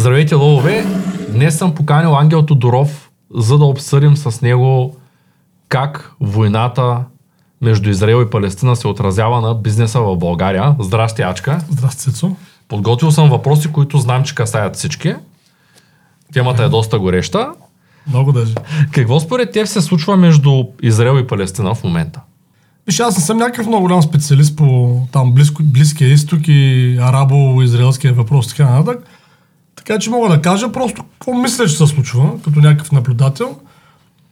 Здравейте, 0.00 0.34
ловове! 0.34 0.86
Днес 1.28 1.58
съм 1.58 1.74
поканил 1.74 2.16
Ангел 2.16 2.42
Тодоров, 2.42 3.10
за 3.34 3.58
да 3.58 3.64
обсъдим 3.64 4.16
с 4.16 4.40
него 4.40 4.96
как 5.68 6.12
войната 6.20 7.04
между 7.60 7.90
Израел 7.90 8.22
и 8.22 8.30
Палестина 8.30 8.76
се 8.76 8.88
отразява 8.88 9.40
на 9.40 9.54
бизнеса 9.54 10.00
в 10.00 10.16
България. 10.16 10.76
Здрасти, 10.78 11.22
Ачка! 11.22 11.60
Здрасти, 11.70 12.02
Цецо! 12.02 12.36
Подготвил 12.68 13.10
съм 13.10 13.30
въпроси, 13.30 13.72
които 13.72 13.98
знам, 13.98 14.24
че 14.24 14.34
касаят 14.34 14.76
всички. 14.76 15.14
Темата 16.32 16.64
е 16.64 16.68
доста 16.68 16.98
гореща. 16.98 17.52
Много 18.06 18.32
даже. 18.32 18.54
Какво 18.92 19.20
според 19.20 19.52
теб 19.52 19.66
се 19.66 19.80
случва 19.80 20.16
между 20.16 20.64
Израел 20.82 21.18
и 21.18 21.26
Палестина 21.26 21.74
в 21.74 21.84
момента? 21.84 22.20
Виж, 22.86 23.00
аз 23.00 23.16
не 23.16 23.22
съм 23.24 23.38
някакъв 23.38 23.66
много 23.66 23.82
голям 23.82 24.02
специалист 24.02 24.56
по 24.56 25.00
там 25.12 25.32
близко, 25.32 25.62
Близкия 25.62 26.12
изток 26.12 26.40
и 26.48 26.98
арабо-израелския 27.00 28.12
въпрос 28.12 28.46
и 28.46 28.56
така 28.56 28.70
нататък. 28.70 29.06
Така 29.84 29.98
че 29.98 30.10
мога 30.10 30.28
да 30.28 30.42
кажа 30.42 30.72
просто 30.72 31.02
какво 31.02 31.34
мисля, 31.34 31.66
че 31.66 31.76
се 31.76 31.86
случва, 31.86 32.30
като 32.44 32.60
някакъв 32.60 32.92
наблюдател. 32.92 33.56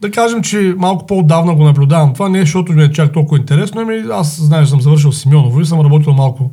Да 0.01 0.11
кажем, 0.11 0.43
че 0.43 0.75
малко 0.79 1.07
по-отдавна 1.07 1.55
го 1.55 1.65
наблюдавам. 1.65 2.15
Това 2.15 2.29
не 2.29 2.39
е, 2.39 2.41
защото 2.41 2.73
ми 2.73 2.83
е 2.83 2.93
чак 2.93 3.13
толкова 3.13 3.39
интересно. 3.39 3.81
Ами 3.81 4.05
аз, 4.13 4.41
знаеш, 4.41 4.69
съм 4.69 4.81
завършил 4.81 5.13
Симеоново 5.13 5.61
и 5.61 5.67
съм 5.67 5.81
работил 5.81 6.13
малко 6.13 6.53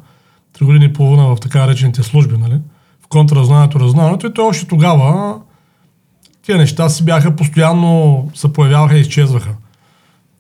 3 0.60 0.66
години 0.66 0.86
и 0.86 0.94
половина 0.94 1.36
в 1.36 1.38
така 1.42 1.60
наречените 1.60 2.04
служби, 2.04 2.38
нали? 2.38 2.60
В 3.02 3.08
контраразнанието, 3.08 3.80
разнанието. 3.80 4.28
И 4.28 4.34
то 4.34 4.48
още 4.48 4.68
тогава 4.68 5.36
тия 6.46 6.58
неща 6.58 6.90
си 6.90 7.06
бяха 7.06 7.36
постоянно, 7.36 8.30
се 8.36 8.54
появяваха 8.54 8.98
и 8.98 9.02
изчезваха. 9.02 9.50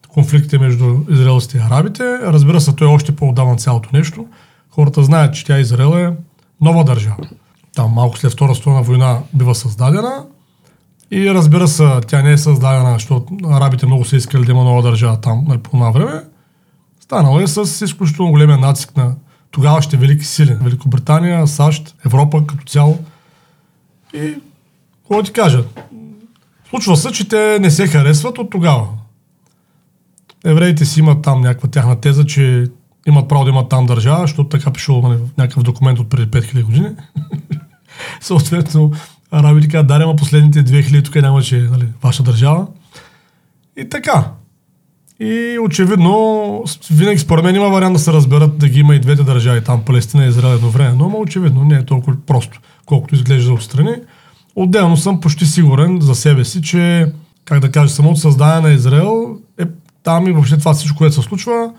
Конфликтите 0.07 0.57
между 0.59 0.95
израелците 1.09 1.57
и 1.57 1.61
арабите. 1.61 2.03
Разбира 2.23 2.61
се, 2.61 2.75
той 2.75 2.87
е 2.87 2.91
още 2.91 3.15
по-отдавна 3.15 3.55
цялото 3.55 3.89
нещо. 3.93 4.25
Хората 4.69 5.03
знаят, 5.03 5.35
че 5.35 5.45
тя 5.45 5.59
Израел 5.59 5.97
е 5.97 6.13
нова 6.61 6.83
държава. 6.83 7.17
Там 7.75 7.91
малко 7.91 8.17
след 8.17 8.31
Втора 8.31 8.55
световна 8.55 8.81
война 8.81 9.19
бива 9.33 9.55
създадена. 9.55 10.25
И 11.11 11.33
разбира 11.33 11.67
се, 11.67 11.99
тя 12.07 12.21
не 12.21 12.31
е 12.31 12.37
създадена, 12.37 12.93
защото 12.93 13.37
арабите 13.45 13.85
много 13.85 14.05
са 14.05 14.15
искали 14.15 14.45
да 14.45 14.51
има 14.51 14.63
нова 14.63 14.81
държава 14.81 15.21
там 15.21 15.45
нали, 15.47 15.57
по 15.57 15.69
това 15.69 15.91
време. 15.91 16.21
Станало 16.99 17.39
е 17.39 17.47
с 17.47 17.85
изключително 17.85 18.31
големия 18.31 18.57
натиск 18.57 18.97
на 18.97 19.15
тогавашните 19.51 19.97
велики 19.97 20.25
сили. 20.25 20.57
Великобритания, 20.61 21.47
САЩ, 21.47 21.95
Европа 22.05 22.47
като 22.47 22.65
цяло. 22.65 22.99
И 24.13 24.33
какво 25.01 25.23
ти 25.23 25.31
кажа? 25.31 25.63
Случва 26.69 26.97
се, 26.97 27.11
че 27.11 27.27
те 27.27 27.59
не 27.59 27.71
се 27.71 27.87
харесват 27.87 28.37
от 28.37 28.49
тогава. 28.49 28.87
Евреите 30.45 30.85
си 30.85 30.99
имат 30.99 31.21
там 31.21 31.41
някаква 31.41 31.69
тяхна 31.69 32.01
теза, 32.01 32.25
че 32.25 32.67
имат 33.07 33.27
право 33.27 33.43
да 33.43 33.49
имат 33.49 33.69
там 33.69 33.85
държава, 33.85 34.21
защото 34.21 34.49
така 34.49 34.71
пишело 34.71 35.01
нали, 35.01 35.19
някакъв 35.37 35.63
документ 35.63 35.99
от 35.99 36.09
преди 36.09 36.31
5000 36.31 36.63
години. 36.63 36.89
Съответно, 38.21 38.91
арабите 39.31 39.67
казват, 39.67 39.87
да, 39.87 40.15
последните 40.15 40.63
2000 40.63 41.05
тук 41.05 41.15
нямаше 41.15 41.67
нали, 41.71 41.85
ваша 42.03 42.23
държава. 42.23 42.67
И 43.77 43.89
така. 43.89 44.31
И 45.19 45.59
очевидно, 45.61 46.63
винаги 46.91 47.19
според 47.19 47.45
мен 47.45 47.55
има 47.55 47.69
вариант 47.69 47.93
да 47.93 47.99
се 47.99 48.13
разберат 48.13 48.57
да 48.57 48.69
ги 48.69 48.79
има 48.79 48.95
и 48.95 48.99
двете 48.99 49.23
държави, 49.23 49.63
там 49.63 49.81
Палестина 49.85 50.25
и 50.25 50.29
Израел 50.29 50.55
едновременно, 50.55 51.09
но 51.09 51.19
очевидно 51.19 51.63
не 51.63 51.75
е 51.75 51.85
толкова 51.85 52.17
просто, 52.27 52.59
колкото 52.85 53.15
изглежда 53.15 53.53
отстрани. 53.53 53.95
Отделно 54.55 54.97
съм 54.97 55.19
почти 55.19 55.45
сигурен 55.45 55.97
за 56.01 56.15
себе 56.15 56.45
си, 56.45 56.61
че, 56.61 57.11
как 57.45 57.59
да 57.59 57.71
кажа, 57.71 57.93
самото 57.93 58.19
създаване 58.19 58.67
на 58.67 58.73
Израел 58.73 59.37
е 59.59 59.63
там 60.03 60.27
и 60.27 60.31
въобще 60.31 60.57
това 60.57 60.73
всичко, 60.73 60.97
което 60.97 61.15
се 61.15 61.21
случва, 61.21 61.71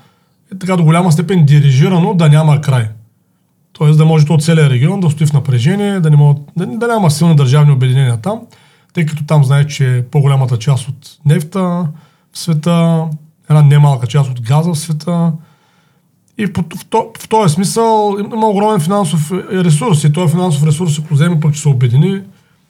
е 0.55 0.59
така 0.59 0.77
до 0.77 0.85
голяма 0.85 1.13
степен 1.13 1.47
дирижирано 1.47 2.15
да 2.15 2.29
няма 2.29 2.61
край. 2.61 2.89
Тоест 3.79 3.99
да 3.99 4.05
може 4.05 4.27
от 4.29 4.43
целият 4.43 4.71
регион 4.71 5.01
да 5.01 5.11
стои 5.11 5.27
в 5.27 5.33
напрежение, 5.33 6.01
да, 6.01 6.11
не 6.11 6.17
могат, 6.17 6.43
да, 6.57 6.67
да 6.67 6.87
няма 6.87 7.11
силни 7.11 7.37
държавни 7.37 7.73
обединения 7.73 8.21
там, 8.21 8.41
тъй 8.95 9.07
като 9.07 9.25
там 9.25 9.45
знаеш, 9.45 9.67
че 9.67 10.05
по-голямата 10.11 10.59
част 10.59 10.89
от 10.89 11.19
нефта 11.25 11.61
в 12.33 12.39
света, 12.39 13.05
една 13.51 13.63
немалка 13.63 14.07
част 14.07 14.31
от 14.31 14.41
газа 14.41 14.71
в 14.71 14.79
света, 14.79 15.33
и 16.39 16.47
в, 16.47 16.51
в, 16.91 17.05
в 17.21 17.29
този 17.29 17.55
смисъл 17.55 18.17
има 18.35 18.47
огромен 18.47 18.81
финансов 18.81 19.33
ресурс. 19.53 20.05
И 20.05 20.13
този 20.13 20.33
финансов 20.33 20.67
ресурс, 20.67 20.99
ако 20.99 21.15
вземе 21.15 21.41
пък, 21.41 21.55
че 21.55 21.61
се 21.61 21.69
обедини, 21.69 22.23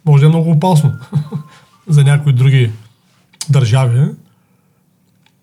може 0.06 0.20
да 0.20 0.26
е 0.26 0.28
много 0.28 0.50
опасно 0.50 0.92
за 1.88 2.04
някои 2.04 2.32
други 2.32 2.70
държави. 3.50 4.00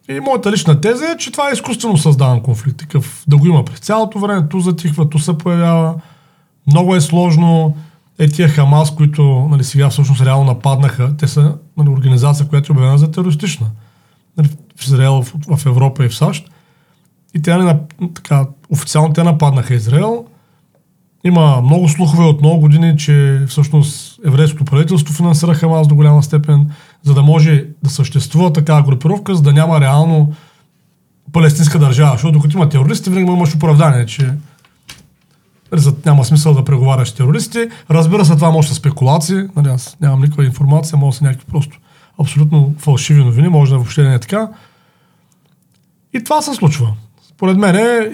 И 0.09 0.19
моята 0.19 0.51
лична 0.51 0.81
теза 0.81 1.05
е, 1.05 1.17
че 1.17 1.31
това 1.31 1.49
е 1.49 1.53
изкуствено 1.53 1.97
създаван 1.97 2.41
конфликт. 2.41 2.77
Такъв 2.77 3.23
да 3.27 3.37
го 3.37 3.47
има 3.47 3.65
през 3.65 3.79
цялото 3.79 4.19
време, 4.19 4.47
ту 4.49 4.59
затихва, 4.59 5.09
ту 5.09 5.19
се 5.19 5.37
появява. 5.37 5.95
Много 6.67 6.95
е 6.95 7.01
сложно. 7.01 7.77
Е 8.19 8.27
тия 8.27 8.49
Хамас, 8.49 8.95
които 8.95 9.47
нали, 9.51 9.63
сега 9.63 9.89
всъщност 9.89 10.21
реално 10.21 10.43
нападнаха, 10.45 11.17
те 11.17 11.27
са 11.27 11.55
нали, 11.77 11.89
организация, 11.89 12.47
която 12.47 12.73
е 12.73 12.75
обявена 12.75 12.97
за 12.97 13.11
терористична. 13.11 13.67
Нали, 14.37 14.49
в 14.77 14.83
Израел, 14.83 15.21
в, 15.21 15.57
в 15.57 15.65
Европа 15.65 16.05
и 16.05 16.09
в 16.09 16.15
САЩ. 16.15 16.49
И 17.35 17.41
те, 17.41 17.57
нали, 17.57 17.77
така, 18.13 18.45
официално 18.69 19.13
те 19.13 19.23
нападнаха 19.23 19.73
Израел. 19.73 20.25
Има 21.23 21.61
много 21.61 21.89
слухове 21.89 22.23
от 22.23 22.41
много 22.41 22.59
години, 22.59 22.97
че 22.97 23.41
всъщност 23.47 24.19
еврейското 24.25 24.65
правителство 24.65 25.13
финансира 25.13 25.53
Хамас 25.53 25.87
до 25.87 25.95
голяма 25.95 26.23
степен, 26.23 26.71
за 27.03 27.13
да 27.13 27.21
може 27.21 27.65
да 27.83 27.89
съществува 27.89 28.53
такава 28.53 28.83
групировка, 28.83 29.35
за 29.35 29.41
да 29.41 29.53
няма 29.53 29.81
реално 29.81 30.33
палестинска 31.33 31.79
държава. 31.79 32.11
Защото 32.11 32.31
докато 32.31 32.57
има 32.57 32.69
терористи, 32.69 33.09
винаги 33.09 33.31
имаш 33.31 33.55
оправдание, 33.55 34.05
че 34.05 34.33
няма 36.05 36.25
смисъл 36.25 36.53
да 36.53 36.65
преговаряш 36.65 37.09
с 37.09 37.13
терористи. 37.13 37.67
Разбира 37.89 38.25
се, 38.25 38.35
това 38.35 38.51
може 38.51 38.67
да 38.67 38.75
спекулации. 38.75 39.43
Нали, 39.55 39.67
аз 39.67 39.97
нямам 40.01 40.21
никаква 40.21 40.45
информация, 40.45 40.97
може 40.97 41.17
са 41.17 41.23
някакви 41.23 41.45
просто 41.51 41.77
абсолютно 42.21 42.75
фалшиви 42.77 43.23
новини, 43.23 43.47
може 43.47 43.71
да 43.71 43.77
въобще 43.77 44.03
не 44.03 44.13
е 44.13 44.19
така. 44.19 44.49
И 46.13 46.23
това 46.23 46.41
се 46.41 46.53
случва. 46.53 46.93
Според 47.29 47.57
мен 47.57 47.75
е, 47.75 48.11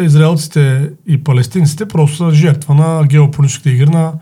израелците 0.00 0.90
и 1.06 1.24
палестинците 1.24 1.88
просто 1.88 2.16
са 2.16 2.30
жертва 2.30 2.74
на 2.74 3.06
геополитическите 3.06 3.70
игри 3.70 3.90
на 3.90 4.12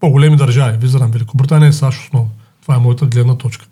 по-големи 0.00 0.36
държави. 0.36 0.78
Визирам 0.80 1.10
Великобритания 1.10 1.68
и 1.68 1.72
САЩ 1.72 2.00
основно. 2.00 2.30
Това 2.70 2.78
е 2.78 2.82
моята 2.82 3.06
гледна 3.06 3.34
точка. 3.34 3.66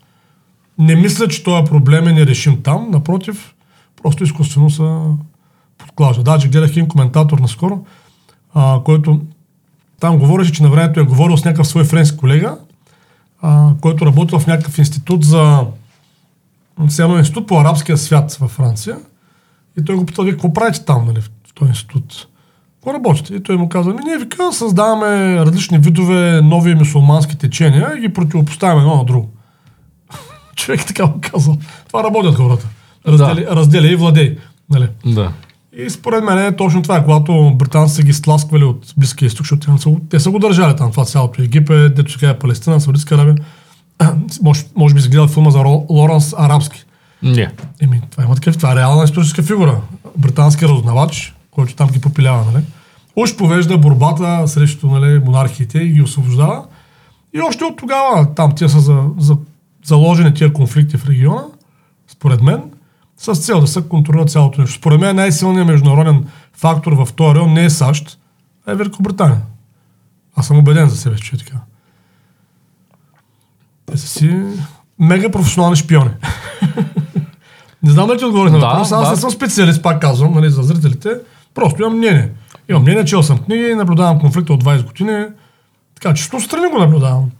Не 0.77 0.95
мисля, 0.95 1.27
че 1.27 1.43
този 1.43 1.69
проблем 1.69 2.07
е 2.07 2.13
нерешим 2.13 2.61
там. 2.61 2.87
Напротив, 2.91 3.53
просто 4.01 4.23
изкуствено 4.23 4.69
са 4.69 5.05
подклажда. 5.77 6.23
Даже 6.23 6.47
гледах 6.47 6.69
един 6.69 6.87
коментатор 6.87 7.39
наскоро, 7.39 7.85
а, 8.53 8.81
който 8.83 9.21
там 9.99 10.19
говореше, 10.19 10.51
че 10.51 10.63
на 10.63 10.69
времето 10.69 10.99
е 10.99 11.03
говорил 11.03 11.37
с 11.37 11.45
някакъв 11.45 11.67
свой 11.67 11.83
френски 11.83 12.17
колега, 12.17 12.57
а, 13.41 13.73
който 13.81 14.05
работил 14.05 14.39
в 14.39 14.47
някакъв 14.47 14.77
институт 14.77 15.23
за 15.25 15.65
едно 16.99 17.17
институт 17.17 17.47
по 17.47 17.59
арабския 17.59 17.97
свят 17.97 18.33
във 18.33 18.51
Франция. 18.51 18.97
И 19.79 19.85
той 19.85 19.95
го 19.95 20.05
питал, 20.05 20.25
какво 20.25 20.53
правите 20.53 20.85
там, 20.85 21.05
нали, 21.05 21.21
в 21.21 21.29
този 21.53 21.69
институт? 21.69 22.27
Работите? 22.87 23.33
И 23.35 23.43
той 23.43 23.57
му 23.57 23.69
каза, 23.69 23.89
ми 23.89 23.99
ние 24.05 24.17
вика 24.17 24.53
създаваме 24.53 25.35
различни 25.45 25.77
видове 25.77 26.41
нови 26.41 26.75
мусулмански 26.75 27.37
течения 27.37 27.93
и 27.97 28.01
ги 28.01 28.13
противопоставяме 28.13 28.81
едно 28.81 28.95
на 28.95 29.05
друго. 29.05 29.29
Човек 30.55 30.85
така 30.85 31.05
му 31.05 31.19
казал. 31.21 31.57
Това 31.87 32.03
работят 32.03 32.35
хората. 32.35 32.67
Раздели, 33.07 33.45
да. 33.45 33.55
раздели 33.55 33.93
и 33.93 33.95
владей. 33.95 34.37
Нали? 34.69 34.87
Да. 35.05 35.31
И 35.77 35.89
според 35.89 36.23
мен 36.23 36.37
е 36.37 36.55
точно 36.55 36.81
това, 36.81 37.01
когато 37.01 37.53
британците 37.55 38.03
ги 38.03 38.13
сласквали 38.13 38.63
от 38.63 38.93
Близкия 38.97 39.27
изток, 39.27 39.41
защото 39.41 39.71
те 39.71 39.81
са, 39.81 39.95
те 40.09 40.19
са 40.19 40.31
го 40.31 40.39
държали 40.39 40.75
там, 40.75 40.91
това 40.91 41.05
цялото 41.05 41.41
Египет, 41.41 41.95
дето 41.95 42.11
сега 42.11 42.29
е 42.29 42.39
Палестина, 42.39 42.79
Саудитска 42.79 43.15
Арабия. 43.15 43.35
може, 44.41 44.63
може 44.75 44.95
би 44.95 45.01
си 45.01 45.09
гледал 45.09 45.27
филма 45.27 45.49
за 45.49 45.59
Лоренс 45.89 46.33
Арабски. 46.37 46.85
Не. 47.23 47.51
Еми, 47.81 48.01
това 48.11 48.23
има 48.23 48.35
такъв, 48.35 48.57
това 48.57 48.71
е 48.71 48.75
реална 48.75 49.03
историческа 49.03 49.43
фигура. 49.43 49.81
Британски 50.17 50.65
разузнавач, 50.65 51.35
който 51.59 51.75
там 51.75 51.89
ги 51.89 52.01
попилява, 52.01 52.51
нали? 52.51 52.63
Уж 53.15 53.35
повежда 53.35 53.77
борбата 53.77 54.47
срещу 54.47 54.87
нали, 54.87 55.19
монархиите 55.19 55.77
и 55.79 55.89
ги 55.89 56.01
освобождава. 56.01 56.65
И 57.33 57.41
още 57.41 57.63
от 57.63 57.77
тогава 57.77 58.33
там 58.35 58.55
тия 58.55 58.69
са 58.69 58.79
за, 58.79 59.03
за, 59.17 59.37
заложени 59.85 60.33
тия 60.33 60.53
конфликти 60.53 60.97
в 60.97 61.09
региона, 61.09 61.43
според 62.07 62.41
мен, 62.41 62.63
с 63.17 63.35
цел 63.35 63.61
да 63.61 63.67
се 63.67 63.81
контролира 63.81 64.25
цялото 64.25 64.61
нещо. 64.61 64.77
Според 64.77 64.99
мен 64.99 65.15
най-силният 65.15 65.67
международен 65.67 66.27
фактор 66.53 66.91
в 66.91 67.13
този 67.13 67.35
район 67.35 67.53
не 67.53 67.65
е 67.65 67.69
САЩ, 67.69 68.19
а 68.65 68.71
е 68.71 68.75
Великобритания. 68.75 69.41
Аз 70.35 70.47
съм 70.47 70.57
убеден 70.57 70.89
за 70.89 70.97
себе, 70.97 71.15
че 71.15 71.35
е 71.35 71.39
така. 71.39 71.57
Те 73.85 73.97
са 73.97 74.07
си 74.07 74.43
мега 74.99 75.31
професионални 75.31 75.75
шпиони. 75.75 76.11
не 77.83 77.91
знам 77.91 78.07
дали 78.07 78.17
ти 78.17 78.25
отговорих 78.25 78.53
на 78.53 78.59
въпроса. 78.59 78.95
Аз 78.95 79.07
да. 79.07 79.11
не 79.11 79.15
съм 79.15 79.31
специалист, 79.31 79.83
пак 79.83 80.01
казвам, 80.01 80.33
нали, 80.33 80.49
за 80.49 80.63
зрителите. 80.63 81.09
Просто 81.55 81.81
имам 81.81 81.97
мнение. 81.97 82.29
Имам 82.69 82.81
мнение, 82.81 83.05
чел 83.05 83.23
съм 83.23 83.37
книги, 83.37 83.75
наблюдавам 83.75 84.19
конфликта 84.19 84.53
от 84.53 84.63
20 84.63 84.85
години. 84.85 85.25
Така 85.95 86.13
че, 86.13 86.23
що 86.23 86.39
страни 86.39 86.67
го 86.71 86.77
наблюдавам. 86.77 87.31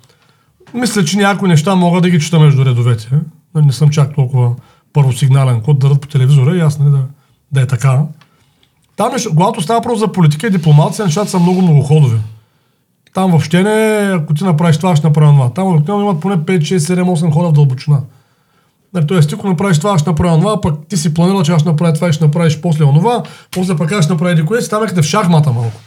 Мисля, 0.73 1.05
че 1.05 1.17
някои 1.17 1.49
неща 1.49 1.75
мога 1.75 2.01
да 2.01 2.09
ги 2.09 2.19
чета 2.19 2.39
между 2.39 2.65
редовете. 2.65 3.09
Нали, 3.55 3.65
не 3.65 3.73
съм 3.73 3.89
чак 3.89 4.15
толкова 4.15 4.55
първосигнален 4.93 5.61
код 5.61 5.79
да 5.79 5.95
по 5.95 6.07
телевизора 6.07 6.55
и 6.55 6.59
аз 6.59 6.79
не 6.79 6.89
да, 6.89 7.03
да 7.51 7.61
е 7.61 7.67
така. 7.67 8.01
Там, 8.95 9.11
е, 9.15 9.29
когато 9.29 9.61
става 9.61 9.81
просто 9.81 9.99
за 9.99 10.11
политика 10.11 10.47
и 10.47 10.49
дипломация, 10.49 11.05
нещата 11.05 11.29
са 11.29 11.39
много 11.39 11.61
много 11.61 11.81
ходови. 11.81 12.17
Там 13.13 13.31
въобще 13.31 13.63
не, 13.63 14.09
ако 14.13 14.33
ти 14.33 14.43
направиш 14.43 14.77
това, 14.77 14.95
ще 14.95 15.07
направя 15.07 15.31
това. 15.31 15.49
Там 15.49 15.67
обикновено 15.67 16.09
имат 16.09 16.21
поне 16.21 16.37
5, 16.37 16.59
6, 16.59 16.77
7, 16.77 17.03
8 17.03 17.31
хода 17.31 17.49
в 17.49 17.53
дълбочина. 17.53 18.01
Нали, 18.93 19.07
тоест, 19.07 19.29
ти 19.29 19.35
ако 19.35 19.47
направиш 19.47 19.79
това, 19.79 19.99
ще 19.99 20.09
направя 20.09 20.39
това, 20.39 20.61
пък 20.61 20.87
ти 20.87 20.97
си 20.97 21.13
планирал, 21.13 21.43
че 21.43 21.51
аз 21.51 21.61
ще 21.61 21.69
направя 21.69 21.93
това 21.93 22.09
и 22.09 22.13
ще 22.13 22.25
направиш 22.25 22.61
после 22.61 22.83
онова, 22.83 23.23
после 23.51 23.77
пък 23.77 23.91
аз 23.91 24.05
ще 24.05 24.13
направя 24.13 24.31
еди 24.31 24.45
кое, 24.45 24.61
си 24.61 24.69
там 24.69 24.87
в 24.87 25.03
шахмата 25.03 25.51
малко. 25.51 25.79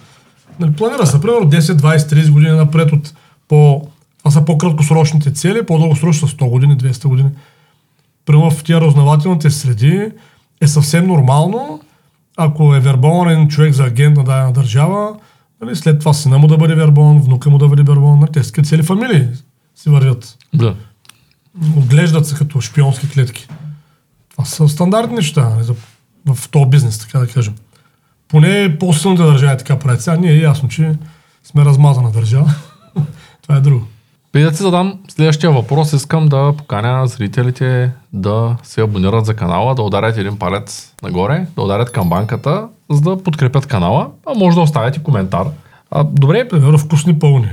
Нали, 0.60 0.72
планира 0.72 1.06
се, 1.06 1.20
примерно 1.20 1.50
10, 1.50 1.60
20, 1.60 1.96
30 1.96 2.30
години 2.30 2.52
напред 2.52 2.92
от 2.92 3.14
по... 3.48 3.82
Това 4.18 4.30
са 4.30 4.44
по-краткосрочните 4.44 5.32
цели, 5.32 5.66
по-дългосрочни 5.66 6.28
са 6.28 6.36
100 6.36 6.50
години, 6.50 6.78
200 6.78 7.08
години. 7.08 7.30
Примерно 8.26 8.50
в 8.50 8.64
тия 8.64 8.80
разнователните 8.80 9.50
среди 9.50 10.12
е 10.60 10.66
съвсем 10.66 11.06
нормално, 11.06 11.80
ако 12.36 12.74
е 12.74 12.80
вербован 12.80 13.48
човек 13.48 13.72
за 13.72 13.84
агент 13.84 14.16
на 14.16 14.24
дадена 14.24 14.52
държава, 14.52 15.14
нали, 15.62 15.76
след 15.76 15.98
това 15.98 16.12
сина 16.12 16.38
му 16.38 16.46
да 16.46 16.56
бъде 16.56 16.74
вербован, 16.74 17.18
внука 17.18 17.50
му 17.50 17.58
да 17.58 17.68
бъде 17.68 17.82
вербован, 17.82 18.18
нали, 18.18 18.32
те 18.32 18.62
цели 18.62 18.82
фамилии 18.82 19.26
си 19.76 19.90
вървят. 19.90 20.36
Да. 20.54 20.74
Оглеждат 21.76 22.26
се 22.26 22.34
като 22.34 22.60
шпионски 22.60 23.10
клетки. 23.10 23.48
Това 24.30 24.44
са 24.44 24.68
стандартни 24.68 25.16
неща 25.16 25.48
нали, 25.48 25.64
за, 25.64 25.74
в 26.34 26.48
този 26.50 26.66
бизнес, 26.66 26.98
така 26.98 27.18
да 27.18 27.26
кажем. 27.26 27.54
Поне 28.28 28.76
по-силните 28.80 29.22
държави 29.22 29.58
така 29.58 29.78
правят. 29.78 30.02
Сега 30.02 30.16
ние 30.16 30.32
е 30.32 30.40
ясно, 30.40 30.68
че 30.68 30.94
сме 31.44 31.64
размазана 31.64 32.10
държава. 32.10 32.54
Това 33.42 33.56
е 33.56 33.60
друго. 33.60 33.86
Преди 34.32 34.44
да 34.44 34.50
ти 34.50 34.56
задам 34.56 35.00
следващия 35.08 35.52
въпрос, 35.52 35.92
искам 35.92 36.28
да 36.28 36.54
поканя 36.58 37.06
зрителите 37.06 37.92
да 38.12 38.56
се 38.62 38.80
абонират 38.80 39.26
за 39.26 39.34
канала, 39.34 39.74
да 39.74 39.82
ударят 39.82 40.16
един 40.16 40.38
палец 40.38 40.94
нагоре, 41.02 41.46
да 41.56 41.62
ударят 41.62 41.92
камбанката, 41.92 42.68
за 42.90 43.00
да 43.00 43.22
подкрепят 43.22 43.66
канала, 43.66 44.10
а 44.26 44.38
може 44.38 44.54
да 44.54 44.60
оставите 44.60 45.02
коментар. 45.02 45.46
А, 45.90 46.04
добре, 46.04 46.48
Примерно 46.48 46.78
вкусни 46.78 47.18
пълни. 47.18 47.48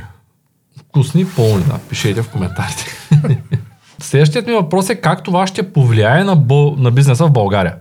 вкусни, 0.79 1.25
пълни, 1.35 1.63
да, 1.63 1.79
пишете 1.89 2.23
в 2.23 2.29
коментарите. 2.29 2.85
Следващият 4.01 4.47
ми 4.47 4.53
въпрос 4.53 4.89
е 4.89 4.95
как 4.95 5.23
това 5.23 5.47
ще 5.47 5.73
повлияе 5.73 6.23
на, 6.23 6.35
бъл... 6.35 6.75
на 6.77 6.91
бизнеса 6.91 7.25
в 7.25 7.31
България. 7.31 7.75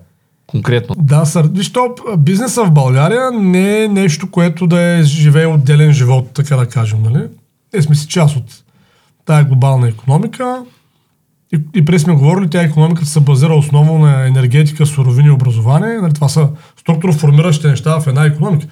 Конкретно. 0.46 0.94
Да, 0.98 1.24
сър... 1.24 1.48
виж, 1.52 1.72
то 1.72 1.94
бизнеса 2.18 2.64
в 2.64 2.70
България 2.70 3.30
не 3.30 3.84
е 3.84 3.88
нещо, 3.88 4.30
което 4.30 4.66
да 4.66 4.80
е 4.80 5.02
живее 5.02 5.46
отделен 5.46 5.92
живот, 5.92 6.30
така 6.34 6.56
да 6.56 6.66
кажем, 6.66 7.02
нали? 7.02 7.24
Ние 7.72 7.82
сме 7.82 7.94
си 7.94 8.08
част 8.08 8.36
от 8.36 8.44
тая 9.24 9.44
глобална 9.44 9.88
економика. 9.88 10.62
И, 11.52 11.60
и 11.74 11.84
преди 11.84 11.98
сме 11.98 12.14
говорили, 12.14 12.50
тя 12.50 12.62
економиката 12.62 13.08
се 13.08 13.20
базира 13.20 13.54
основно 13.54 13.98
на 13.98 14.26
енергетика, 14.26 14.86
суровини 14.86 15.28
и 15.28 15.30
образование. 15.30 15.98
Нали, 15.98 16.14
това 16.14 16.28
са 16.28 16.48
структуроформиращи 16.80 17.66
неща 17.66 18.00
в 18.00 18.06
една 18.06 18.24
економика. 18.24 18.66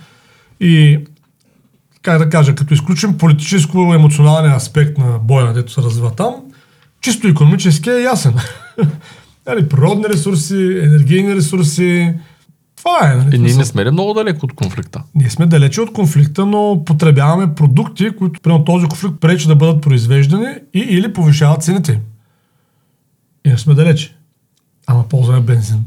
И, 0.61 0.99
как 2.03 2.19
да 2.19 2.31
кажа, 2.31 2.55
като 2.55 2.75
изключим 2.75 3.19
политическо-емоционалния 3.19 4.57
аспект 4.57 4.99
на 4.99 5.19
боя, 5.19 5.53
дето 5.53 5.73
се 5.73 5.83
развива 5.83 6.11
там, 6.11 6.35
чисто 7.06 7.29
економически 7.29 7.91
е 7.91 8.03
ясен. 8.03 8.35
нали, 9.47 9.69
природни 9.69 10.05
ресурси, 10.05 10.81
енергийни 10.82 11.37
ресурси, 11.37 12.14
това 12.76 13.12
е. 13.12 13.17
Нали, 13.17 13.37
И 13.37 13.38
ние 13.38 13.38
смисъл. 13.38 13.58
не 13.58 13.64
сме 13.64 13.85
ли 13.85 13.91
много 13.91 14.14
далеко 14.14 14.47
от 14.47 14.53
конфликта? 14.53 15.03
Ние 15.14 15.31
сме 15.31 15.47
далече 15.47 15.81
от 15.81 15.93
конфликта, 15.93 16.47
но 16.47 16.82
потребяваме 16.87 17.55
продукти, 17.55 18.11
които 18.19 18.41
примерно 18.41 18.64
този 18.64 18.87
конфликт 18.87 19.20
пречи 19.20 19.49
да 19.49 19.56
бъдат 19.56 19.82
произвеждани 19.82 20.55
и 20.75 20.79
или 20.79 21.12
повишават 21.12 21.62
цените. 21.62 22.00
И 23.44 23.49
не 23.49 23.59
сме 23.59 23.75
далече. 23.75 24.17
Ама 24.87 25.09
ползваме 25.09 25.41
бензин. 25.41 25.85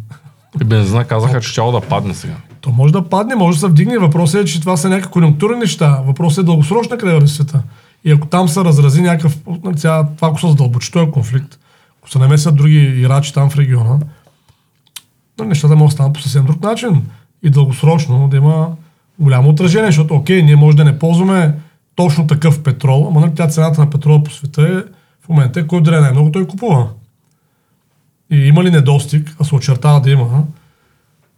И 0.61 0.63
бензина 0.63 1.05
казаха, 1.05 1.41
че 1.41 1.49
щяло 1.49 1.71
да 1.71 1.81
падне 1.81 2.13
сега. 2.13 2.35
То 2.61 2.69
може 2.71 2.93
да 2.93 3.09
падне, 3.09 3.35
може 3.35 3.55
да 3.55 3.59
се 3.59 3.67
вдигне. 3.67 3.97
Въпросът 3.97 4.41
е, 4.41 4.45
че 4.45 4.59
това 4.59 4.77
са 4.77 4.89
някакви 4.89 5.11
конъюнктурни 5.11 5.59
неща. 5.59 6.03
Въпросът 6.07 6.43
е 6.43 6.45
дългосрочна 6.45 6.97
къде 6.97 7.13
върви 7.13 7.27
света. 7.27 7.63
И 8.03 8.11
ако 8.11 8.27
там 8.27 8.47
се 8.47 8.63
разрази 8.63 9.01
някакъв, 9.01 9.37
сега, 9.75 10.07
това 10.15 10.27
ако 10.27 10.39
се 10.39 10.47
задълбочи 10.47 10.91
този 10.91 11.11
конфликт, 11.11 11.59
ако 11.99 12.09
се 12.09 12.19
намесят 12.19 12.55
други 12.55 12.77
играчи 12.77 13.33
там 13.33 13.49
в 13.49 13.57
региона, 13.57 13.99
нали, 15.39 15.49
нещата 15.49 15.75
могат 15.75 15.89
да 15.89 15.93
станат 15.93 16.13
по 16.13 16.21
съвсем 16.21 16.45
друг 16.45 16.63
начин. 16.63 17.01
И 17.43 17.49
дългосрочно 17.49 18.27
да 18.27 18.37
има 18.37 18.69
голямо 19.19 19.49
отражение, 19.49 19.85
защото 19.85 20.15
окей, 20.15 20.43
ние 20.43 20.55
може 20.55 20.77
да 20.77 20.83
не 20.83 20.99
ползваме 20.99 21.55
точно 21.95 22.27
такъв 22.27 22.63
петрол, 22.63 23.07
ама 23.07 23.19
нали, 23.19 23.31
тя 23.35 23.47
цената 23.47 23.81
на 23.81 23.89
петрола 23.89 24.23
по 24.23 24.31
света 24.31 24.61
е 24.61 24.91
в 25.25 25.29
момента, 25.29 25.59
е, 25.59 25.67
кой 25.67 25.77
отделя 25.77 26.01
най-много, 26.01 26.31
той 26.31 26.47
купува. 26.47 26.87
И 28.31 28.37
има 28.37 28.63
ли 28.63 28.71
недостиг, 28.71 29.35
а 29.39 29.43
се 29.43 29.55
очертава 29.55 30.01
да 30.01 30.11
има, 30.11 30.43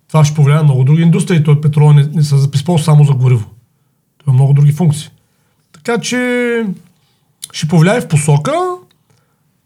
това 0.07 0.25
ще 0.25 0.35
повлияе 0.35 0.57
на 0.57 0.63
много 0.63 0.83
други 0.83 1.01
индустрии. 1.01 1.43
Той 1.43 1.61
петрол 1.61 1.93
не, 1.93 2.03
не 2.03 2.23
се 2.23 2.35
използва 2.53 2.85
само 2.85 3.03
за 3.03 3.13
гориво. 3.13 3.49
Той 4.17 4.31
има 4.31 4.33
много 4.33 4.53
други 4.53 4.71
функции. 4.71 5.09
Така 5.83 6.01
че 6.01 6.65
ще 7.51 7.67
повлияе 7.67 8.01
в 8.01 8.07
посока 8.07 8.53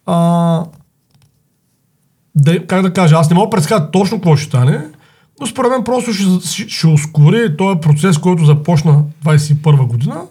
а, 0.06 0.64
да, 2.36 2.68
как 2.68 2.82
да 2.82 2.94
кажа, 2.94 3.16
аз 3.16 3.30
не 3.30 3.36
мога 3.36 3.46
да 3.46 3.50
предсказа 3.50 3.92
точно 3.92 4.18
какво 4.18 4.36
ще 4.36 4.48
стане, 4.48 4.82
но 5.40 5.48
според 5.48 5.72
мен 5.72 5.84
просто 5.84 6.14
ще, 6.14 6.48
ще, 6.48 6.70
ще 6.70 6.88
ускори 6.88 7.58
този 7.58 7.80
процес, 7.80 8.18
който 8.18 8.46
започна 8.46 9.04
21 9.26 9.88
година. 9.88 10.22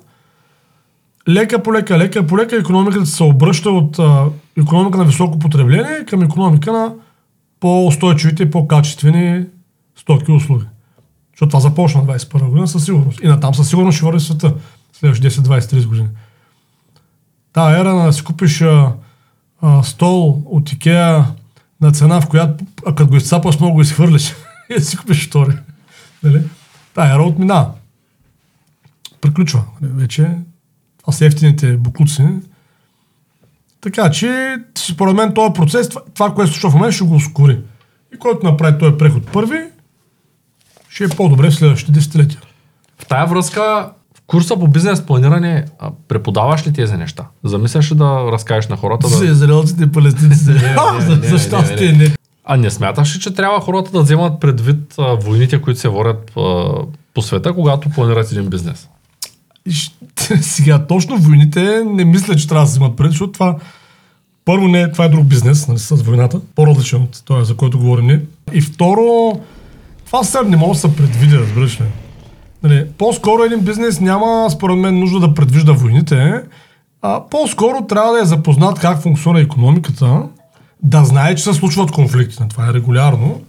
Лека 1.28 1.62
по 1.62 1.72
лека, 1.72 1.98
лека 1.98 2.26
по 2.26 2.38
лека 2.38 2.56
економиката 2.56 3.06
се 3.06 3.22
обръща 3.22 3.70
от 3.70 3.98
а, 3.98 4.24
економика 4.58 4.98
на 4.98 5.04
високо 5.04 5.38
потребление 5.38 6.04
към 6.06 6.22
економика 6.22 6.72
на 6.72 6.92
по-устойчивите 7.60 8.42
и 8.42 8.50
по-качествени 8.50 9.44
стоки 9.96 10.32
и 10.32 10.34
услуги. 10.34 10.64
Защото 11.32 11.48
това 11.50 11.60
започна 11.60 12.04
21 12.04 12.48
година 12.48 12.68
със 12.68 12.84
сигурност. 12.84 13.20
И 13.22 13.28
натам 13.28 13.54
със 13.54 13.68
сигурност 13.68 13.96
ще 13.96 14.06
върви 14.06 14.20
света 14.20 14.54
следващите 14.98 15.30
10-20-30 15.30 15.86
години. 15.86 16.08
Та 17.52 17.80
ера 17.80 17.94
на 17.94 18.06
да 18.06 18.12
си 18.12 18.24
купиш 18.24 18.60
а, 18.60 18.92
а, 19.62 19.82
стол 19.82 20.42
от 20.46 20.72
Икеа 20.72 21.24
на 21.80 21.92
цена, 21.92 22.20
в 22.20 22.28
която, 22.28 22.64
а 22.86 22.94
като 22.94 23.10
го 23.10 23.16
изцапаш, 23.16 23.60
много 23.60 23.74
го 23.74 23.80
изхвърлиш 23.80 24.34
и 24.78 24.80
си 24.80 24.96
купиш 24.96 25.26
втори. 25.26 25.56
Нали? 26.22 26.42
Та 26.94 27.14
ера 27.14 27.22
отмина. 27.22 27.70
Приключва. 29.20 29.64
Вече 29.80 30.30
това 30.98 31.12
са 31.12 31.26
ефтините 31.26 31.76
буклуци. 31.76 32.28
Така 33.80 34.10
че, 34.10 34.56
според 34.78 35.14
мен, 35.14 35.34
този 35.34 35.52
процес, 35.52 35.88
това, 35.88 36.02
това 36.14 36.34
което 36.34 36.52
се 36.52 36.60
случва 36.60 36.70
в 36.70 36.74
момента, 36.74 36.94
ще 36.94 37.04
го 37.04 37.14
ускори. 37.14 37.60
И 38.14 38.18
който 38.18 38.46
направи 38.46 38.78
този 38.78 38.98
преход 38.98 39.32
първи, 39.32 39.64
ще 40.88 41.04
е 41.04 41.08
по-добре 41.08 41.50
в 41.50 41.54
следващите 41.54 41.92
десетилетия. 41.92 42.40
В 42.98 43.06
тая 43.06 43.26
връзка, 43.26 43.92
курса 44.26 44.56
по 44.56 44.68
бизнес 44.68 45.06
планиране, 45.06 45.64
а, 45.78 45.90
преподаваш 46.08 46.66
ли 46.66 46.72
тези 46.72 46.96
неща? 46.96 47.24
Замисляш 47.44 47.92
ли 47.92 47.94
да 47.94 48.04
разкажеш 48.32 48.68
на 48.68 48.76
хората? 48.76 49.08
За 49.08 49.18
Да... 49.18 49.30
израелците 49.30 49.84
и 49.84 49.92
палестинците. 49.92 50.50
не, 50.52 50.58
не, 51.92 51.92
не? 51.92 52.14
А 52.44 52.56
не 52.56 52.70
смяташ 52.70 53.16
ли, 53.16 53.20
че 53.20 53.34
трябва 53.34 53.60
хората 53.60 53.90
да 53.90 54.02
вземат 54.02 54.40
предвид 54.40 54.94
а, 54.98 55.14
войните, 55.14 55.60
които 55.60 55.80
се 55.80 55.88
водят 55.88 56.32
а, 56.36 56.64
по 57.14 57.22
света, 57.22 57.52
когато 57.52 57.90
планират 57.90 58.32
един 58.32 58.46
бизнес? 58.50 58.88
Сега, 60.40 60.86
точно 60.86 61.18
войните 61.18 61.82
не 61.86 62.04
мисля, 62.04 62.36
че 62.36 62.48
трябва 62.48 62.64
да 62.64 62.70
се 62.70 62.72
взимат 62.72 62.96
пред, 62.96 63.10
защото 63.10 63.32
това 63.32 63.56
първо 64.44 64.68
не, 64.68 64.80
е- 64.80 64.92
това 64.92 65.04
е 65.04 65.08
друг 65.08 65.24
бизнес 65.24 65.68
нали, 65.68 65.78
с 65.78 65.90
войната, 65.90 66.40
по-различен 66.54 67.02
от 67.02 67.22
този, 67.24 67.46
за 67.46 67.56
който 67.56 67.78
говорим 67.78 68.06
ние. 68.06 68.20
И 68.52 68.60
второ, 68.60 69.32
това 70.06 70.24
сега 70.24 70.42
не 70.42 70.56
може 70.56 70.72
да 70.82 70.88
се 70.88 70.96
предвиди, 70.96 71.38
разбираш 71.38 71.80
ли. 71.80 71.84
Нали, 72.64 72.86
по-скоро 72.98 73.42
един 73.42 73.60
бизнес 73.60 74.00
няма, 74.00 74.50
според 74.50 74.76
мен, 74.76 74.98
нужда 74.98 75.20
да 75.20 75.34
предвижда 75.34 75.72
войните, 75.72 76.42
а 77.02 77.22
по-скоро 77.30 77.86
трябва 77.86 78.12
да 78.12 78.20
е 78.20 78.24
запознат 78.24 78.80
как 78.80 79.02
функционира 79.02 79.42
економиката, 79.42 80.22
да 80.82 81.04
знае, 81.04 81.34
че 81.34 81.44
се 81.44 81.52
случват 81.52 81.90
конфликти, 81.90 82.36
това 82.50 82.68
е 82.68 82.72
регулярно, 82.72 83.42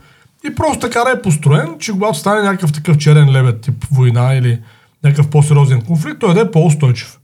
и 0.47 0.55
просто 0.55 0.79
така 0.79 1.03
да 1.03 1.11
е 1.11 1.21
построен, 1.21 1.75
че 1.79 1.91
когато 1.91 2.17
стане 2.17 2.41
някакъв 2.41 2.73
такъв 2.73 2.97
черен 2.97 3.31
лебед, 3.31 3.61
тип 3.61 3.85
война 3.91 4.33
или 4.35 4.59
някакъв 5.03 5.29
по-сериозен 5.29 5.81
конфликт, 5.81 6.19
той 6.19 6.33
да 6.33 6.41
е 6.41 6.51
по-устойчив. 6.51 7.19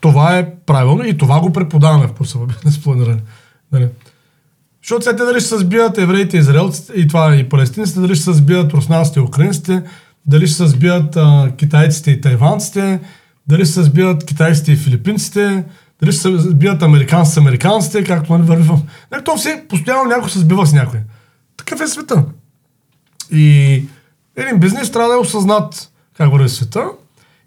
Това 0.00 0.38
е 0.38 0.50
правилно 0.66 1.04
и 1.04 1.18
това 1.18 1.40
го 1.40 1.52
преподаваме 1.52 2.06
в 2.06 2.12
курса 2.12 2.38
бизнес 2.38 2.82
планиране. 2.82 3.20
Нали? 3.72 3.88
Защото 4.82 5.04
сега 5.04 5.16
те 5.16 5.24
дали 5.24 5.40
ще 5.40 5.48
се 5.48 5.58
сбият 5.58 5.98
евреите, 5.98 6.36
израелците 6.36 6.92
и 6.92 7.08
това 7.08 7.36
и 7.36 7.48
палестинците, 7.48 8.00
дали 8.00 8.14
ще 8.14 8.24
се 8.24 8.32
сбият 8.32 8.72
руснаците 8.72 9.20
и 9.20 9.22
украинците, 9.22 9.82
дали 10.30 10.46
ще 10.46 10.56
се 10.56 10.66
сбият 10.66 11.16
а, 11.16 11.52
китайците 11.56 12.10
и 12.10 12.20
тайванците, 12.20 13.00
дали 13.46 13.64
ще 13.64 13.74
се 13.74 13.82
сбият 13.82 14.24
китайците 14.24 14.72
и 14.72 14.76
филипинците, 14.76 15.64
дали 16.00 16.12
ще 16.12 16.22
се 16.22 16.38
сбият 16.38 16.82
американците 16.82 17.34
с 17.34 17.38
американците, 17.38 18.04
както 18.04 18.32
нали 18.32 18.42
върви 18.42 18.62
в... 18.62 18.78
Нали, 19.12 19.24
то 19.24 19.36
все, 19.36 19.64
постоянно 19.68 20.04
някой 20.04 20.30
се 20.30 20.38
сбива 20.38 20.66
с 20.66 20.72
някой. 20.72 21.00
Такъв 21.56 21.80
е 21.80 21.86
света. 21.86 22.24
И 23.32 23.84
един 24.36 24.58
бизнес 24.58 24.90
трябва 24.90 25.08
да 25.08 25.14
е 25.14 25.18
осъзнат 25.18 25.90
как 26.16 26.32
върви 26.32 26.48
света 26.48 26.84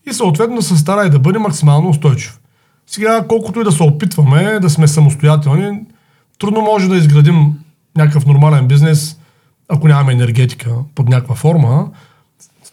и 0.10 0.13
съответно 0.13 0.56
да 0.56 0.62
се 0.62 0.78
стара 0.78 1.06
и 1.06 1.10
да 1.10 1.20
бъде 1.20 1.40
максимално 1.40 1.90
устойчив. 1.90 2.40
Сега, 2.88 3.25
колкото 3.28 3.62
и 3.62 3.63
да 3.63 3.72
се 3.72 3.84
опитваме 3.84 4.60
да 4.60 4.70
сме 4.70 4.88
самостоятелни, 4.88 5.80
трудно 6.40 6.62
може 6.62 6.90
да 6.90 6.98
изградим 6.98 7.54
някакъв 7.98 8.25
нормален 8.25 8.68
бизнес, 8.68 9.18
ако 9.70 9.88
нямаме 9.88 10.13
енергетика 10.13 10.72
под 10.96 11.10
някаква 11.10 11.36
форма. 11.36 11.90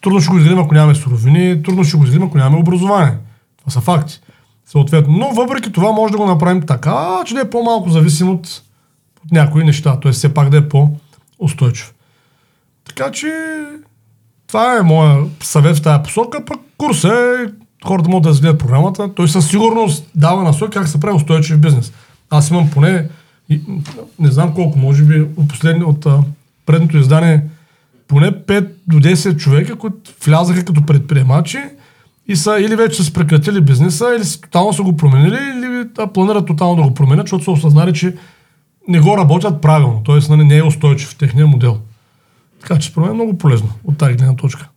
Трудно 0.00 0.21
ще 0.21 0.30
го 0.30 0.38
изградим, 0.38 0.59
ако 0.59 0.75
нямаме 0.75 0.95
суровини, 0.95 1.62
трудно 1.62 1.85
ще 1.85 1.97
го 1.97 2.04
изградим, 2.04 2.26
ако 2.26 2.38
нямаме 2.38 2.59
образование. 2.59 3.16
Това 3.59 3.73
са 3.73 3.80
факти. 3.80 4.21
Съответно. 4.66 5.19
Но 5.19 5.30
въпреки 5.30 5.73
това 5.73 5.92
може 5.92 6.12
да 6.12 6.19
го 6.19 6.26
направим 6.26 6.62
така, 6.66 7.23
че 7.26 7.35
да 7.35 7.40
е 7.40 7.50
по-малко 7.50 7.90
зависим 7.90 8.28
от, 8.28 8.62
от 9.25 9.33
някои 9.33 9.64
неща. 9.64 10.00
Т.е. 10.00 10.12
все 10.12 10.35
пак 10.35 10.50
да 10.50 10.57
е 10.57 10.69
по-устойчив. 10.69 11.95
Така 12.85 13.11
че 13.11 13.33
това 14.47 14.76
е 14.76 14.83
моя 14.83 15.25
съвет 15.42 15.76
в 15.76 15.83
тази 15.83 16.02
посока. 16.02 16.45
Пък 16.45 16.61
курса 16.78 17.09
е 17.09 17.50
хората 17.87 18.09
могат 18.09 18.23
да 18.23 18.30
изгледат 18.30 18.59
програмата. 18.59 19.14
Той 19.14 19.28
със 19.28 19.49
сигурност 19.49 20.11
дава 20.14 20.42
насоки 20.42 20.78
как 20.78 20.88
се 20.88 21.00
прави 21.00 21.16
устойчив 21.16 21.59
бизнес. 21.59 21.92
Аз 22.30 22.50
имам 22.50 22.71
поне, 22.71 23.09
не 24.19 24.30
знам 24.30 24.54
колко, 24.54 24.78
може 24.78 25.04
би 25.04 25.21
от, 25.21 25.49
последни, 25.49 25.85
от 25.85 26.07
предното 26.66 26.97
издание, 26.97 27.42
поне 28.11 28.33
5 28.33 28.69
до 28.87 28.97
10 28.97 29.37
човека, 29.37 29.76
които 29.76 29.97
влязаха 30.25 30.64
като 30.64 30.87
предприемачи 30.87 31.59
и 32.29 32.37
са 32.37 32.57
или 32.61 32.76
вече 32.76 33.05
са 33.05 33.12
прекратили 33.12 33.61
бизнеса, 33.61 34.14
или 34.17 34.25
са, 34.25 34.40
тотално 34.40 34.73
са 34.73 34.83
го 34.83 34.97
променили, 34.97 35.38
или 35.57 35.85
да, 35.85 36.07
планират 36.07 36.47
тотално 36.47 36.76
да 36.76 36.88
го 36.88 36.95
променят, 36.95 37.26
защото 37.26 37.45
са 37.45 37.50
осъзнали, 37.50 37.93
че 37.93 38.17
не 38.88 39.00
го 39.00 39.17
работят 39.17 39.61
правилно. 39.61 40.00
Тоест, 40.05 40.31
нали, 40.31 40.45
не 40.45 40.57
е 40.57 40.62
устойчив 40.62 41.09
в 41.09 41.17
техния 41.17 41.47
модел. 41.47 41.79
Така 42.61 42.79
че 42.79 42.88
според 42.88 43.07
мен 43.07 43.11
е 43.11 43.25
много 43.25 43.38
полезно 43.38 43.69
от 43.85 43.99
тази 43.99 44.14
гледна 44.14 44.37
точка. 44.37 44.69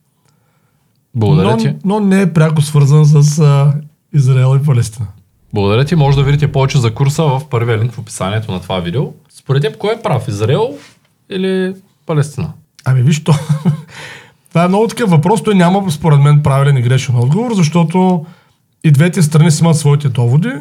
Благодаря 1.16 1.52
но, 1.52 1.58
ти. 1.58 1.76
но 1.86 2.00
не 2.00 2.22
е 2.22 2.34
пряко 2.34 2.62
свързан 2.62 3.06
с 3.06 3.40
а, 3.40 3.74
Израел 4.14 4.60
и 4.62 4.66
Палестина. 4.66 5.08
Благодаря 5.54 5.86
ти. 5.86 5.96
Може 5.96 6.18
да 6.18 6.24
видите 6.24 6.52
повече 6.52 6.78
за 6.78 6.94
курса 6.94 7.24
в 7.24 7.42
първия 7.50 7.78
линк 7.78 7.92
в 7.92 8.00
описанието 8.00 8.52
на 8.52 8.62
това 8.62 8.80
видео. 8.80 9.14
Според 9.30 9.62
теб, 9.62 9.78
кой 9.78 9.94
е 9.94 10.02
прав? 10.02 10.28
Израел 10.28 10.78
или 11.30 11.76
Палестина? 12.06 12.54
Ами 12.86 13.02
виж 13.02 13.24
то. 13.24 13.34
Това 14.50 14.66
е 14.66 14.68
много 14.68 14.88
такъв 14.88 15.10
въпрос. 15.10 15.44
Той 15.44 15.56
няма, 15.56 15.92
според 15.92 16.20
мен, 16.20 16.44
правилен 16.44 16.78
и 16.78 16.82
грешен 16.82 17.16
отговор, 17.16 17.54
защото 17.54 18.26
и 18.84 18.92
двете 18.92 19.22
страни 19.22 19.52
си 19.52 19.64
имат 19.64 19.78
своите 19.78 20.10
доводи. 20.10 20.52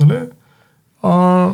Нали? 0.00 0.18
А, 1.02 1.50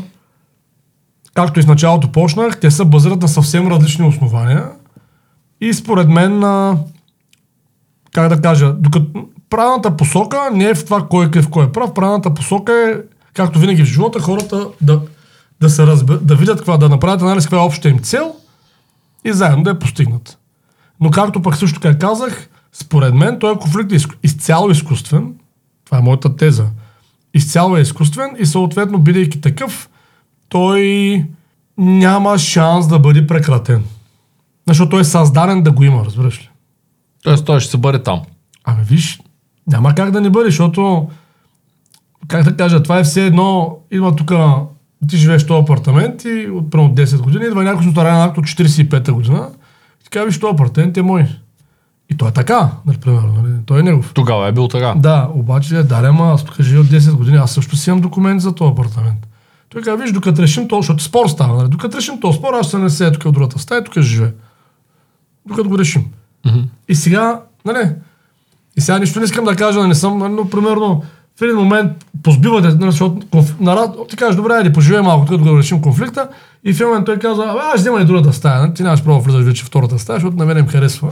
както 1.35 1.61
и 1.61 1.63
в 1.63 1.67
началото 1.67 2.13
почнах, 2.13 2.61
те 2.61 2.71
са 2.71 2.85
базират 2.85 3.23
на 3.23 3.29
съвсем 3.29 3.69
различни 3.69 4.09
основания. 4.09 4.69
И 5.61 5.75
според 5.75 6.09
мен, 6.09 6.45
а, 6.45 6.79
как 8.13 8.29
да 8.29 8.43
кажа, 8.43 8.73
докато 8.73 9.07
правилната 9.51 9.97
посока 9.97 10.51
не 10.53 10.65
е 10.65 10.75
в 10.75 10.85
това 10.85 11.07
кой 11.09 11.27
е 11.27 11.31
крив, 11.31 11.51
кой 11.51 11.65
е 11.65 11.73
прав. 11.73 11.95
Правилната 11.95 12.35
посока 12.35 12.73
е, 12.73 12.95
както 13.35 13.59
винаги 13.59 13.83
в 13.83 13.89
живота, 13.89 14.21
хората 14.21 14.67
да, 14.81 15.01
да 15.61 15.71
се 15.71 15.87
разбе, 15.87 16.15
да 16.15 16.35
видят 16.37 16.57
каква, 16.57 16.77
да 16.77 16.89
направят 16.89 17.23
анализ 17.23 17.45
каква 17.45 17.59
е 17.59 17.67
общата 17.67 17.89
им 17.89 17.99
цел 17.99 18.35
и 19.25 19.33
заедно 19.33 19.63
да 19.63 19.71
я 19.71 19.79
постигнат. 19.79 20.39
Но 21.01 21.11
както 21.11 21.43
пък 21.43 21.57
също 21.57 21.81
така 21.81 21.99
казах, 21.99 22.49
според 22.73 23.15
мен 23.15 23.39
този 23.39 23.59
конфликт 23.59 23.93
е 23.93 23.97
изцяло 24.23 24.71
изкуствен. 24.71 25.35
Това 25.85 25.99
е 25.99 26.03
моята 26.03 26.37
теза. 26.37 26.67
Изцяло 27.35 27.77
е 27.77 27.81
изкуствен 27.81 28.37
и 28.39 28.47
съответно, 28.47 28.99
бидейки 28.99 29.41
такъв, 29.41 29.91
той 30.49 31.25
няма 31.79 32.39
шанс 32.39 32.89
да 32.89 32.99
бъде 32.99 33.27
прекратен. 33.27 33.85
Защото 34.69 34.91
той 34.91 35.01
е 35.01 35.05
създаден 35.05 35.63
да 35.63 35.73
го 35.73 35.85
има, 35.85 36.05
разбираш 36.05 36.39
ли? 36.43 36.51
Тоест 37.23 37.45
той 37.45 37.61
ще 37.61 37.71
се 37.71 37.77
бъде 37.77 38.03
там. 38.03 38.23
Ами 38.65 38.85
виж, 38.85 39.21
няма 39.67 39.95
как 39.95 40.11
да 40.11 40.21
не 40.21 40.31
бъде, 40.31 40.51
защото, 40.51 41.09
как 42.29 42.45
да 42.45 42.57
кажа, 42.57 42.83
това 42.83 42.99
е 42.99 43.05
все 43.05 43.27
едно, 43.27 43.79
идва 43.91 44.17
тук, 44.17 44.33
ти 45.09 45.17
живееш 45.17 45.43
в 45.43 45.47
този 45.47 45.63
апартамент 45.63 46.25
и 46.25 46.51
от 46.51 46.71
примерно 46.71 46.95
10 46.95 47.21
години, 47.21 47.45
идва 47.45 47.65
някой 47.65 47.83
с 47.83 47.87
нотариален 47.87 48.23
акт 48.23 48.39
от 48.39 48.45
45-та 48.45 49.13
година 49.13 49.49
и 50.01 50.05
така, 50.05 50.25
виж, 50.25 50.41
този 50.41 50.55
апартамент 50.55 50.97
е 50.97 51.03
мой. 51.03 51.27
И 52.11 52.17
той 52.17 52.29
е 52.29 52.33
така, 52.33 52.71
нали, 52.87 52.99
примерно, 52.99 53.43
нали? 53.43 53.55
той 53.67 53.81
е 53.81 53.83
негов. 53.83 54.13
Тогава 54.15 54.49
е 54.49 54.53
бил 54.53 54.69
така. 54.69 54.95
Да, 54.97 55.29
обаче, 55.35 55.83
да, 55.83 56.03
ама 56.05 56.33
аз 56.33 56.45
тук 56.45 56.61
живея 56.61 56.81
от 56.81 56.87
10 56.87 57.13
години, 57.13 57.37
аз 57.37 57.53
също 57.53 57.77
си 57.77 57.91
имам 57.91 58.01
документ 58.01 58.41
за 58.41 58.55
този 58.55 58.73
апартамент. 58.73 59.27
Той 59.69 59.83
казва, 59.83 60.05
виж, 60.05 60.13
докато 60.13 60.43
решим 60.43 60.69
то, 60.69 60.77
защото 60.77 61.03
спор 61.03 61.29
става, 61.29 61.57
нали? 61.57 61.69
докато 61.69 61.97
решим 61.97 62.21
този 62.21 62.39
спор, 62.39 62.55
аз 62.55 62.67
ще 62.67 62.71
се 62.71 62.79
не 62.79 62.91
седя 62.91 63.13
тук 63.13 63.23
в 63.23 63.33
другата 63.33 63.59
стая, 63.59 63.85
тук 63.85 63.93
ще 63.93 64.03
живея. 64.03 64.33
Докато 65.47 65.69
го 65.69 65.79
решим. 65.79 66.05
Мгм. 66.47 66.59
И 66.89 66.95
сега, 66.95 67.41
нали, 67.65 67.91
и 68.77 68.81
сега 68.81 68.99
нищо 68.99 69.19
не 69.19 69.25
искам 69.25 69.45
да 69.45 69.57
кажа, 69.57 69.87
не 69.87 69.95
съм, 69.95 70.19
нали, 70.19 70.33
но 70.33 70.51
примерно 70.51 71.05
в 71.39 71.43
един 71.43 71.57
момент 71.57 71.93
позбивате, 72.23 72.69
нали, 72.69 72.91
защото 72.91 73.27
конф... 73.31 73.61
нарад, 73.61 74.09
ти 74.09 74.17
кажеш, 74.17 74.37
добре, 74.37 74.53
айде 74.53 74.73
поживее 74.73 75.01
малко, 75.01 75.27
тук 75.27 75.43
да 75.43 75.51
го 75.51 75.59
решим 75.59 75.83
конфликта. 75.83 76.29
И 76.65 76.73
в 76.73 76.77
един 76.77 76.89
момент 76.89 77.07
той 77.07 77.19
казва, 77.19 77.45
абе, 77.45 77.61
аз 77.75 77.81
взема 77.81 78.01
и 78.01 78.05
другата 78.05 78.33
стая, 78.33 78.61
нали? 78.61 78.75
ти 78.75 78.83
нямаш 78.83 79.05
право 79.05 79.19
да 79.19 79.25
влизаш 79.25 79.45
вече 79.45 79.65
втората 79.65 79.99
стая, 79.99 80.17
защото 80.17 80.37
на 80.37 80.47
мен 80.47 80.59
им 80.59 80.69
харесва. 80.69 81.11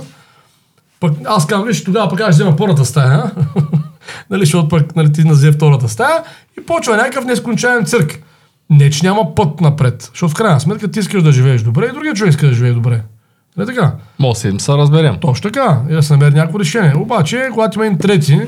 Пък 1.00 1.12
аз 1.25 1.46
казвам, 1.46 1.68
виж, 1.68 1.84
тогава 1.84 2.10
пък 2.10 2.20
аз 2.20 2.34
взема 2.34 2.56
първата 2.56 2.84
стая, 2.84 3.30
нали, 4.30 4.40
защото 4.40 4.68
пък 4.68 4.96
нали, 4.96 5.12
ти 5.12 5.25
назе 5.25 5.52
втората 5.52 5.88
стая 5.88 6.22
и 6.60 6.66
почва 6.66 6.96
някакъв 6.96 7.25
нескончаем 7.25 7.84
цирк. 7.84 8.22
Не, 8.70 8.90
че 8.90 9.06
няма 9.06 9.34
път 9.34 9.60
напред, 9.60 10.10
защото 10.12 10.32
в 10.32 10.37
крайна 10.37 10.60
сметка 10.60 10.90
ти 10.90 10.98
искаш 10.98 11.22
да 11.22 11.32
живееш 11.32 11.62
добре 11.62 11.87
и 11.87 11.92
другия 11.92 12.14
човек 12.14 12.30
иска 12.30 12.46
да 12.46 12.52
живее 12.52 12.72
добре. 12.72 13.02
Не 13.56 13.66
така? 13.66 13.92
Може 14.18 14.50
да 14.50 14.60
се 14.60 14.72
разберем. 14.72 15.16
Точно 15.20 15.50
така. 15.50 15.80
И 15.90 15.92
да 15.92 16.02
се 16.02 16.12
намери 16.12 16.34
някакво 16.34 16.60
решение. 16.60 16.94
Обаче, 16.96 17.48
когато 17.52 17.78
има 17.78 17.87
един 17.87 17.98
трети, 17.98 18.40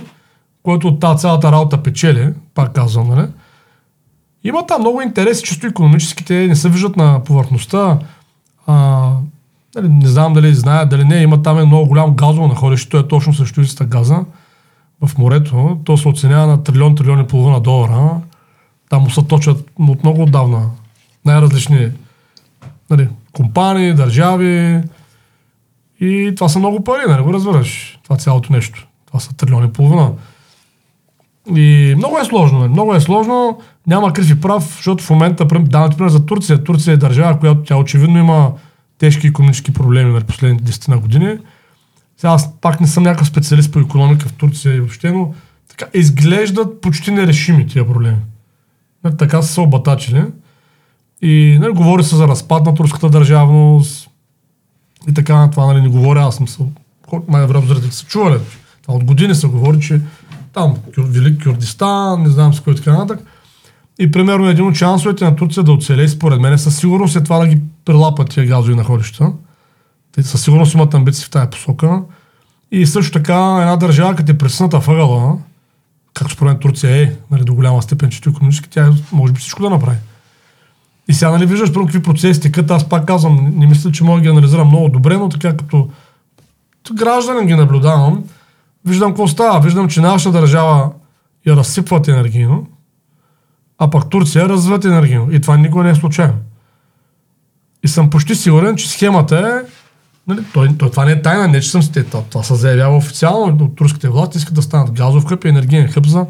който 0.62 0.88
от 0.88 1.00
тази 1.00 1.20
цялата 1.20 1.52
работа 1.52 1.82
печели, 1.82 2.32
пак 2.54 2.72
казвам, 2.72 3.08
нали? 3.08 3.26
Има 4.44 4.66
там 4.66 4.80
много 4.80 5.02
интереси, 5.02 5.42
чисто 5.42 5.66
економически, 5.66 6.24
те 6.24 6.46
не 6.46 6.56
се 6.56 6.68
виждат 6.68 6.96
на 6.96 7.24
повърхността. 7.24 7.98
А, 8.66 9.08
нали, 9.74 9.88
не 9.88 10.08
знам 10.08 10.32
дали 10.32 10.54
знаят, 10.54 10.88
дали 10.88 11.04
не, 11.04 11.16
има 11.16 11.42
там 11.42 11.58
е 11.58 11.64
много 11.64 11.88
голям 11.88 12.14
газово 12.14 12.48
находище, 12.48 12.90
то 12.90 12.98
е 12.98 13.08
точно 13.08 13.34
срещу 13.34 13.60
изта 13.60 13.84
газа 13.84 14.24
в 15.06 15.18
морето. 15.18 15.78
То 15.84 15.96
се 15.96 16.08
оценява 16.08 16.46
на 16.46 16.62
трилион, 16.62 16.94
трилион 16.94 17.20
и 17.20 17.26
половина 17.26 17.60
долара. 17.60 18.20
Там 18.90 19.02
му 19.02 19.10
се 19.10 19.22
точат 19.22 19.70
от 19.78 20.02
много 20.02 20.22
отдавна 20.22 20.70
най-различни 21.24 21.90
нали, 22.90 23.08
компании, 23.32 23.94
държави, 23.94 24.82
и 26.00 26.32
това 26.36 26.48
са 26.48 26.58
много 26.58 26.84
пари, 26.84 27.02
нали 27.08 27.22
го 27.22 27.32
разбираш? 27.32 27.98
Това 28.02 28.16
цялото 28.16 28.52
нещо. 28.52 28.86
Това 29.06 29.20
са 29.20 29.36
трилиони 29.36 29.66
и 29.66 29.72
половина. 29.72 30.12
И 31.54 31.94
много 31.96 32.18
е 32.18 32.24
сложно, 32.24 32.58
нали? 32.58 32.72
много 32.72 32.94
е 32.94 33.00
сложно. 33.00 33.60
Няма 33.86 34.12
крив 34.12 34.30
и 34.30 34.40
прав, 34.40 34.74
защото 34.76 35.04
в 35.04 35.10
момента, 35.10 35.48
прем- 35.48 35.68
давам 35.68 35.90
ти 35.90 35.96
пример 35.96 36.10
за 36.10 36.26
Турция. 36.26 36.64
Турция 36.64 36.94
е 36.94 36.96
държава, 36.96 37.38
която 37.38 37.62
тя 37.62 37.76
очевидно 37.76 38.18
има 38.18 38.52
тежки 38.98 39.26
економически 39.26 39.72
проблеми 39.72 40.12
на 40.12 40.20
последните 40.20 40.72
10 40.72 40.88
на 40.88 40.98
години. 40.98 41.38
Сега 42.16 42.32
аз 42.32 42.60
пак 42.60 42.80
не 42.80 42.86
съм 42.86 43.02
някакъв 43.02 43.28
специалист 43.28 43.72
по 43.72 43.78
економика 43.78 44.28
в 44.28 44.32
Турция 44.32 44.74
и 44.74 44.80
въобще, 44.80 45.12
но 45.12 45.34
така, 45.68 45.86
изглеждат 45.94 46.80
почти 46.80 47.10
нерешими 47.10 47.66
тия 47.66 47.86
проблеми. 47.86 48.18
Нали, 49.04 49.16
така 49.16 49.42
са 49.42 49.52
се 49.52 49.60
обатачили. 49.60 50.24
И 51.22 51.58
нали, 51.60 51.72
говори 51.72 52.04
се 52.04 52.16
за 52.16 52.28
разпад 52.28 52.66
на 52.66 52.74
турската 52.74 53.10
държавност, 53.10 54.10
и 55.08 55.14
така 55.14 55.36
на 55.36 55.50
това, 55.50 55.66
нали, 55.66 55.82
не 55.82 55.88
говоря, 55.88 56.20
аз 56.20 56.36
съм 56.36 56.48
се, 56.48 56.62
най-вероятно 57.28 57.74
зрителите 57.74 57.96
са 57.96 58.06
чували. 58.06 58.38
Това 58.82 58.94
от 58.94 59.04
години 59.04 59.34
се 59.34 59.46
говори, 59.46 59.80
че 59.80 60.00
там 60.52 60.76
Велик 60.98 61.44
Кюрдистан, 61.44 62.22
не 62.22 62.28
знам 62.28 62.54
с 62.54 62.60
кой 62.60 62.74
така 62.74 62.92
нататък. 62.92 63.26
И 63.98 64.10
примерно 64.10 64.48
един 64.48 64.66
от 64.66 64.74
шансовете 64.74 65.24
на 65.24 65.36
Турция 65.36 65.62
да 65.62 65.72
оцелее, 65.72 66.08
според 66.08 66.40
мен, 66.40 66.58
със 66.58 66.76
сигурност 66.76 67.16
е 67.16 67.22
това 67.22 67.38
да 67.38 67.46
ги 67.46 67.60
прилапат 67.84 68.30
тия 68.30 68.46
газови 68.46 68.74
находища. 68.74 69.32
Те 70.12 70.22
със 70.22 70.42
сигурност 70.42 70.74
имат 70.74 70.94
амбиции 70.94 71.24
в 71.24 71.30
тази 71.30 71.50
посока. 71.50 72.02
И 72.72 72.86
също 72.86 73.12
така 73.12 73.58
една 73.60 73.76
държава, 73.76 74.14
като 74.14 74.32
е 74.32 74.38
пресната 74.38 74.78
въгъла, 74.78 75.38
както 76.14 76.34
според 76.34 76.60
Турция 76.60 77.02
е, 77.02 77.12
нали, 77.30 77.44
до 77.44 77.54
голяма 77.54 77.82
степен, 77.82 78.10
че 78.10 78.20
економически, 78.28 78.70
тя 78.70 78.92
може 79.12 79.32
би 79.32 79.40
всичко 79.40 79.62
да 79.62 79.70
направи. 79.70 79.96
И 81.08 81.12
сега 81.12 81.30
нали 81.30 81.46
виждаш 81.46 81.72
първо 81.72 81.86
какви 81.86 82.02
процеси 82.02 82.40
текат, 82.40 82.70
аз 82.70 82.88
пак 82.88 83.06
казвам, 83.06 83.52
не 83.56 83.66
мисля, 83.66 83.92
че 83.92 84.04
мога 84.04 84.18
да 84.18 84.22
ги 84.22 84.28
анализирам 84.28 84.68
много 84.68 84.88
добре, 84.88 85.16
но 85.16 85.28
така 85.28 85.56
като 85.56 85.88
гражданин 86.94 87.46
ги 87.46 87.54
наблюдавам, 87.54 88.24
виждам 88.84 89.10
какво 89.10 89.28
става. 89.28 89.60
Виждам, 89.60 89.88
че 89.88 90.00
нашата 90.00 90.40
държава 90.40 90.90
я 91.46 91.56
разсипват 91.56 92.08
енергийно, 92.08 92.66
а 93.78 93.90
пък 93.90 94.10
Турция 94.10 94.48
развиват 94.48 94.84
енергийно. 94.84 95.28
И 95.32 95.40
това 95.40 95.56
никога 95.56 95.84
не 95.84 95.90
е 95.90 95.94
случайно. 95.94 96.34
И 97.84 97.88
съм 97.88 98.10
почти 98.10 98.34
сигурен, 98.34 98.76
че 98.76 98.90
схемата 98.90 99.62
е 99.66 99.70
Нали, 100.30 100.44
той, 100.54 100.68
той, 100.78 100.90
това 100.90 101.04
не 101.04 101.12
е 101.12 101.22
тайна, 101.22 101.48
не 101.48 101.60
че 101.60 101.70
съм 101.70 101.82
сте. 101.82 102.04
Това, 102.04 102.22
това 102.22 102.42
се 102.42 102.54
заявява 102.54 102.96
официално 102.96 103.64
от 103.64 103.76
турските 103.76 104.08
власти, 104.08 104.38
искат 104.38 104.54
да 104.54 104.62
станат 104.62 104.92
газов 104.92 105.26
хъб 105.26 105.44
и 105.44 105.48
енергиен 105.48 105.88
хъб 105.88 106.06
за, 106.06 106.26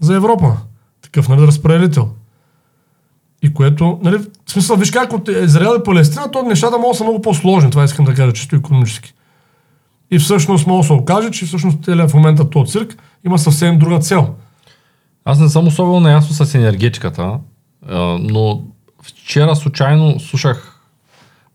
за 0.00 0.14
Европа. 0.14 0.56
Такъв 1.02 1.28
нали, 1.28 1.46
разпределител. 1.46 2.08
И 3.42 3.54
което, 3.54 3.98
нали, 4.02 4.18
в 4.18 4.52
смисъл, 4.52 4.76
виж 4.76 4.90
как 4.90 5.12
от 5.12 5.28
Израел 5.28 5.76
и 5.80 5.84
Палестина, 5.84 6.30
то 6.30 6.42
нещата 6.42 6.78
могат 6.78 6.92
да 6.92 6.98
са 6.98 7.04
много 7.04 7.22
по-сложни, 7.22 7.70
това 7.70 7.84
искам 7.84 8.04
да 8.04 8.14
кажа, 8.14 8.32
чисто 8.32 8.56
економически. 8.56 9.14
И 10.10 10.18
всъщност 10.18 10.66
може 10.66 10.80
да 10.80 10.86
се 10.86 10.92
окаже, 10.92 11.30
че 11.30 11.46
всъщност 11.46 11.86
в 11.86 12.10
момента 12.14 12.50
този 12.50 12.72
цирк 12.72 13.02
има 13.26 13.38
съвсем 13.38 13.78
друга 13.78 13.98
цел. 13.98 14.34
Аз 15.24 15.40
не 15.40 15.48
съм 15.48 15.66
особено 15.66 16.00
наясно 16.00 16.46
с 16.46 16.54
енергетиката, 16.54 17.38
но 18.20 18.62
вчера 19.02 19.56
случайно 19.56 20.20
слушах 20.20 20.80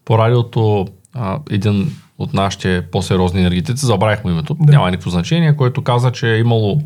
по 0.05 0.17
радиото 0.17 0.87
един 1.49 1.95
от 2.17 2.33
нашите 2.33 2.85
по-сериозни 2.91 3.39
енергетици, 3.39 3.85
забравих 3.85 4.23
му 4.23 4.29
името, 4.29 4.57
Да. 4.59 4.71
няма 4.71 4.91
никакво 4.91 5.09
значение, 5.09 5.55
който 5.55 5.81
каза, 5.83 6.11
че 6.11 6.33
е 6.33 6.37
имало 6.37 6.81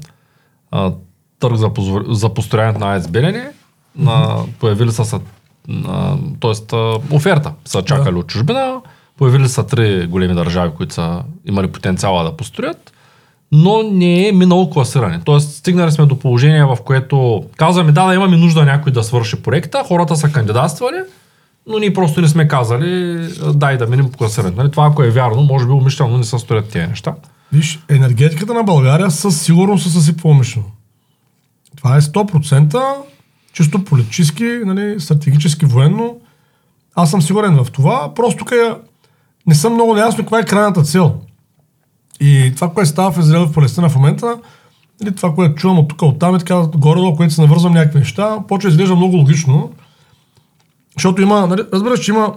а, 0.72 0.92
търг 1.40 1.56
за, 1.56 1.74
позвор... 1.74 2.06
за 2.10 2.34
построяването 2.34 2.86
на 2.86 2.94
АЕЦ 2.94 3.08
Белене. 3.08 3.50
На, 3.98 4.38
появили 4.60 4.92
са, 4.92 5.06
са 5.06 5.20
а, 5.88 6.18
оферта 7.12 7.54
са 7.66 7.82
чакали 7.82 8.14
Да. 8.14 8.20
от 8.20 8.28
чужбина. 8.28 8.82
Появили 9.18 9.50
са 9.50 9.68
три 9.68 10.08
големи 10.08 10.36
държави, 10.36 10.72
които 10.78 10.94
са 10.94 11.24
имали 11.46 11.68
потенциала 11.68 12.24
да 12.24 12.38
построят, 12.38 12.94
но 13.52 13.84
не 13.84 14.28
е 14.28 14.32
минало 14.32 14.70
класиране. 14.70 15.22
Тоест, 15.26 15.56
стигнали 15.56 15.92
сме 15.92 16.06
до 16.06 16.20
положение, 16.20 16.66
в 16.66 16.78
което 16.86 17.44
казваме, 17.58 17.92
да, 17.92 18.08
да 18.08 18.14
имаме 18.14 18.38
нужда 18.38 18.66
някой 18.66 18.92
да 18.92 19.04
свърши 19.04 19.36
проекта, 19.36 19.84
хората 19.88 20.16
са 20.16 20.32
кандидатствали, 20.32 20.98
но 21.68 21.80
ние 21.80 21.94
просто 21.94 22.22
не 22.22 22.28
сме 22.28 22.48
казали, 22.48 23.20
дай 23.54 23.78
да 23.78 23.88
минем 23.88 24.12
по 24.12 24.18
класирането. 24.18 24.58
Нали? 24.58 24.72
Това, 24.72 24.88
ако 24.88 25.04
е 25.04 25.10
вярно, 25.10 25.42
може 25.42 25.66
би 25.66 25.72
умишлено 25.72 26.18
не 26.18 26.24
се 26.24 26.40
строят 26.40 26.70
тези 26.70 26.88
неща. 26.88 27.16
Виж, 27.54 27.80
енергетиката 27.90 28.54
на 28.54 28.64
България 28.64 29.12
със 29.12 29.42
сигурност 29.42 29.84
се 29.84 29.90
съсипва 29.90 30.30
умишлено. 30.30 30.66
Това 31.78 31.98
е 31.98 32.02
100% 32.02 32.96
чисто 33.54 33.84
политически, 33.84 34.60
нали, 34.66 35.00
стратегически, 35.00 35.66
военно. 35.66 36.20
Аз 36.96 37.12
съм 37.12 37.22
сигурен 37.22 37.64
в 37.64 37.72
това. 37.72 38.14
Просто 38.14 38.56
е, 38.56 38.74
не 39.48 39.56
съм 39.56 39.74
много 39.74 39.94
наясно 39.94 40.24
каква 40.24 40.40
е 40.40 40.46
крайната 40.46 40.84
цел. 40.84 41.16
И 42.20 42.52
това, 42.56 42.70
което 42.70 42.90
става 42.90 43.12
в 43.12 43.20
Израел 43.20 43.46
в 43.46 43.54
Палестина 43.54 43.90
в 43.90 43.96
момента, 43.96 44.38
нали, 45.02 45.16
това, 45.16 45.34
което 45.36 45.56
чувам 45.56 45.80
от 45.80 45.88
тук, 45.88 46.02
от 46.02 46.20
там 46.20 46.36
и 46.36 46.40
така, 46.40 46.68
горе-долу, 46.76 47.16
което 47.16 47.34
се 47.34 47.42
навързвам 47.42 47.74
някакви 47.74 48.00
неща, 48.00 48.38
почва 48.48 48.70
да 48.70 48.74
изглежда 48.74 48.96
много 48.96 49.18
логично. 49.18 49.72
Защото 50.98 51.22
има, 51.22 51.48
нали, 51.48 51.62
разбираш, 51.74 52.00
че 52.00 52.12
има, 52.12 52.34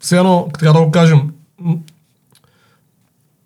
все 0.00 0.18
едно, 0.18 0.48
така 0.54 0.72
да 0.72 0.84
го 0.84 0.90
кажем, 0.90 1.30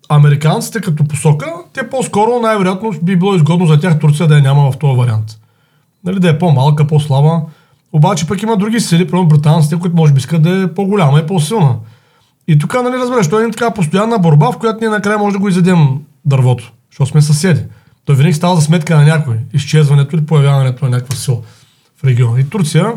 американците 0.09 0.81
като 0.81 1.03
посока, 1.07 1.53
те 1.73 1.89
по-скоро 1.89 2.39
най-вероятно 2.39 2.93
би 3.03 3.15
било 3.15 3.35
изгодно 3.35 3.65
за 3.65 3.79
тях 3.79 3.99
Турция 3.99 4.27
да 4.27 4.35
я 4.35 4.41
няма 4.41 4.71
в 4.71 4.77
този 4.77 4.97
вариант. 4.97 5.39
Нали, 6.03 6.19
да 6.19 6.29
е 6.29 6.39
по-малка, 6.39 6.87
по-слаба. 6.87 7.41
Обаче 7.93 8.27
пък 8.27 8.41
има 8.41 8.57
други 8.57 8.79
сили, 8.79 9.07
примерно 9.07 9.27
британците, 9.27 9.79
които 9.79 9.95
може 9.95 10.13
би 10.13 10.17
искат 10.17 10.41
да 10.41 10.63
е 10.63 10.73
по-голяма 10.73 11.19
и 11.19 11.27
по-силна. 11.27 11.75
И 12.47 12.57
тук, 12.57 12.73
нали, 12.73 12.97
разбираш, 12.97 13.29
той 13.29 13.47
е 13.47 13.51
така 13.51 13.71
постоянна 13.71 14.19
борба, 14.19 14.51
в 14.51 14.57
която 14.57 14.79
ние 14.81 14.89
накрая 14.89 15.17
може 15.17 15.33
да 15.33 15.39
го 15.39 15.49
изядем 15.49 15.99
дървото, 16.25 16.71
защото 16.91 17.09
сме 17.09 17.21
съседи. 17.21 17.61
Той 18.05 18.15
винаги 18.15 18.33
става 18.33 18.55
за 18.55 18.61
сметка 18.61 18.95
на 18.95 19.03
някой, 19.03 19.35
изчезването 19.53 20.15
или 20.15 20.25
появяването 20.25 20.85
на 20.85 20.91
някаква 20.91 21.15
сила 21.15 21.37
в 21.97 22.03
региона. 22.03 22.39
И 22.39 22.49
Турция, 22.49 22.93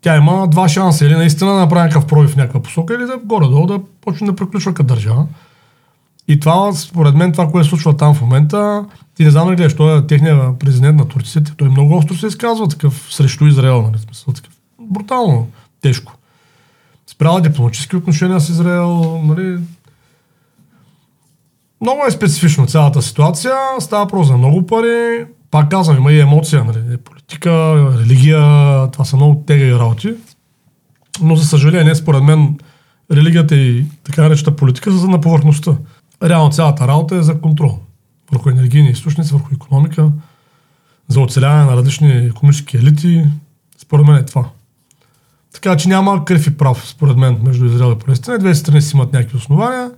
тя 0.00 0.16
има 0.16 0.48
два 0.48 0.68
шанса. 0.68 1.06
Или 1.06 1.14
наистина 1.14 1.52
да 1.52 1.58
направи 1.58 1.82
някакъв 1.82 2.06
пробив 2.06 2.30
в 2.30 2.36
някаква 2.36 2.62
посока, 2.62 2.94
или 2.94 3.04
да 3.04 3.18
горе-долу 3.24 3.66
да 3.66 3.80
почне 4.00 4.26
да 4.26 4.36
приключва 4.36 4.74
като 4.74 4.94
държава. 4.94 5.26
И 6.28 6.40
това, 6.40 6.72
според 6.72 7.14
мен, 7.14 7.32
това, 7.32 7.50
което 7.50 7.64
се 7.64 7.70
случва 7.70 7.96
там 7.96 8.14
в 8.14 8.20
момента, 8.20 8.84
ти 9.14 9.24
не 9.24 9.30
знам 9.30 9.50
ли 9.50 9.56
гледаш, 9.56 9.76
той 9.76 9.98
е 9.98 10.06
техният 10.06 10.58
президент 10.58 10.96
на 10.96 11.08
Турция, 11.08 11.42
той 11.56 11.68
много 11.68 11.96
остро 11.96 12.14
се 12.14 12.26
изказва 12.26 12.68
такъв 12.68 13.08
срещу 13.10 13.46
Израел, 13.46 13.82
нали, 13.82 13.98
смисъл, 13.98 14.34
такъв, 14.34 14.52
брутално, 14.80 15.48
тежко. 15.80 16.12
Спряла 17.06 17.40
дипломатически 17.40 17.96
отношения 17.96 18.40
с 18.40 18.48
Израел, 18.48 19.22
нали, 19.24 19.58
много 21.80 22.00
е 22.08 22.10
специфично 22.10 22.66
цялата 22.66 23.02
ситуация, 23.02 23.54
става 23.80 24.06
просто 24.06 24.32
за 24.32 24.36
много 24.36 24.66
пари, 24.66 25.26
пак 25.50 25.70
казвам, 25.70 25.96
има 25.96 26.12
и 26.12 26.20
емоция, 26.20 26.64
нали, 26.64 26.96
политика, 26.96 27.50
религия, 28.00 28.40
това 28.90 29.04
са 29.04 29.16
много 29.16 29.44
тегави 29.46 29.74
работи, 29.74 30.14
но 31.20 31.36
за 31.36 31.44
съжаление, 31.44 31.94
според 31.94 32.22
мен, 32.22 32.58
религията 33.12 33.56
и 33.56 33.84
така 34.04 34.22
наречената 34.22 34.56
политика 34.56 34.92
са 34.92 35.08
на 35.08 35.20
повърхността. 35.20 35.76
Реално 36.22 36.52
цялата 36.52 36.88
работа 36.88 37.16
е 37.16 37.22
за 37.22 37.40
контрол 37.40 37.78
върху 38.32 38.50
енергийни 38.50 38.90
източници, 38.90 39.32
върху 39.32 39.54
економика, 39.54 40.10
за 41.08 41.20
оцеляване 41.20 41.64
на 41.64 41.76
различни 41.76 42.10
економически 42.10 42.76
елити. 42.76 43.24
Според 43.78 44.06
мен 44.06 44.16
е 44.16 44.24
това. 44.24 44.44
Така 45.54 45.76
че 45.76 45.88
няма 45.88 46.24
крив 46.24 46.46
и 46.46 46.56
прав, 46.56 46.88
според 46.88 47.16
мен, 47.16 47.38
между 47.44 47.64
Израел 47.64 47.92
и 47.92 48.04
Палестина. 48.04 48.38
Двете 48.38 48.54
страни 48.58 48.82
си 48.82 48.96
имат 48.96 49.12
някакви 49.12 49.36
основания 49.36 49.90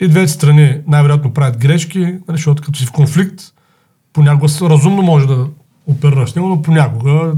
и 0.00 0.08
двете 0.08 0.32
страни 0.32 0.80
най-вероятно 0.86 1.34
правят 1.34 1.58
грешки, 1.58 2.00
нали, 2.00 2.20
защото 2.28 2.62
като 2.62 2.78
си 2.78 2.86
в 2.86 2.92
конфликт, 2.92 3.42
понякога 4.12 4.52
разумно 4.62 5.02
може 5.02 5.26
да 5.26 5.46
оперираш 5.86 6.34
него, 6.34 6.48
но 6.48 6.62
понякога 6.62 7.32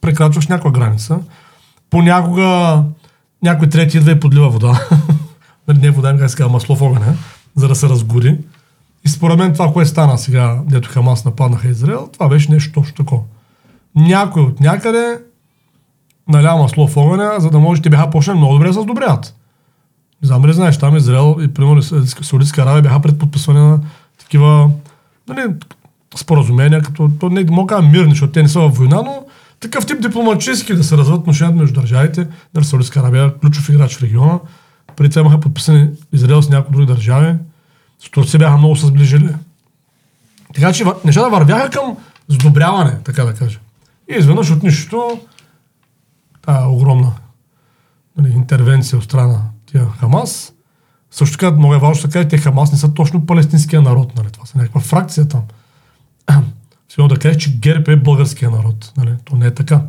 прекрачваш 0.00 0.46
някаква 0.46 0.70
граница. 0.70 1.18
Понякога 1.90 2.82
някой 3.42 3.68
трети 3.68 3.96
идва 3.96 4.10
и 4.10 4.20
подлива 4.20 4.48
вода. 4.48 4.88
нали, 5.68 5.78
не 5.78 5.90
вода, 5.90 6.16
как 6.18 6.30
се 6.30 6.36
казва, 6.36 6.52
масло 6.52 6.76
в 6.76 6.82
огъня, 6.82 7.14
за 7.56 7.68
да 7.68 7.74
се 7.74 7.88
разгори. 7.88 8.38
И 9.04 9.08
според 9.08 9.38
мен 9.38 9.52
това, 9.52 9.72
което 9.72 9.90
стана 9.90 10.18
сега, 10.18 10.60
дето 10.64 10.88
Хамас 10.88 11.24
нападнаха 11.24 11.68
Израел, 11.68 12.08
това 12.12 12.28
беше 12.28 12.52
нещо 12.52 12.72
точно 12.72 12.94
такова. 12.94 13.22
Някой 13.94 14.42
от 14.42 14.60
някъде 14.60 15.18
наля 16.28 16.56
масло 16.56 16.88
в 16.88 16.96
огъня, 16.96 17.34
за 17.38 17.50
да 17.50 17.58
може 17.58 17.82
те 17.82 17.90
бяха 17.90 18.10
почнали 18.10 18.38
много 18.38 18.52
добре 18.52 18.66
да 18.66 18.74
се 18.74 18.80
сдобряват. 18.80 19.34
Не 20.22 20.26
знам 20.26 20.46
ли 20.46 20.52
знаеш, 20.52 20.78
там 20.78 20.96
Израел 20.96 21.36
и 21.40 21.48
примерно 21.48 21.82
Саудитска 21.82 22.62
Аравия 22.62 22.82
бяха 22.82 23.00
пред 23.00 23.18
подписване 23.18 23.60
на 23.60 23.80
такива 24.18 24.70
нали, 25.28 25.42
споразумения, 26.16 26.82
като 26.82 27.10
то 27.20 27.28
не 27.28 27.44
мога 27.44 27.76
да 27.76 27.82
мирни, 27.82 28.10
защото 28.10 28.32
те 28.32 28.42
не 28.42 28.48
са 28.48 28.60
във 28.60 28.76
война, 28.76 29.02
но 29.02 29.24
такъв 29.60 29.86
тип 29.86 30.02
дипломатически 30.02 30.74
да 30.74 30.84
се 30.84 30.96
развиват 30.96 31.20
отношенията 31.20 31.60
между 31.60 31.80
държавите. 31.80 32.26
Нали, 32.54 32.64
Саудитска 32.64 33.00
Аравия, 33.00 33.34
ключов 33.38 33.68
играч 33.68 33.96
в 33.96 34.02
региона. 34.02 34.38
Преди 34.96 35.10
това 35.10 35.20
имаха 35.20 35.40
подписани 35.40 35.88
Израел 36.12 36.42
с 36.42 36.48
някои 36.48 36.72
други 36.72 36.86
държави. 36.86 37.34
С 38.04 38.10
Турция 38.10 38.38
бяха 38.38 38.56
много 38.56 38.76
се 38.76 38.86
сближили. 38.86 39.28
Така 40.54 40.72
че 40.72 40.84
нещата 41.04 41.30
вървяха 41.30 41.70
към 41.70 41.96
сдобряване, 42.28 42.96
така 43.04 43.24
да 43.24 43.34
кажа. 43.34 43.58
И 44.10 44.14
изведнъж 44.18 44.50
от 44.50 44.62
нищото 44.62 45.20
тая 46.48 46.68
огромна 46.68 47.12
нали, 48.16 48.32
интервенция 48.32 48.98
от 48.98 49.04
страна 49.04 49.26
на 49.26 49.42
тия 49.66 49.86
Хамас. 49.86 50.52
Също 51.10 51.38
така, 51.38 51.56
много 51.56 51.74
е 51.74 51.78
важно 51.78 52.02
да 52.02 52.12
кажа, 52.12 52.28
те 52.28 52.38
Хамас 52.38 52.72
не 52.72 52.78
са 52.78 52.94
точно 52.94 53.26
палестинския 53.26 53.82
народ. 53.82 54.16
Нали? 54.16 54.28
Това 54.30 54.46
са 54.46 54.58
някаква 54.58 54.80
фракция 54.80 55.28
там. 55.28 55.42
Сигурно 56.88 57.08
да 57.08 57.18
кажеш, 57.18 57.42
че 57.42 57.58
ГЕРБ 57.58 57.92
е 57.92 57.96
българския 57.96 58.50
народ. 58.50 58.92
Нали? 58.96 59.14
То 59.24 59.36
не 59.36 59.46
е 59.46 59.54
така. 59.54 59.82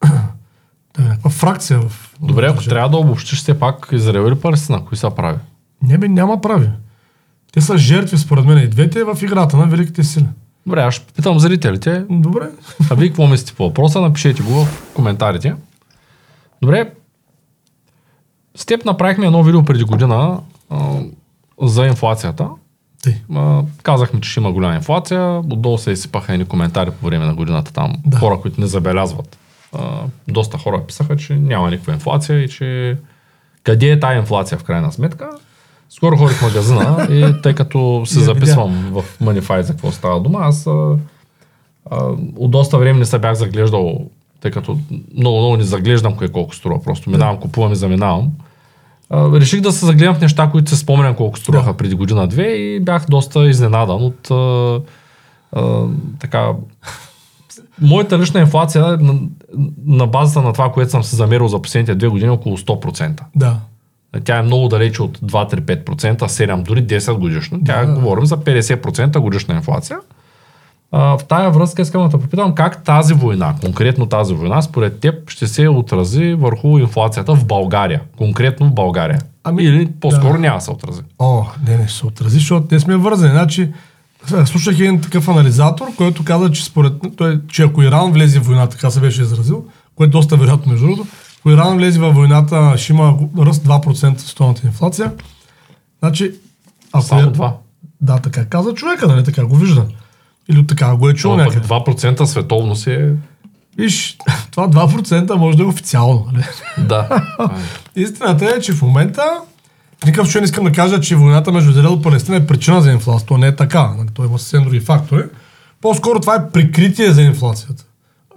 Това 0.92 1.04
е 1.04 1.08
някаква 1.08 1.30
фракция 1.30 1.80
в... 1.80 2.14
Добре, 2.22 2.46
ако 2.46 2.64
трябва 2.64 2.88
да 2.88 2.96
обобщиш 2.96 3.38
все 3.38 3.58
пак 3.58 3.88
Израел 3.92 4.28
или 4.28 4.40
Палестина, 4.40 4.84
кои 4.84 4.96
са 4.96 5.10
прави? 5.10 5.38
Не, 5.82 5.98
бе, 5.98 6.08
няма 6.08 6.40
прави. 6.40 6.70
Те 7.52 7.60
са 7.60 7.78
жертви, 7.78 8.18
според 8.18 8.44
мен, 8.44 8.58
и 8.58 8.68
двете 8.68 9.04
в 9.04 9.18
играта 9.22 9.56
на 9.56 9.66
великите 9.66 10.04
сили. 10.04 10.26
Добре, 10.66 10.80
аз 10.80 10.94
ще 10.94 11.12
питам 11.12 11.38
зрителите. 11.38 12.04
Добре. 12.10 12.48
А 12.90 12.94
вие 12.94 13.08
какво 13.08 13.26
мислите 13.26 13.54
по 13.54 13.64
въпроса? 13.64 14.00
Напишете 14.00 14.42
го 14.42 14.64
в 14.64 14.92
коментарите. 14.94 15.54
Добре. 16.62 16.92
С 18.54 18.66
теб 18.66 18.84
направихме 18.84 19.26
едно 19.26 19.42
видео 19.42 19.64
преди 19.64 19.84
година 19.84 20.40
а, 20.70 21.00
за 21.62 21.86
инфлацията. 21.86 22.48
А, 23.34 23.62
казахме, 23.82 24.20
че 24.20 24.30
ще 24.30 24.40
има 24.40 24.52
голяма 24.52 24.74
инфлация. 24.74 25.38
Отдолу 25.38 25.78
се 25.78 25.90
изсипаха 25.90 26.32
едни 26.32 26.44
коментари 26.44 26.90
по 26.90 27.06
време 27.06 27.26
на 27.26 27.34
годината 27.34 27.72
там. 27.72 27.94
Да. 28.06 28.18
Хора, 28.18 28.40
които 28.40 28.60
не 28.60 28.66
забелязват. 28.66 29.38
А, 29.72 30.02
доста 30.28 30.58
хора 30.58 30.84
писаха, 30.86 31.16
че 31.16 31.34
няма 31.34 31.70
никаква 31.70 31.92
инфлация 31.92 32.38
и 32.38 32.48
че 32.48 32.98
къде 33.64 33.90
е 33.90 34.00
тая 34.00 34.18
инфлация 34.18 34.58
в 34.58 34.64
крайна 34.64 34.92
сметка. 34.92 35.30
Скоро 35.90 36.16
ходих 36.16 36.36
в 36.36 36.42
магазина 36.42 37.06
и 37.10 37.42
тъй 37.42 37.54
като 37.54 38.02
се 38.06 38.18
Я 38.18 38.24
записвам 38.24 38.90
в 38.92 39.04
Manify 39.22 39.60
за 39.60 39.72
какво 39.72 39.92
става 39.92 40.20
дума, 40.20 40.38
аз 40.42 40.66
а, 40.66 40.96
от 42.36 42.50
доста 42.50 42.78
време 42.78 42.98
не 42.98 43.04
се 43.04 43.18
бях 43.18 43.34
заглеждал, 43.34 44.10
тъй 44.40 44.50
като 44.50 44.78
много, 45.16 45.38
много 45.38 45.56
не 45.56 45.62
заглеждам 45.62 46.16
кое 46.16 46.28
колко 46.28 46.54
струва. 46.54 46.82
Просто 46.82 47.10
минавам, 47.10 47.36
купувам 47.36 47.72
и 47.72 47.76
заминавам. 47.76 48.30
А, 49.10 49.40
реших 49.40 49.60
да 49.60 49.72
се 49.72 49.86
загледам 49.86 50.14
в 50.14 50.20
неща, 50.20 50.48
които 50.52 50.70
се 50.70 50.76
спомням 50.76 51.14
колко 51.14 51.38
струваха 51.38 51.70
Да. 51.70 51.76
преди 51.76 51.94
година-две 51.94 52.46
и 52.46 52.80
бях 52.80 53.06
доста 53.06 53.48
изненадан 53.48 54.02
от 54.04 54.30
а, 54.30 54.80
а, 55.52 55.84
така 56.20 56.52
моята 57.80 58.18
лична 58.18 58.40
инфлация 58.40 58.82
на, 58.84 59.14
на 59.86 60.06
базата 60.06 60.42
на 60.42 60.52
това, 60.52 60.72
което 60.72 60.90
съм 60.90 61.02
се 61.02 61.16
замерил 61.16 61.48
за 61.48 61.62
последните 61.62 61.94
две 61.94 62.08
години, 62.08 62.28
е 62.28 62.30
около 62.30 62.56
100%. 62.58 63.20
Да. 63.36 63.56
Тя 64.24 64.38
е 64.38 64.42
много 64.42 64.68
далече 64.68 65.02
от 65.02 65.18
2-3-5%, 65.18 66.18
7, 66.18 66.62
дори 66.62 66.86
10 66.86 67.12
годишно. 67.12 67.60
Тя 67.66 67.84
Да. 67.84 67.92
говорим 67.94 68.26
за 68.26 68.36
50% 68.36 69.18
годишна 69.18 69.54
инфлация. 69.54 69.98
А, 70.92 71.18
в 71.18 71.24
тая 71.24 71.50
връзка 71.50 71.82
искам 71.82 72.02
да 72.02 72.08
те 72.08 72.22
попитам 72.22 72.54
как 72.54 72.84
тази 72.84 73.14
война, 73.14 73.54
конкретно 73.60 74.06
тази 74.06 74.34
война, 74.34 74.62
според 74.62 75.00
теб 75.00 75.30
ще 75.30 75.46
се 75.46 75.68
отрази 75.68 76.34
върху 76.34 76.78
инфлацията 76.78 77.34
в 77.34 77.46
България. 77.46 78.00
Конкретно 78.18 78.66
в 78.66 78.74
България. 78.74 79.20
Ами, 79.44 79.62
Или 79.62 79.88
по-скоро 80.00 80.32
да. 80.32 80.38
няма 80.38 80.58
да 80.58 80.64
се 80.64 80.70
отрази. 80.70 81.00
О, 81.18 81.44
не, 81.68 81.76
не, 81.76 81.88
ще 81.88 81.98
се 81.98 82.06
отрази, 82.06 82.38
защото 82.38 82.66
те 82.66 82.80
сме 82.80 82.96
вързани. 82.96 83.32
Значи, 83.32 83.72
слушах 84.44 84.74
един 84.80 85.00
такъв 85.00 85.28
анализатор, 85.28 85.86
който 85.96 86.24
каза, 86.24 86.52
че 86.52 86.64
според 86.64 86.92
той, 87.16 87.40
че 87.48 87.62
ако 87.62 87.82
Иран 87.82 88.12
влезе 88.12 88.40
в 88.40 88.46
война, 88.46 88.66
така 88.66 88.90
се 88.90 89.00
беше 89.00 89.22
изразил, 89.22 89.64
което 89.94 90.08
е 90.08 90.20
доста 90.20 90.36
вероятно 90.36 90.72
между 90.72 90.86
другото, 90.86 91.06
ако 91.40 91.50
Иран 91.50 91.76
влезе 91.76 92.00
във 92.00 92.14
войната, 92.14 92.74
ще 92.76 92.92
има 92.92 93.18
ръст 93.38 93.64
2% 93.64 94.16
в 94.16 94.20
столната 94.20 94.66
инфлация. 94.66 95.12
Значи, 95.98 96.32
ако 96.92 97.04
Само 97.04 97.28
е- 97.28 97.32
това. 97.32 97.56
Да, 98.00 98.18
така 98.18 98.44
каза 98.44 98.74
човека, 98.74 99.06
нали? 99.06 99.24
Така 99.24 99.46
го 99.46 99.56
вижда. 99.56 99.86
Или 100.50 100.66
така 100.66 100.96
го 100.96 101.08
е 101.08 101.14
чул 101.14 101.30
Но 101.30 101.36
някъде. 101.36 101.68
2% 101.68 102.24
световно 102.24 102.76
си 102.76 102.90
е... 102.90 103.12
Виж, 103.76 104.16
това 104.50 104.68
2% 104.68 105.34
може 105.34 105.56
да 105.56 105.62
е 105.62 105.66
официално. 105.66 106.26
Нали? 106.32 106.44
Да. 106.88 107.26
Истината 107.96 108.54
е, 108.56 108.60
че 108.60 108.72
в 108.72 108.82
момента 108.82 109.22
никакъв 110.06 110.26
случай 110.26 110.40
не 110.40 110.44
искам 110.44 110.64
да 110.64 110.72
кажа, 110.72 111.00
че 111.00 111.16
войната 111.16 111.52
между 111.52 111.70
Израел 111.70 111.96
и 111.98 112.02
Палестина 112.02 112.36
е 112.36 112.46
причина 112.46 112.80
за 112.80 112.92
инфлация. 112.92 113.26
То 113.26 113.38
не 113.38 113.46
е 113.46 113.56
така. 113.56 113.94
Нали? 113.98 114.08
То 114.14 114.24
има 114.24 114.38
съвсем 114.38 114.64
други 114.64 114.80
фактори. 114.80 115.24
По-скоро 115.80 116.20
това 116.20 116.34
е 116.34 116.50
прикритие 116.50 117.12
за 117.12 117.22
инфлацията. 117.22 117.84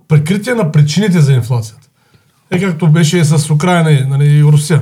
Прикритие 0.08 0.54
на 0.54 0.72
причините 0.72 1.22
за 1.22 1.34
инфлацията. 1.34 1.88
Е 2.52 2.60
както 2.60 2.88
беше 2.88 3.18
и 3.18 3.26
с 3.26 3.50
Украина 3.50 4.08
нали, 4.10 4.26
и 4.26 4.44
Русия. 4.44 4.82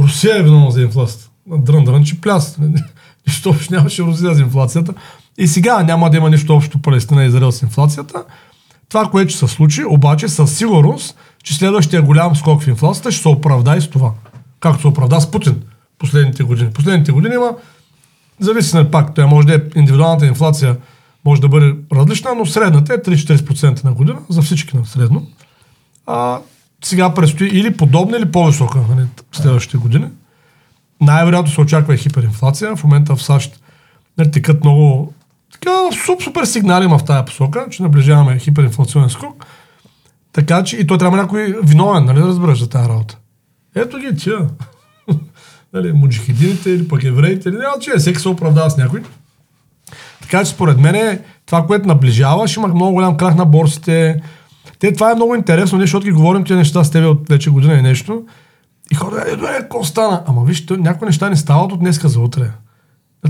Русия 0.00 0.38
е 0.38 0.42
виновна 0.42 0.70
за 0.70 0.82
инфлацията. 0.82 1.30
Дрън, 1.46 1.84
дрън, 1.84 2.04
че 2.04 2.20
пляс. 2.20 2.58
Нищо 3.26 3.50
общо 3.50 3.74
нямаше 3.74 4.02
Русия 4.02 4.34
за 4.34 4.42
инфлацията. 4.42 4.94
И 5.38 5.48
сега 5.48 5.82
няма 5.82 6.10
да 6.10 6.16
има 6.16 6.30
нищо 6.30 6.56
общо 6.56 6.82
Палестина 6.82 7.24
и 7.24 7.26
Израел 7.26 7.52
с 7.52 7.62
инфлацията. 7.62 8.24
Това, 8.88 9.10
което 9.10 9.30
ще 9.30 9.38
се 9.38 9.54
случи, 9.54 9.84
обаче 9.84 10.28
със 10.28 10.56
сигурност, 10.56 11.16
че 11.44 11.54
следващия 11.54 12.02
голям 12.02 12.36
скок 12.36 12.62
в 12.62 12.68
инфлацията 12.68 13.12
ще 13.12 13.22
се 13.22 13.28
оправда 13.28 13.76
и 13.76 13.80
с 13.80 13.90
това. 13.90 14.12
Както 14.60 14.80
се 14.80 14.88
оправда 14.88 15.20
с 15.20 15.30
Путин 15.30 15.62
последните 15.98 16.42
години. 16.42 16.70
Последните 16.70 17.12
години 17.12 17.34
има, 17.34 17.52
зависи 18.40 18.76
на 18.76 18.90
пак, 18.90 19.14
той 19.14 19.26
може 19.26 19.46
да 19.46 19.54
е 19.54 19.60
индивидуалната 19.76 20.26
инфлация 20.26 20.76
може 21.24 21.40
да 21.40 21.48
бъде 21.48 21.74
различна, 21.92 22.34
но 22.34 22.46
средната 22.46 22.94
е 22.94 22.98
3-40% 22.98 23.84
на 23.84 23.92
година, 23.92 24.18
за 24.28 24.42
всички 24.42 24.76
на 24.76 24.86
средно. 24.86 25.26
А, 26.06 26.40
сега 26.84 27.14
предстои 27.14 27.48
или 27.48 27.76
подобна, 27.76 28.16
или 28.16 28.32
по-висока 28.32 28.80
нали, 28.90 29.06
следващите 29.32 29.76
години. 29.76 30.06
Най-вероятно 31.00 31.52
се 31.52 31.60
очаква 31.60 31.94
и 31.94 31.98
хиперинфлация. 31.98 32.76
В 32.76 32.84
момента 32.84 33.16
в 33.16 33.22
САЩ 33.22 33.60
нали, 34.18 34.30
текат 34.30 34.64
много 34.64 35.14
така, 35.60 35.96
суп, 36.06 36.22
супер 36.22 36.44
сигнали 36.44 36.84
има 36.84 36.98
в 36.98 37.04
тази 37.04 37.24
посока, 37.24 37.66
че 37.70 37.82
наближаваме 37.82 38.38
хиперинфлационен 38.38 39.10
скок. 39.10 39.46
Така 40.32 40.64
че 40.64 40.76
и 40.76 40.86
той 40.86 40.98
трябва 40.98 41.16
някой 41.16 41.54
виновен, 41.62 42.04
нали, 42.04 42.20
да 42.20 42.26
разбираш 42.26 42.58
за 42.58 42.68
тази 42.68 42.88
работа. 42.88 43.18
Ето 43.74 43.98
ги 43.98 44.16
тия. 44.16 44.38
нали, 45.72 45.92
муджихидините 45.92 46.70
или 46.70 46.88
пък 46.88 47.04
евреите, 47.04 47.48
или 47.48 47.56
няма 47.56 47.78
че 47.80 47.90
всеки 47.98 48.20
се 48.20 48.28
оправдава 48.28 48.70
с 48.70 48.76
някой. 48.76 49.02
Така 50.22 50.44
че 50.44 50.50
според 50.50 50.80
мен 50.80 50.94
е 50.94 51.20
това, 51.46 51.66
което 51.66 51.88
наближава, 51.88 52.48
ще 52.48 52.60
имах 52.60 52.74
много 52.74 52.92
голям 52.92 53.16
крах 53.16 53.34
на 53.34 53.44
борсите. 53.44 54.22
Те, 54.78 54.92
това 54.92 55.10
е 55.10 55.14
много 55.14 55.34
интересно, 55.34 55.80
защото 55.80 56.06
ги 56.06 56.12
говорим 56.12 56.44
тези 56.44 56.58
неща 56.58 56.84
с 56.84 56.90
тебе 56.90 57.06
от 57.06 57.28
вече 57.28 57.50
година 57.50 57.74
и 57.74 57.82
нещо. 57.82 58.24
И 58.92 58.94
хора, 58.94 59.24
е, 59.26 59.30
добре, 59.36 59.58
какво 59.60 59.84
стана? 59.84 60.22
Ама 60.26 60.44
виж, 60.44 60.66
то, 60.66 60.76
някои 60.76 61.06
неща 61.06 61.30
не 61.30 61.36
стават 61.36 61.72
от 61.72 61.80
днеска 61.80 62.08
за 62.08 62.20
утре. 62.20 62.50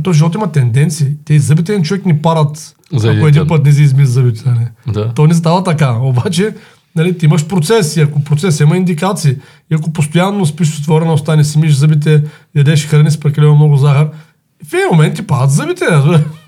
То 0.02 0.12
живот 0.12 0.34
има 0.34 0.52
тенденции. 0.52 1.08
Те 1.24 1.38
зъбите 1.38 1.78
на 1.78 1.84
човек 1.84 2.06
ни 2.06 2.22
парат, 2.22 2.74
За 2.92 3.12
ако 3.12 3.26
един 3.26 3.46
път 3.46 3.64
не 3.64 3.72
си 3.72 3.82
измис 3.82 4.08
зъбите. 4.08 4.44
Да. 4.86 5.14
То 5.14 5.26
не 5.26 5.34
става 5.34 5.64
така. 5.64 5.92
Обаче, 5.92 6.54
нали, 6.96 7.18
ти 7.18 7.26
имаш 7.26 7.46
процес 7.46 7.96
и 7.96 8.00
ако 8.00 8.24
процес 8.24 8.60
има 8.60 8.76
индикации, 8.76 9.36
и 9.70 9.74
ако 9.74 9.92
постоянно 9.92 10.46
спиш 10.46 10.68
с 10.68 10.78
отворена 10.78 11.12
уста, 11.12 11.36
не 11.36 11.44
си 11.44 11.58
миш 11.58 11.74
зъбите, 11.74 12.24
ядеш 12.56 12.86
храни 12.86 13.10
с 13.10 13.20
прекалено 13.20 13.54
много 13.54 13.76
захар, 13.76 14.08
в 14.64 14.72
един 14.72 14.86
момент 14.92 15.14
ти 15.14 15.26
падат 15.26 15.50
зъбите. 15.50 15.84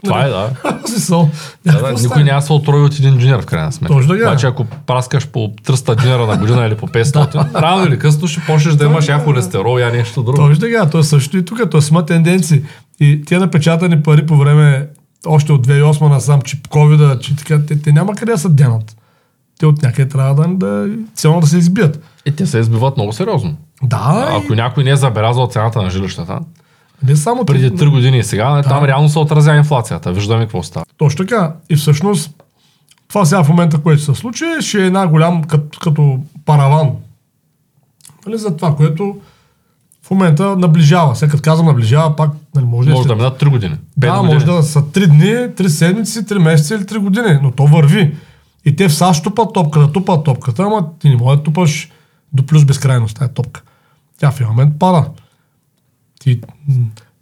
Това 0.05 0.24
е, 0.24 0.29
да. 0.29 0.51
В 0.85 0.88
смисъл, 0.88 1.31
Да, 1.66 1.83
да, 1.83 2.03
никой 2.03 2.24
няма 2.24 2.42
се 2.42 2.53
отрови 2.53 2.85
от 2.85 2.98
един 2.98 3.18
джуниор 3.18 3.42
в 3.42 3.46
крайна 3.46 3.72
сметка. 3.72 3.94
Точно 3.94 4.12
така. 4.12 4.24
Значи 4.24 4.46
ако 4.46 4.64
праскаш 4.64 5.27
по 5.29 5.38
300 5.38 6.03
динара 6.03 6.27
на 6.27 6.37
година 6.37 6.66
или 6.66 6.74
по 6.74 6.88
500, 6.88 7.55
рано 7.61 7.87
или 7.87 7.98
късно 7.98 8.29
ще 8.29 8.40
почнеш 8.40 8.74
да 8.74 8.85
имаш 8.85 9.09
я 9.09 9.18
холестерол, 9.18 9.79
я 9.79 9.92
нещо 9.92 10.22
друго. 10.22 10.37
Точно 10.37 10.61
така, 10.61 10.90
то 10.90 10.98
е 10.98 11.03
също 11.03 11.37
и 11.37 11.44
тук, 11.44 11.70
то 11.70 11.81
има 11.90 12.07
тенденции. 12.07 12.62
И 13.01 13.23
тия 13.27 13.41
напечатани 13.41 14.03
пари 14.03 14.27
по 14.27 14.37
време, 14.37 14.89
още 15.27 15.53
от 15.53 15.67
2008 15.67 16.09
насам, 16.09 16.41
че 16.41 16.57
covid 16.63 17.19
че 17.19 17.37
така, 17.37 17.61
те, 17.67 17.83
те 17.83 17.93
няма 17.93 18.15
къде 18.15 18.33
да 18.33 18.39
се 18.39 18.49
денат. 18.49 18.97
Те 19.59 19.67
от 19.67 19.83
някъде 19.83 20.09
трябва 20.09 20.35
да, 20.35 20.49
да 20.49 20.89
цяло 21.15 21.41
да 21.41 21.47
се 21.47 21.59
избият. 21.59 22.03
И 22.27 22.37
те 22.37 22.47
се 22.47 22.59
избиват 22.59 22.97
много 22.97 23.13
сериозно. 23.13 23.57
Да, 23.83 24.29
Ако 24.45 24.55
някой 24.55 24.85
не 24.85 24.91
е 24.91 24.97
забелязал 24.97 25.47
цената 25.47 25.83
на 25.83 25.91
жилищата, 25.91 26.41
и 27.03 27.07
не 27.07 27.17
само 27.17 27.45
преди 27.45 27.71
те- 27.71 27.85
3 27.85 27.91
години 27.91 28.19
и 28.19 28.23
сега, 28.23 28.55
не, 28.55 28.63
там 28.63 28.85
реално 28.85 29.09
се 29.09 29.19
отразява 29.19 29.57
инфлацията. 29.57 30.13
Виждаме 30.13 30.45
какво 30.45 30.63
става. 30.63 30.87
Точно 30.97 31.27
така. 31.27 31.55
И 31.71 31.77
всъщност, 31.77 32.43
това 33.09 33.25
сега 33.25 33.45
в 33.45 33.49
момента, 33.49 33.79
което 33.79 34.03
се 34.03 34.15
случи, 34.15 34.45
ще 34.61 34.83
е 34.83 34.87
една 34.87 35.07
голям 35.07 35.45
като, 35.45 35.79
като 35.79 36.19
параван. 36.45 36.91
Нали, 38.27 38.39
за 38.39 38.57
това, 38.57 38.77
което 38.77 39.17
в 40.09 40.11
момента 40.11 40.57
наближава. 40.57 41.16
Сега 41.16 41.31
като 41.31 41.42
казвам 41.42 41.66
наближава, 41.66 42.16
пак 42.16 42.31
нали, 42.55 42.64
може, 42.64 42.90
Може 42.90 43.03
след- 43.03 43.09
да 43.09 43.16
минат 43.16 43.40
3 43.40 43.49
години. 43.51 43.75
5 43.75 43.79
Да, 43.97 44.16
години. 44.21 44.35
може 44.35 44.47
да 44.47 44.62
са 44.62 44.83
3 44.83 45.07
дни, 45.07 45.25
3 45.55 45.66
седмици, 45.68 46.27
3 46.27 46.38
месеца 46.38 46.75
или 46.75 46.83
3 46.83 46.99
години, 46.99 47.38
но 47.42 47.51
то 47.51 47.66
върви. 47.66 48.16
И 48.64 48.77
те 48.77 48.88
в 48.88 48.94
САЩ 48.94 49.25
тупат 49.25 49.53
топката, 49.55 49.92
тупат 49.92 50.25
топката, 50.25 50.62
ама 50.62 50.87
ти 50.99 51.09
не 51.09 51.16
може 51.16 51.37
да 51.37 51.42
тупаш 51.42 51.90
до 52.33 52.47
плюс 52.47 52.64
безкрайност 52.64 53.16
тази 53.16 53.33
топка. 53.33 53.62
Тя 54.21 54.31
в 54.31 54.40
един 54.40 54.49
момент 54.49 54.79
пада. 54.79 55.05
Ти, 56.21 56.40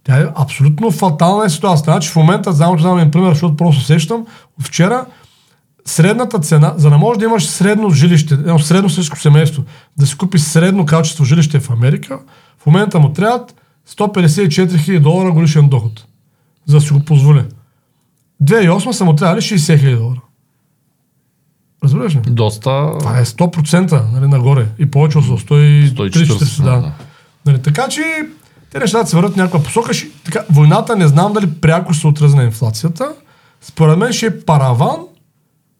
тя 0.03 0.17
е 0.21 0.25
абсолютно 0.35 0.91
фатална 0.91 1.49
ситуация. 1.49 1.83
Значи 1.83 2.09
в 2.09 2.15
момента, 2.15 2.51
знам, 2.53 2.77
че 2.77 2.81
знам 2.81 2.97
един 2.97 3.11
пример, 3.11 3.29
защото 3.29 3.57
просто 3.57 3.83
сещам, 3.83 4.25
вчера 4.61 5.05
средната 5.85 6.39
цена, 6.39 6.73
за 6.77 6.89
да 6.89 6.97
можеш 6.97 7.19
да 7.19 7.25
имаш 7.25 7.45
средно 7.45 7.89
жилище, 7.89 8.33
едно 8.33 8.59
средно 8.59 8.89
всичко 8.89 9.19
семейство, 9.19 9.63
да 9.97 10.07
си 10.07 10.17
купиш 10.17 10.41
средно 10.41 10.85
качество 10.85 11.25
жилище 11.25 11.59
в 11.59 11.69
Америка, 11.69 12.19
в 12.59 12.65
момента 12.65 12.99
му 12.99 13.13
трябват 13.13 13.55
154 13.89 14.67
000 14.67 14.99
долара 14.99 15.31
годишен 15.31 15.69
доход 15.69 16.05
за 16.65 16.77
да 16.77 16.81
си 16.81 16.93
го 16.93 16.99
позволя. 16.99 17.43
2008 18.43 18.91
са 18.91 19.05
му 19.05 19.15
трябвали 19.15 19.41
60 19.41 19.79
хиляди 19.79 19.95
долара. 19.95 20.21
Разбираш 21.83 22.15
ли? 22.15 22.19
Доста... 22.27 22.97
Това 22.99 23.19
е 23.19 23.25
100% 23.25 24.11
нали, 24.13 24.27
нагоре. 24.27 24.67
И 24.79 24.91
повече 24.91 25.17
от 25.17 25.25
130 25.25 25.93
140, 25.93 26.63
да. 26.63 26.81
да. 26.81 26.91
Нали, 27.45 27.61
така 27.61 27.87
че 27.87 28.01
те 28.71 28.79
нещата 28.79 29.09
се 29.09 29.15
върват 29.15 29.33
в 29.33 29.37
някаква 29.37 29.63
посока. 29.63 29.93
Ще, 29.93 30.07
така, 30.25 30.45
войната 30.51 30.95
не 30.95 31.07
знам 31.07 31.33
дали 31.33 31.51
пряко 31.51 31.93
ще 31.93 32.01
се 32.01 32.07
отрази 32.07 32.35
на 32.35 32.43
инфлацията. 32.43 33.11
Според 33.61 33.97
мен 33.97 34.13
ще 34.13 34.25
е 34.25 34.39
параван 34.39 34.97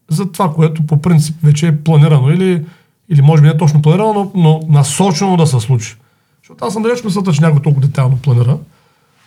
за 0.09 0.31
това, 0.31 0.53
което 0.53 0.87
по 0.87 1.01
принцип 1.01 1.35
вече 1.43 1.67
е 1.67 1.83
планирано. 1.83 2.31
Или, 2.31 2.65
или 3.09 3.21
може 3.21 3.41
би 3.41 3.47
не 3.47 3.57
точно 3.57 3.81
планирано, 3.81 4.13
но, 4.13 4.31
но 4.35 4.61
насочено 4.67 5.37
да 5.37 5.47
се 5.47 5.59
случи. 5.59 5.95
Аз 6.61 6.73
съм 6.73 6.83
далеч 6.83 7.03
мисълта, 7.03 7.33
че 7.33 7.41
някой 7.41 7.61
толкова 7.61 7.87
детайлно 7.87 8.17
планира. 8.17 8.57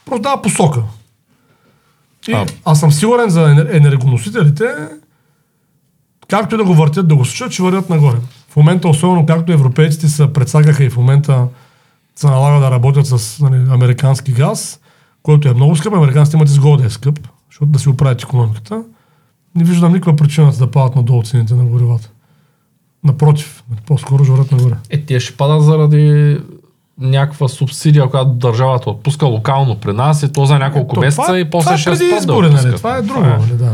Просто 0.07 0.23
дава 0.23 0.43
посока. 0.43 0.83
И 2.29 2.33
А. 2.33 2.47
аз 2.65 2.81
съм 2.81 2.93
сигурен 2.93 3.31
за 3.31 3.41
енер- 3.41 3.77
енергоносителите, 3.77 4.65
както 6.29 6.55
и 6.55 6.59
да 6.59 6.65
го 6.65 6.75
въртят, 6.75 7.09
да 7.09 7.17
го 7.17 7.25
случат, 7.25 7.53
ще 7.53 7.63
вървят 7.63 7.91
нагоре. 7.91 8.17
В 8.49 8.57
момента, 8.57 8.89
особено 8.89 9.27
както 9.27 9.53
европейците 9.53 10.09
се 10.09 10.33
предсакаха 10.33 10.85
и 10.85 10.91
в 10.91 10.97
момента 10.97 11.47
се 12.17 12.27
налага 12.27 12.61
да 12.61 12.71
работят 12.71 13.07
с 13.07 13.41
нали, 13.41 13.67
американски 13.71 14.33
газ, 14.33 14.81
който 15.23 15.49
е 15.49 15.55
много 15.55 15.77
скъп. 15.77 15.95
Американците 15.95 16.37
имат 16.37 16.49
изгода 16.49 16.83
да 16.83 16.87
е 16.87 16.91
скъп, 16.91 17.29
защото 17.51 17.67
да 17.67 17.79
си 17.79 17.89
оправят 17.89 18.23
економиката. 18.23 18.83
Не 19.55 19.65
виждам 19.65 19.93
никаква 19.93 20.17
причина 20.17 20.53
да 20.53 20.71
падат 20.71 20.97
надолу 20.97 21.23
цените 21.23 21.55
на 21.55 21.65
горивата. 21.65 22.11
Напротив, 23.05 23.65
по-скоро 23.87 24.25
вървят 24.25 24.53
нагоре. 24.53 24.75
Е, 24.91 25.05
те 25.05 25.21
ще 25.21 25.37
падат 25.37 25.65
заради 25.65 26.39
някаква 27.01 27.49
субсидия, 27.49 28.09
която 28.09 28.31
държавата 28.31 28.91
отпуска 28.91 29.27
локално 29.27 29.77
при 29.77 29.93
нас 29.93 30.23
и 30.23 30.33
то 30.33 30.47
за 30.47 30.59
няколко 30.59 30.95
То 30.95 31.01
месеца 31.01 31.23
това, 31.23 31.39
и 31.39 31.51
после 31.51 31.67
това 31.67 31.79
ще 31.79 31.91
е 31.91 31.93
преди 31.93 32.05
спрат 32.05 32.11
да 32.11 32.17
избори, 32.17 32.51
нали? 32.51 32.77
Това 32.77 32.97
е 32.97 33.03
друго, 33.03 33.21
Това 33.21 33.39
нали? 33.39 33.53
Да. 33.53 33.73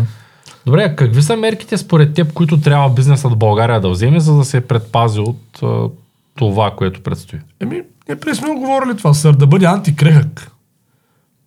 Добре, 0.67 0.97
какви 0.97 1.23
са 1.23 1.37
мерките 1.37 1.79
според 1.79 2.15
теб, 2.15 2.33
които 2.33 2.61
трябва 2.61 2.91
бизнесът 2.91 3.33
в 3.33 3.37
България 3.37 3.81
да 3.81 3.91
вземе, 3.91 4.21
за 4.21 4.37
да 4.37 4.45
се 4.45 4.61
предпази 4.61 5.21
от 5.21 5.63
а, 5.63 5.89
това, 6.35 6.71
което 6.77 7.03
предстои? 7.03 7.39
Еми, 7.61 7.83
ние 8.09 8.17
преди 8.17 8.37
сме 8.37 8.49
го 8.49 8.61
говорили 8.61 8.97
това, 8.97 9.15
сър, 9.15 9.33
да 9.33 9.47
бъде 9.47 9.67
антикрехък. 9.67 10.51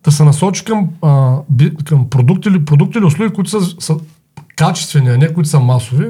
Да 0.04 0.12
се 0.12 0.24
насочи 0.24 0.64
към, 0.64 0.88
а, 1.02 1.36
би, 1.50 1.74
към 1.84 2.10
продукти, 2.10 2.48
или, 2.48 2.64
продукти 2.64 2.98
или 2.98 3.04
услуги, 3.04 3.32
които 3.32 3.50
са, 3.50 3.60
са 3.80 3.96
качествени, 4.56 5.08
а 5.08 5.18
не 5.18 5.34
които 5.34 5.48
са 5.48 5.60
масови. 5.60 6.06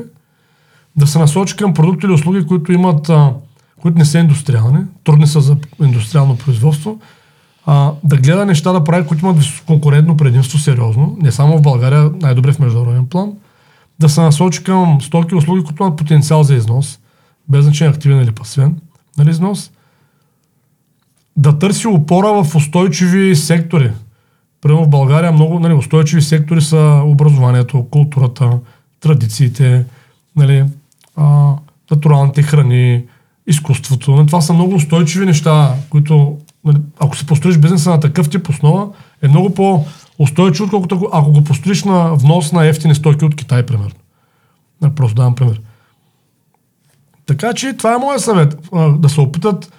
Да 0.96 1.06
се 1.06 1.18
насочи 1.18 1.56
към 1.56 1.74
продукти 1.74 2.06
или 2.06 2.12
услуги, 2.12 2.46
които 2.46 2.72
имат, 2.72 3.08
а, 3.08 3.32
които 3.82 3.98
не 3.98 4.04
са 4.04 4.18
индустриални, 4.18 4.84
трудни 5.04 5.26
са 5.26 5.40
за 5.40 5.56
индустриално 5.82 6.38
производство. 6.38 7.00
А, 7.66 7.92
да 8.04 8.16
гледа 8.16 8.46
неща 8.46 8.72
да 8.72 8.84
прави, 8.84 9.06
които 9.06 9.26
имат 9.26 9.38
конкурентно 9.66 10.16
предимство 10.16 10.58
сериозно, 10.58 11.16
не 11.20 11.32
само 11.32 11.58
в 11.58 11.62
България, 11.62 12.10
най-добре 12.20 12.52
в 12.52 12.58
международен 12.58 13.06
план. 13.06 13.32
Да 13.98 14.08
се 14.08 14.20
насочи 14.20 14.64
към 14.64 15.00
стоки 15.00 15.34
и 15.34 15.38
услуги, 15.38 15.64
които 15.64 15.82
имат 15.82 15.96
потенциал 15.96 16.42
за 16.42 16.54
износ, 16.54 16.98
без 17.48 17.64
значение 17.64 17.94
активен 17.94 18.20
или 18.20 18.32
пасивен, 18.32 18.76
нали, 19.18 19.30
износ 19.30 19.70
да 21.36 21.58
търси 21.58 21.86
опора 21.86 22.44
в 22.44 22.54
устойчиви 22.54 23.36
сектори. 23.36 23.92
Примерно 24.60 24.84
в 24.84 24.88
България 24.88 25.32
много 25.32 25.60
нали, 25.60 25.74
устойчиви 25.74 26.22
сектори 26.22 26.60
са 26.60 27.02
образованието, 27.04 27.86
културата, 27.90 28.58
традициите, 29.00 29.84
нали, 30.36 30.64
а, 31.16 31.52
натуралните 31.90 32.42
храни, 32.42 33.04
изкуството. 33.50 34.16
Нали, 34.16 34.26
това 34.26 34.40
са 34.40 34.52
много 34.52 34.74
устойчиви 34.74 35.26
неща, 35.26 35.74
които, 35.90 36.38
нали, 36.64 36.76
ако 37.00 37.16
си 37.16 37.26
построиш 37.26 37.58
бизнеса 37.58 37.90
на 37.90 38.00
такъв 38.00 38.30
тип 38.30 38.48
основа, 38.48 38.88
е 39.22 39.28
много 39.28 39.54
по 39.54 39.84
устойчиво, 40.18 40.64
отколкото 40.64 41.08
ако, 41.12 41.32
го 41.32 41.44
построиш 41.44 41.84
на 41.84 42.14
внос 42.14 42.52
на 42.52 42.66
ефтини 42.66 42.94
стоки 42.94 43.24
от 43.24 43.36
Китай, 43.36 43.66
примерно. 43.66 43.94
Просто 44.96 45.14
давам 45.14 45.34
пример. 45.34 45.60
Така 47.26 47.52
че 47.52 47.72
това 47.72 47.94
е 47.94 47.98
моят 47.98 48.20
съвет. 48.20 48.68
Да 48.98 49.08
се 49.08 49.20
опитат, 49.20 49.72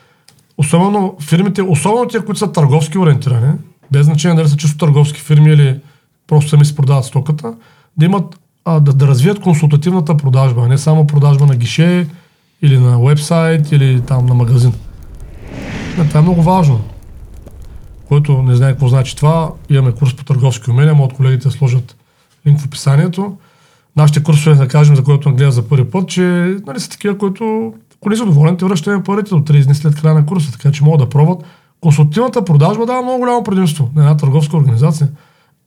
особено 0.57 1.15
фирмите, 1.21 1.61
особено 1.61 2.07
тия, 2.07 2.25
които 2.25 2.39
са 2.39 2.51
търговски 2.51 2.97
ориентирани, 2.97 3.53
без 3.91 4.05
значение 4.05 4.35
дали 4.35 4.49
са 4.49 4.57
чисто 4.57 4.77
търговски 4.77 5.19
фирми 5.19 5.51
или 5.51 5.79
просто 6.27 6.49
сами 6.49 6.65
си 6.65 6.75
продават 6.75 7.05
стоката, 7.05 7.53
да 7.97 8.05
имат, 8.05 8.39
да, 8.67 8.79
да 8.79 9.07
развият 9.07 9.39
консултативната 9.39 10.17
продажба, 10.17 10.67
не 10.67 10.77
само 10.77 11.07
продажба 11.07 11.45
на 11.45 11.55
гише 11.55 12.07
или 12.61 12.77
на 12.77 12.99
вебсайт 12.99 13.71
или 13.71 14.01
там 14.01 14.25
на 14.25 14.33
магазин. 14.33 14.73
Не, 15.97 16.07
това 16.07 16.19
е 16.19 16.23
много 16.23 16.41
важно. 16.41 16.81
Който 18.07 18.43
не 18.43 18.55
знае 18.55 18.71
какво 18.71 18.87
значи 18.87 19.15
това, 19.15 19.51
имаме 19.69 19.91
курс 19.91 20.15
по 20.15 20.23
търговски 20.23 20.71
умения, 20.71 20.95
могат 20.95 21.15
колегите 21.15 21.47
да 21.47 21.51
сложат 21.51 21.95
линк 22.47 22.59
в 22.59 22.65
описанието. 22.65 23.37
Нашите 23.95 24.23
курсове, 24.23 24.55
да 24.55 24.67
кажем, 24.67 24.95
за 24.95 25.03
който 25.03 25.35
гледа 25.35 25.51
за 25.51 25.67
първи 25.67 25.91
път, 25.91 26.09
че 26.09 26.21
нали, 26.67 26.79
са 26.79 26.89
такива, 26.89 27.17
които 27.17 27.73
ако 28.01 28.09
не 28.09 28.15
са 28.15 28.25
доволни, 28.25 28.57
те 28.57 28.65
връщаме 28.65 29.03
парите 29.03 29.29
до 29.29 29.35
30 29.35 29.65
дни 29.65 29.75
след 29.75 30.01
края 30.01 30.15
на 30.15 30.25
курса, 30.25 30.51
така 30.51 30.71
че 30.71 30.83
могат 30.83 30.99
да 30.99 31.09
пробват. 31.09 31.43
Консултативната 31.81 32.45
продажба 32.45 32.85
дава 32.85 33.01
много 33.01 33.19
голямо 33.19 33.43
предимство 33.43 33.89
на 33.95 34.01
една 34.01 34.17
търговска 34.17 34.57
организация. 34.57 35.07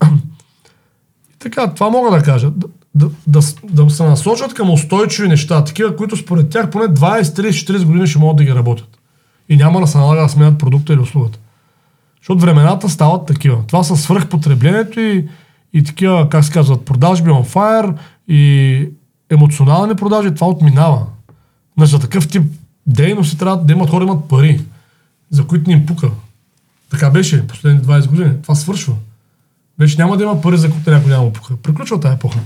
Така, 1.38 1.74
това 1.74 1.90
мога 1.90 2.10
да 2.10 2.22
кажа. 2.22 2.52
Да, 2.94 3.10
да, 3.26 3.40
да, 3.70 3.90
се 3.90 4.04
насочат 4.04 4.54
към 4.54 4.70
устойчиви 4.70 5.28
неща, 5.28 5.64
такива, 5.64 5.96
които 5.96 6.16
според 6.16 6.50
тях 6.50 6.70
поне 6.70 6.84
20, 6.84 7.22
30, 7.22 7.48
40 7.48 7.84
години 7.84 8.06
ще 8.06 8.18
могат 8.18 8.36
да 8.36 8.44
ги 8.44 8.54
работят. 8.54 8.98
И 9.48 9.56
няма 9.56 9.80
да 9.80 9.86
се 9.86 9.98
налага 9.98 10.22
да 10.22 10.28
сменят 10.28 10.58
продукта 10.58 10.92
или 10.92 11.00
услугата. 11.00 11.38
Защото 12.20 12.40
времената 12.40 12.88
стават 12.88 13.26
такива. 13.26 13.62
Това 13.66 13.84
са 13.84 13.96
свръхпотреблението 13.96 15.00
и, 15.00 15.28
и 15.72 15.84
такива, 15.84 16.28
как 16.28 16.44
се 16.44 16.52
казват, 16.52 16.84
продажби 16.84 17.30
on 17.30 17.46
fire 17.46 17.94
и 18.28 18.88
емоционални 19.30 19.94
продажби. 19.94 20.34
Това 20.34 20.46
отминава. 20.46 21.06
Значи 21.76 21.90
за 21.90 21.98
такъв 21.98 22.28
тип 22.28 22.42
дейности 22.86 23.38
трябва 23.38 23.56
да 23.56 23.72
имат 23.72 23.90
хора, 23.90 24.04
имат 24.04 24.28
пари, 24.28 24.60
за 25.30 25.46
които 25.46 25.70
ни 25.70 25.76
им 25.76 25.86
пука. 25.86 26.10
Така 26.90 27.10
беше 27.10 27.46
последните 27.46 27.86
20 27.86 28.08
години. 28.08 28.42
Това 28.42 28.54
свършва. 28.54 28.94
Вече 29.78 29.98
няма 29.98 30.16
да 30.16 30.22
има 30.22 30.40
пари, 30.40 30.56
за 30.56 30.70
които 30.70 30.90
някой 30.90 31.10
няма 31.10 31.32
пука. 31.32 31.56
Приключва 31.56 32.00
тази 32.00 32.14
епоха. 32.14 32.38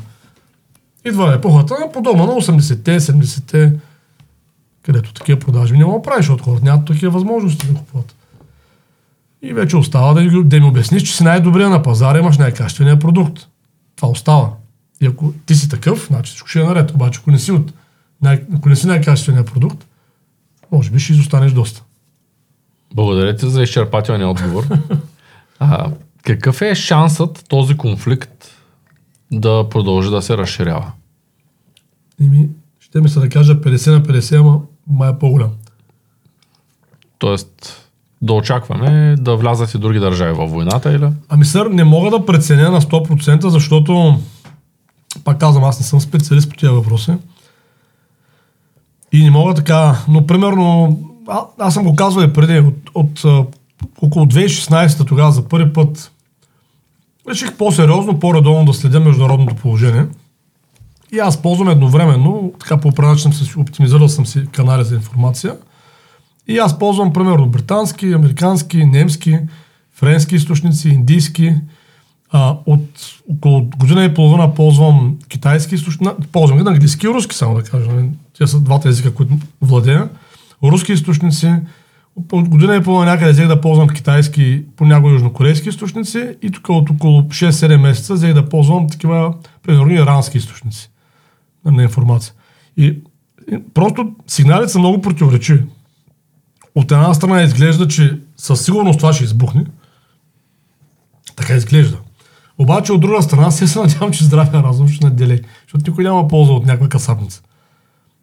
Идва 1.09 1.35
епохата 1.35 1.75
на 1.81 1.92
подобна 1.92 2.27
на 2.27 2.33
80-те, 2.33 3.01
70-те, 3.01 3.73
където 4.83 5.12
такива 5.12 5.38
продажби 5.38 5.79
няма 5.79 5.92
да 5.92 6.03
правиш, 6.03 6.27
защото 6.27 6.44
хората 6.44 6.64
нямат 6.64 6.87
такива 6.87 7.12
възможности 7.12 7.66
да 7.66 7.75
купуват. 7.75 8.14
И 9.42 9.53
вече 9.53 9.77
остава 9.77 10.14
да, 10.14 10.42
да 10.42 10.57
им 10.57 10.64
обясниш, 10.64 11.03
че 11.03 11.16
си 11.16 11.25
най-добрия 11.25 11.68
на 11.68 11.83
пазара, 11.83 12.18
имаш 12.18 12.38
най-качествения 12.38 12.99
продукт. 12.99 13.49
Това 13.97 14.09
остава. 14.09 14.51
И 15.01 15.07
ако 15.07 15.33
ти 15.47 15.55
си 15.55 15.68
такъв, 15.68 16.07
значи 16.07 16.29
всичко 16.29 16.49
ще 16.49 16.61
е 16.61 16.64
наред. 16.64 16.90
Обаче, 16.90 17.21
ако 17.23 17.31
не 17.31 17.38
си, 17.38 17.53
от 17.53 17.73
най- 18.23 18.42
ако 18.57 18.68
не 18.68 18.77
си 18.77 18.87
най-качествения 18.87 19.44
продукт, 19.44 19.87
може 20.73 20.90
би 20.90 20.99
ще 20.99 21.12
изостанеш 21.12 21.53
доста. 21.53 21.83
Благодаря 22.94 23.37
ти 23.37 23.49
за 23.49 23.62
изчерпателния 23.62 24.29
отговор. 24.29 24.64
А, 25.61 25.90
какъв 26.23 26.62
е 26.62 26.75
шансът 26.75 27.44
този 27.49 27.77
конфликт 27.77 28.44
да 29.33 29.68
продължи 29.68 30.11
да 30.11 30.23
се 30.23 30.37
разширява? 30.37 30.92
Ими, 32.20 32.48
ще 32.81 33.00
ми 33.00 33.09
се 33.09 33.20
да 33.20 33.28
кажа 33.28 33.61
50 33.61 33.92
на 33.92 34.02
50, 34.02 34.40
ама 34.40 34.61
май 34.87 35.11
е 35.11 35.18
по-голям. 35.18 35.50
Тоест, 37.18 37.88
да 38.22 38.33
очакваме 38.33 39.16
да 39.18 39.37
влязат 39.37 39.74
и 39.74 39.78
други 39.78 39.98
държави 39.98 40.33
във 40.33 40.50
войната 40.50 40.92
или? 40.92 41.09
Ами 41.28 41.44
сър, 41.44 41.66
не 41.66 41.85
мога 41.85 42.11
да 42.11 42.26
преценя 42.26 42.70
на 42.70 42.81
100%, 42.81 43.48
защото, 43.48 44.20
пак 45.24 45.38
казвам, 45.38 45.64
аз 45.64 45.81
не 45.81 45.87
съм 45.87 46.00
специалист 46.00 46.50
по 46.50 46.57
тия 46.57 46.72
въпроси. 46.72 47.12
И 49.12 49.24
не 49.24 49.31
мога 49.31 49.54
така, 49.54 50.04
но 50.09 50.26
примерно, 50.26 50.98
а, 51.28 51.40
аз 51.59 51.74
съм 51.74 51.85
го 51.85 51.96
казвал 51.96 52.24
и 52.24 52.33
преди, 52.33 52.59
от, 52.59 52.90
от 52.94 53.48
около 54.02 54.26
2016 54.26 55.07
тогава 55.07 55.33
за 55.33 55.48
първи 55.48 55.72
път 55.72 56.12
реших 57.31 57.57
по-сериозно, 57.57 58.20
по-редовно 58.20 58.64
да 58.64 58.74
следя 58.74 59.00
международното 59.00 59.54
положение. 59.54 60.07
И 61.12 61.18
аз 61.18 61.42
ползвам 61.42 61.68
едновременно, 61.68 62.53
така 62.61 62.77
по 62.77 62.88
определен 62.88 63.33
оптимизирал 63.57 64.09
съм 64.09 64.27
си 64.27 64.47
канали 64.53 64.85
за 64.85 64.94
информация. 64.94 65.57
И 66.49 66.59
аз 66.59 66.79
ползвам 66.79 67.12
примерно 67.12 67.47
британски, 67.47 68.12
американски, 68.12 68.85
немски, 68.85 69.38
френски 69.94 70.35
източници, 70.35 70.88
индийски. 70.88 71.55
А, 72.31 72.57
от 72.66 72.85
около 73.31 73.64
година 73.79 74.05
и 74.05 74.14
половина 74.14 74.55
ползвам 74.55 75.16
китайски 75.29 75.75
източници, 75.75 76.14
ползвам 76.33 76.59
на 76.59 76.71
английски 76.71 77.07
и 77.07 77.09
руски, 77.09 77.37
само 77.37 77.55
да 77.55 77.62
кажа. 77.62 77.90
нали? 77.90 78.11
Те 78.38 78.47
са 78.47 78.61
двата 78.61 78.88
езика, 78.88 79.14
които 79.14 79.35
владея. 79.62 80.09
Руски 80.62 80.92
източници. 80.92 81.53
От 82.33 82.49
година 82.49 82.77
и 82.77 82.83
половина 82.83 83.12
някъде 83.12 83.33
взех 83.33 83.49
да 83.49 83.61
ползвам 83.61 83.88
китайски, 83.88 84.64
понякога 84.77 85.12
южнокорейски 85.12 85.68
източници 85.68 86.37
и 86.42 86.51
тук 86.51 86.68
от 86.68 86.90
около 86.90 87.23
6-7 87.23 87.77
месеца 87.77 88.14
взех 88.14 88.35
да 88.35 88.49
ползвам 88.49 88.88
такива, 88.88 89.35
примерно, 89.62 89.92
ирански 89.92 90.38
източници 90.38 90.90
на, 91.72 91.83
информация. 91.83 92.35
И, 92.76 93.02
и 93.52 93.59
просто 93.74 94.12
сигналите 94.26 94.72
са 94.72 94.78
много 94.78 95.00
противоречиви. 95.00 95.64
От 96.74 96.92
една 96.92 97.14
страна 97.14 97.42
изглежда, 97.42 97.88
че 97.88 98.20
със 98.37 98.64
сигурност 98.64 98.98
това 98.98 99.12
ще 99.12 99.24
избухне. 99.24 99.64
Така 101.37 101.54
изглежда. 101.54 101.98
Обаче 102.59 102.92
от 102.92 103.00
друга 103.00 103.22
страна 103.22 103.50
се 103.50 103.66
се 103.66 103.78
надявам, 103.78 104.12
че 104.12 104.24
здравия 104.24 104.62
разум 104.62 104.88
ще 104.88 105.04
наделе. 105.04 105.40
Защото 105.62 105.90
никой 105.90 106.04
няма 106.04 106.28
полза 106.28 106.52
от 106.52 106.66
някаква 106.66 106.88
касапница. 106.88 107.42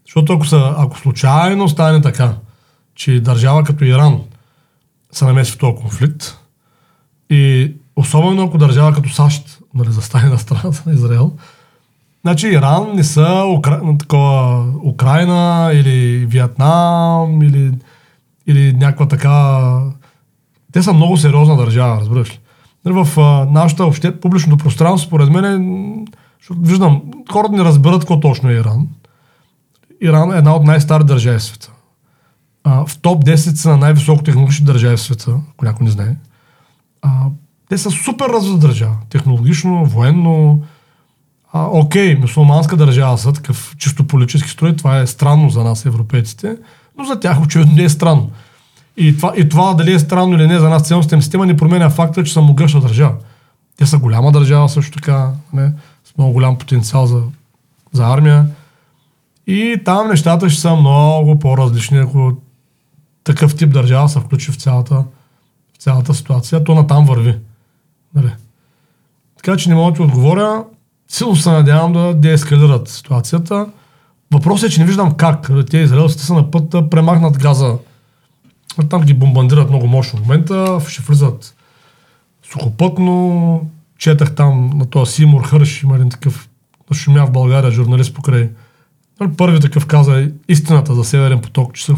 Защото 0.05 0.33
ако, 0.33 0.45
са, 0.45 0.75
ако 0.77 0.99
случайно 0.99 1.69
стане 1.69 2.01
така, 2.01 2.35
че 2.95 3.19
държава 3.19 3.63
като 3.63 3.83
Иран 3.83 4.21
се 5.11 5.25
намеси 5.25 5.51
в 5.51 5.57
този 5.57 5.75
конфликт 5.75 6.39
и 7.29 7.73
особено 7.95 8.43
ако 8.43 8.57
държава 8.57 8.93
като 8.93 9.09
САЩ 9.09 9.59
нали, 9.73 9.91
застане 9.91 10.29
на 10.29 10.39
страната 10.39 10.83
на 10.85 10.93
Израел, 10.93 11.37
Значи 12.25 12.47
Иран 12.47 12.95
не 12.95 13.03
са 13.03 13.43
Укра... 13.57 13.81
такова, 13.99 14.65
Украина 14.83 15.71
или 15.73 16.25
Виетнам 16.25 17.41
или, 17.41 17.71
или 18.47 18.73
някаква 18.73 19.07
така... 19.07 19.61
Те 20.71 20.83
са 20.83 20.93
много 20.93 21.17
сериозна 21.17 21.57
държава, 21.57 21.99
разбираш 21.99 22.31
ли. 22.31 22.39
Нали, 22.85 23.03
В 23.03 23.19
а, 23.19 23.45
нашата 23.51 23.85
обще, 23.85 24.19
публичното 24.19 24.63
пространство, 24.63 25.07
според 25.07 25.29
мен, 25.29 25.45
е, 25.45 26.05
виждам, 26.61 27.01
хората 27.31 27.53
не 27.53 27.63
разберат 27.63 27.99
какво 27.99 28.19
точно 28.19 28.49
е 28.49 28.53
Иран. 28.53 28.87
Иран 30.01 30.33
е 30.33 30.37
една 30.37 30.55
от 30.55 30.63
най-стари 30.63 31.03
държави 31.03 31.39
в 31.39 31.43
света. 31.43 31.71
А, 32.63 32.85
в 32.85 32.97
топ 32.97 33.25
10 33.25 33.35
са 33.35 33.69
на 33.69 33.77
най-високо 33.77 34.23
технологични 34.23 34.65
държави 34.65 34.97
в 34.97 35.01
света, 35.01 35.35
ако 35.53 35.65
някой 35.65 35.85
не 35.85 35.91
знае. 35.91 36.15
А, 37.01 37.09
те 37.69 37.77
са 37.77 37.91
супер 37.91 38.25
развита 38.25 38.67
държава. 38.67 38.95
Технологично, 39.09 39.85
военно, 39.85 40.61
а, 41.57 41.69
окей, 41.71 42.15
мусулманска 42.15 42.77
държава 42.77 43.17
са 43.17 43.33
такъв 43.33 43.75
чисто 43.77 44.07
политически 44.07 44.49
строй, 44.49 44.75
това 44.75 44.99
е 44.99 45.07
странно 45.07 45.49
за 45.49 45.63
нас, 45.63 45.85
европейците, 45.85 46.57
но 46.97 47.05
за 47.05 47.19
тях 47.19 47.41
очевидно 47.41 47.73
не 47.75 47.83
е 47.83 47.89
странно. 47.89 48.31
И 48.97 49.17
това, 49.17 49.33
и 49.37 49.49
това 49.49 49.73
дали 49.73 49.93
е 49.93 49.99
странно 49.99 50.35
или 50.35 50.47
не 50.47 50.59
за 50.59 50.69
нас 50.69 50.87
ценностната 50.87 51.21
система 51.21 51.45
не 51.45 51.57
променя 51.57 51.89
факта, 51.89 52.23
че 52.23 52.33
са 52.33 52.41
могъща 52.41 52.79
държава. 52.79 53.15
Те 53.77 53.85
са 53.85 53.97
голяма 53.97 54.31
държава 54.31 54.69
също 54.69 54.91
така, 54.91 55.31
не, 55.53 55.73
с 56.05 56.17
много 56.17 56.33
голям 56.33 56.57
потенциал 56.57 57.05
за, 57.05 57.21
за 57.91 58.07
армия. 58.07 58.45
И 59.47 59.81
там 59.85 60.07
нещата 60.07 60.49
ще 60.49 60.61
са 60.61 60.75
много 60.75 61.39
по-различни, 61.39 61.97
ако 61.97 62.33
такъв 63.23 63.55
тип 63.55 63.73
държава 63.73 64.09
се 64.09 64.19
включи 64.19 64.51
в 64.51 64.55
цялата, 64.55 64.95
в 65.73 65.77
цялата 65.79 66.13
ситуация. 66.13 66.63
То 66.63 66.75
натам 66.75 67.05
върви. 67.05 67.37
Нали? 68.15 68.31
Така 69.37 69.57
че 69.57 69.69
не 69.69 69.75
мога 69.75 69.91
да 69.91 69.95
ти 69.95 70.01
отговоря. 70.01 70.63
Силно 71.07 71.35
се 71.35 71.51
надявам 71.51 71.93
да 71.93 72.13
деескалират 72.13 72.87
ситуацията. 72.87 73.67
Въпросът 74.33 74.69
е, 74.69 74.73
че 74.73 74.79
не 74.79 74.85
виждам 74.85 75.13
как. 75.13 75.51
Те 75.69 75.77
израелците 75.77 76.23
са 76.23 76.33
на 76.33 76.51
път 76.51 76.69
да 76.69 76.89
премахнат 76.89 77.37
газа. 77.37 77.77
Там 78.89 79.01
ги 79.01 79.13
бомбандират 79.13 79.69
много 79.69 79.87
мощно 79.87 80.19
в 80.19 80.21
момента. 80.21 80.79
Ще 80.87 81.01
влизат 81.01 81.55
сухопътно. 82.51 83.69
Четах 83.97 84.35
там 84.35 84.71
на 84.75 84.85
този 84.85 85.11
Симур 85.11 85.43
Хърш, 85.47 85.83
има 85.83 85.95
един 85.95 86.09
такъв 86.09 86.49
шумя 86.93 87.25
в 87.25 87.31
България, 87.31 87.71
журналист 87.71 88.13
покрай. 88.13 88.49
Нали, 89.19 89.31
Първи 89.37 89.59
такъв 89.59 89.85
каза 89.85 90.31
истината 90.47 90.95
за 90.95 91.03
Северен 91.03 91.41
поток, 91.41 91.73
че 91.73 91.85
са, 91.85 91.95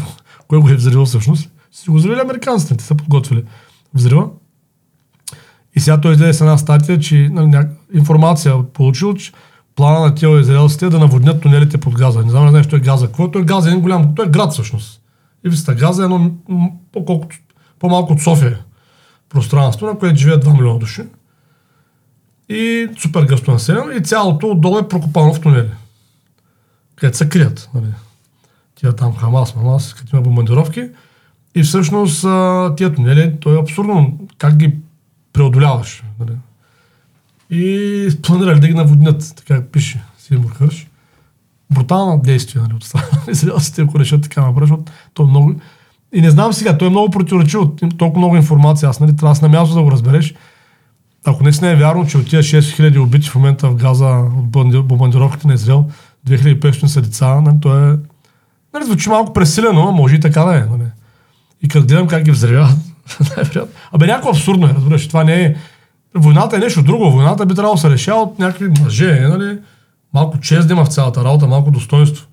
кой 0.48 0.58
го 0.58 0.68
е 0.68 0.74
взривил 0.74 1.04
всъщност. 1.04 1.50
Си 1.72 1.90
го 1.90 1.96
взривили 1.96 2.20
американците, 2.20 2.76
те 2.76 2.84
са 2.84 2.94
подготвили 2.94 3.44
взрива. 3.94 4.28
И 5.78 5.80
сега 5.80 6.00
той 6.00 6.12
излезе 6.12 6.32
с 6.32 6.40
една 6.40 6.58
статия, 6.58 6.98
че 6.98 7.28
нали, 7.32 7.66
информация 7.94 8.62
получил, 8.72 9.14
че 9.14 9.32
плана 9.76 10.00
на 10.00 10.14
тия 10.14 10.40
израелците 10.40 10.86
е 10.86 10.88
да 10.88 10.98
наводнят 10.98 11.42
тунелите 11.42 11.78
под 11.78 11.94
газа. 11.94 12.22
Не 12.22 12.30
знам 12.30 12.44
не 12.44 12.50
знаеш, 12.50 12.66
що 12.66 12.76
е 12.76 12.80
газа. 12.80 13.06
Какво 13.06 13.30
той 13.30 13.42
е 13.42 13.44
газа? 13.44 13.68
е 13.68 13.70
Един 13.70 13.82
голям, 13.82 14.14
той 14.14 14.26
е 14.26 14.28
град 14.28 14.52
всъщност. 14.52 15.00
И 15.46 15.48
вижте, 15.48 15.74
газа 15.74 16.02
е 16.02 16.04
едно 16.04 16.30
по-малко 17.78 18.12
от 18.12 18.20
София 18.20 18.58
пространство, 19.28 19.86
на 19.86 19.98
което 19.98 20.18
живеят 20.18 20.44
2 20.44 20.52
милиона 20.52 20.78
души. 20.78 21.02
и 22.48 22.88
супер 22.98 23.24
гъсто 23.24 23.50
населено 23.50 23.90
и 23.90 24.02
цялото 24.02 24.46
отдолу 24.46 24.78
е 24.78 24.88
прокопано 24.88 25.34
в 25.34 25.40
тунели. 25.40 25.70
Където 26.96 27.16
се 27.16 27.28
крият. 27.28 27.70
Нали. 27.74 27.92
Тия 28.74 28.92
там 28.92 29.16
Хамас, 29.16 29.56
Мамас, 29.56 29.94
като 29.94 30.16
има 30.16 30.22
бомбардировки. 30.22 30.88
И 31.54 31.62
всъщност 31.62 32.20
тия 32.76 32.94
тунели, 32.94 33.34
то 33.40 33.54
е 33.54 33.60
абсурдно 33.60 34.18
как 34.38 34.56
ги 34.56 34.72
преодоляваш. 35.38 36.02
Нали. 36.20 36.32
И 37.50 38.08
планирали 38.22 38.60
да 38.60 38.68
ги 38.68 38.74
наводнят, 38.74 39.32
така 39.36 39.62
пише 39.72 40.02
Симур 40.18 40.50
Хърш. 40.50 40.86
Брутално 41.70 42.20
действие 42.22 42.62
нали, 42.62 42.74
от 42.74 42.84
страна 42.84 43.08
ако 43.78 43.98
решат 43.98 44.22
така 44.22 44.52
защото 44.60 44.92
то 45.14 45.22
е 45.22 45.26
много... 45.26 45.54
И 46.14 46.20
не 46.20 46.30
знам 46.30 46.52
сега, 46.52 46.78
той 46.78 46.88
е 46.88 46.90
много 46.90 47.10
противоречиво, 47.10 47.76
толкова 47.98 48.18
много 48.18 48.36
информация. 48.36 48.88
Аз 48.88 49.00
нали, 49.00 49.16
трябва 49.16 49.36
на 49.42 49.48
място 49.48 49.74
да 49.74 49.82
го 49.82 49.90
разбереш. 49.90 50.34
Ако 51.24 51.44
не 51.44 51.72
е 51.72 51.76
вярно, 51.76 52.06
че 52.06 52.18
от 52.18 52.28
тия 52.28 52.42
6000 52.42 53.02
убити 53.02 53.28
в 53.28 53.34
момента 53.34 53.68
в 53.68 53.74
Газа 53.74 54.24
от 54.38 54.86
бомбардировките 54.86 55.48
на 55.48 55.54
Израел, 55.54 55.86
2500 56.26 56.86
са 56.86 57.02
деца, 57.02 57.40
нали, 57.40 57.56
то 57.60 57.78
е... 57.78 57.98
Нали, 58.74 58.84
звучи 58.84 59.08
малко 59.08 59.32
пресилено, 59.32 59.92
може 59.92 60.14
и 60.14 60.20
така 60.20 60.44
да 60.44 60.56
е. 60.56 60.60
Нали. 60.60 60.90
И 61.62 61.68
като 61.68 61.86
гледам 61.86 62.06
как 62.06 62.22
ги 62.22 62.30
взривяват, 62.30 62.78
Абе, 63.92 64.06
някакво 64.06 64.30
абсурдно 64.30 64.66
е, 64.66 64.74
разбираш. 64.74 65.08
Това 65.08 65.24
не 65.24 65.42
е... 65.42 65.56
Войната 66.14 66.56
е 66.56 66.58
нещо 66.58 66.82
друго. 66.82 67.10
Войната 67.10 67.46
би 67.46 67.54
трябвало 67.54 67.74
да 67.74 67.80
се 67.80 67.90
решава 67.90 68.22
от 68.22 68.38
някакви 68.38 68.68
мъже, 68.82 69.20
нали? 69.20 69.58
Малко 70.14 70.40
чест 70.40 70.68
да 70.68 70.74
има 70.74 70.84
в 70.84 70.88
цялата 70.88 71.24
работа, 71.24 71.46
малко 71.46 71.70
достоинство. 71.70 72.26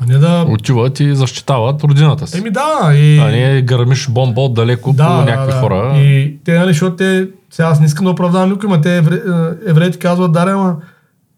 А 0.00 0.06
не 0.06 0.18
да... 0.18 0.46
Отиват 0.48 1.00
и 1.00 1.14
защитават 1.14 1.84
родината 1.84 2.26
си. 2.26 2.38
Еми 2.38 2.50
да. 2.50 2.92
И... 2.94 3.18
А 3.18 3.24
не 3.24 3.62
гърмиш 3.62 4.08
бомба 4.08 4.40
отдалеко 4.40 4.92
да, 4.92 5.06
по 5.06 5.30
някакви 5.30 5.52
да, 5.52 5.60
хора. 5.60 5.98
И 5.98 6.38
те, 6.44 6.58
нали, 6.58 6.68
защото 6.68 6.96
те... 6.96 7.28
Сега 7.50 7.68
аз 7.68 7.80
не 7.80 7.86
искам 7.86 8.04
да 8.04 8.10
оправдавам 8.10 8.50
никой, 8.50 8.68
но 8.68 8.80
те 8.80 8.96
евре, 8.96 9.14
е, 9.14 9.70
евреите 9.70 9.98
казват, 9.98 10.32
да, 10.32 10.40
ама 10.40 10.76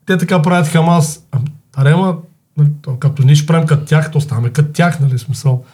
те 0.06 0.16
така 0.16 0.42
правят 0.42 0.66
Хамас. 0.66 1.24
Да, 1.78 1.90
ама, 1.90 2.16
нали, 2.56 2.68
като 2.98 3.22
ние 3.22 3.34
ще 3.34 3.46
правим 3.46 3.66
като 3.66 3.84
тях, 3.84 4.10
то 4.10 4.20
ставаме 4.20 4.50
като 4.50 4.72
тях, 4.72 5.00
нали, 5.00 5.18
смисъл. 5.18 5.64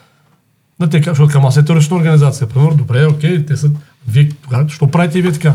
На 0.79 0.89
те, 0.89 1.03
защото 1.05 1.31
Хамас 1.33 1.57
е 1.57 1.65
терористична 1.65 1.97
организация. 1.97 2.47
Примерно, 2.47 2.77
добре, 2.77 3.05
окей, 3.05 3.45
те 3.45 3.57
са... 3.57 3.71
Вие, 4.07 4.29
тогава, 4.29 4.69
що 4.69 4.87
правите 4.87 5.19
и 5.19 5.21
вие 5.21 5.31
така? 5.31 5.53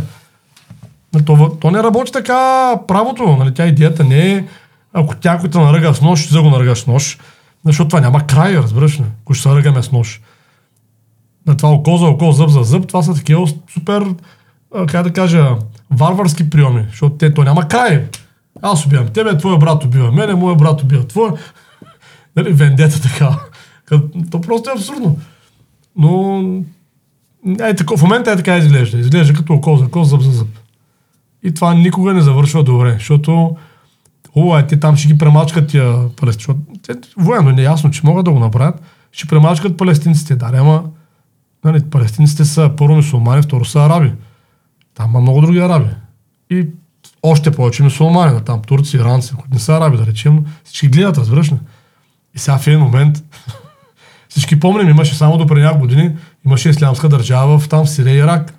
То, 1.27 1.57
то 1.61 1.71
не 1.71 1.83
работи 1.83 2.13
така 2.13 2.73
правото. 2.89 3.37
Нали? 3.37 3.55
Тя 3.55 3.67
идеята 3.67 4.05
не 4.05 4.33
е, 4.33 4.45
ако 4.93 5.15
ако 5.25 5.49
те 5.49 5.59
наръга 5.59 5.95
с 5.95 6.01
нож, 6.01 6.21
ще 6.21 6.39
го 6.39 6.51
наръгаш 6.51 6.79
с 6.79 6.87
нож. 6.87 7.19
Защото 7.65 7.89
това 7.89 8.01
няма 8.01 8.27
край, 8.27 8.57
разбираш 8.57 9.01
ли? 9.01 9.05
Ако 9.23 9.35
ще 9.35 9.43
се 9.43 9.55
ръгаме 9.55 9.83
с 9.83 9.93
нож. 9.93 10.21
На 11.47 11.57
това 11.57 11.71
око 11.71 11.97
за 11.97 12.07
око, 12.07 12.33
зъб 12.33 12.51
за 12.51 12.63
зъб, 12.63 12.89
това 12.89 13.03
са 13.03 13.15
такива 13.15 13.49
супер, 13.73 14.05
как 14.89 15.03
да 15.03 15.13
кажа, 15.13 15.57
варварски 15.91 16.51
приеми. 16.51 16.87
Защото 16.91 17.17
те, 17.17 17.35
то 17.35 17.43
няма 17.43 17.69
край. 17.69 18.05
Аз 18.63 18.87
убивам 18.87 19.09
тебе, 19.09 19.39
твой 19.39 19.59
брат 19.59 19.85
убива 19.85 20.13
мене, 20.13 20.35
моят 20.35 20.59
брат 20.59 20.83
убива 20.83 21.07
твой. 21.07 21.31
нали, 22.37 22.53
вендета 22.53 23.03
така. 23.03 23.39
То 24.31 24.41
просто 24.41 24.71
е 24.71 24.73
абсурдно. 24.73 25.19
Но 25.97 26.43
е, 27.61 27.75
тако, 27.75 27.97
в 27.97 28.03
момента 28.03 28.33
е 28.33 28.37
така 28.37 28.57
изглежда. 28.57 28.99
Изглежда 28.99 29.35
като 29.35 29.55
око 29.55 29.77
за 29.77 29.85
око, 29.85 30.05
зъб 30.05 30.21
за 30.21 30.31
зъб. 30.31 30.49
И 31.43 31.55
това 31.55 31.75
никога 31.75 32.15
не 32.15 32.21
завършва 32.21 32.65
добре, 32.65 32.93
защото 32.93 33.57
хубаво 34.33 34.59
е, 34.59 34.67
те 34.67 34.81
там 34.81 34.97
ще 34.97 35.09
ги 35.09 35.19
премачкат 35.19 35.69
тия 35.69 36.09
палестинци. 36.17 36.61
Военно 37.17 37.51
не 37.51 37.63
е 37.63 37.65
ясно, 37.65 37.91
че 37.91 38.01
могат 38.05 38.25
да 38.25 38.31
го 38.31 38.39
направят. 38.39 38.83
Ще 39.13 39.27
премачкат 39.27 39.77
палестинците. 39.77 40.37
Да, 40.37 40.51
ама 40.55 40.85
нали, 41.65 41.91
палестинците 41.91 42.45
са 42.45 42.71
първо 42.77 42.95
мусулмани, 42.95 43.43
второ 43.43 43.65
са 43.65 43.81
араби. 43.81 44.13
Там 44.95 45.11
има 45.11 45.21
много 45.21 45.41
други 45.41 45.59
араби. 45.59 45.91
И 46.51 46.67
още 47.23 47.51
повече 47.51 47.83
мусулмани, 47.83 48.41
там 48.45 48.63
турци, 48.63 48.97
иранци, 48.97 49.35
които 49.35 49.55
не 49.55 49.59
са 49.59 49.73
араби, 49.73 49.97
да 49.97 50.07
речем, 50.07 50.45
всички 50.65 50.89
гледат, 50.89 51.19
разбираш? 51.19 51.53
И 52.35 52.39
сега 52.39 52.59
в 52.59 52.67
един 52.67 52.81
момент, 52.81 53.25
всички 54.33 54.61
помним, 54.61 54.89
имаше 54.89 55.15
само 55.15 55.39
до 55.39 55.47
преди 55.47 55.61
няколко 55.61 55.81
години, 55.81 56.11
имаше 56.47 56.69
ислямска 56.69 57.09
държава 57.09 57.59
в 57.59 57.69
там 57.69 57.87
Сирия 57.87 58.15
и 58.15 58.19
Ирак. 58.19 58.55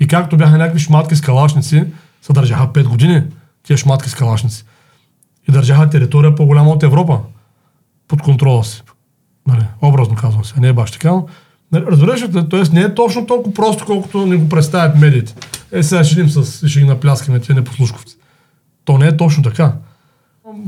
И 0.00 0.06
както 0.06 0.36
бяха 0.36 0.58
някакви 0.58 0.80
шматки 0.80 1.16
с 1.16 1.20
калашници, 1.20 1.84
се 2.22 2.32
държаха 2.32 2.66
5 2.66 2.84
години, 2.84 3.22
тия 3.62 3.76
шматки 3.76 4.10
с 4.10 4.14
калашници. 4.14 4.64
И 5.48 5.52
държаха 5.52 5.90
територия 5.90 6.34
по-голяма 6.34 6.70
от 6.70 6.82
Европа 6.82 7.20
под 8.08 8.22
контрола 8.22 8.64
си. 8.64 8.82
Нали, 9.46 9.64
образно 9.82 10.16
казвам 10.16 10.44
се, 10.44 10.60
не 10.60 10.68
е 10.68 10.72
баш 10.72 10.90
така, 10.90 11.12
нали, 11.72 11.84
разбираш 11.86 12.22
ли, 12.22 12.48
т.е. 12.48 12.62
не 12.72 12.80
е 12.80 12.94
точно 12.94 13.26
толкова 13.26 13.54
просто, 13.54 13.84
колкото 13.84 14.26
ни 14.26 14.36
го 14.36 14.48
представят 14.48 15.00
медиите. 15.00 15.34
Е, 15.72 15.82
сега 15.82 16.04
ще 16.04 16.28
с, 16.28 16.68
ще 16.68 16.80
ги 16.80 16.86
напляскаме 16.86 17.40
тия 17.40 17.56
непослушковци. 17.56 18.16
То 18.84 18.98
не 18.98 19.06
е 19.06 19.16
точно 19.16 19.42
така. 19.42 19.72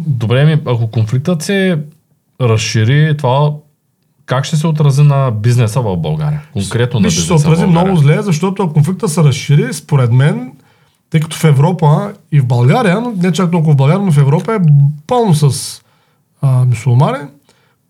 Добре 0.06 0.44
ми, 0.44 0.62
ако 0.66 0.90
конфликтът 0.90 1.42
се 1.42 1.78
разшири, 2.40 3.16
това 3.16 3.50
как 4.26 4.44
ще 4.44 4.56
се 4.56 4.66
отрази 4.66 5.02
на 5.02 5.30
бизнеса 5.30 5.80
в 5.80 5.96
България? 5.96 6.42
Конкретно 6.52 7.00
на 7.00 7.04
бизнеса 7.04 7.24
Ще 7.24 7.38
се 7.38 7.48
отрази 7.48 7.66
много 7.66 7.96
зле, 7.96 8.22
защото 8.22 8.62
ако 8.62 8.72
конфликта 8.72 9.08
се 9.08 9.24
разшири, 9.24 9.74
според 9.74 10.12
мен, 10.12 10.52
тъй 11.10 11.20
като 11.20 11.36
в 11.36 11.44
Европа 11.44 12.12
и 12.32 12.40
в 12.40 12.46
България, 12.46 13.00
но 13.00 13.12
не 13.16 13.32
чак 13.32 13.50
толкова 13.50 13.72
в 13.72 13.76
България, 13.76 14.04
но 14.04 14.12
в 14.12 14.18
Европа 14.18 14.54
е 14.54 14.58
пълно 15.06 15.34
с 15.34 15.80
а, 16.42 16.64
мусулмани, 16.64 17.18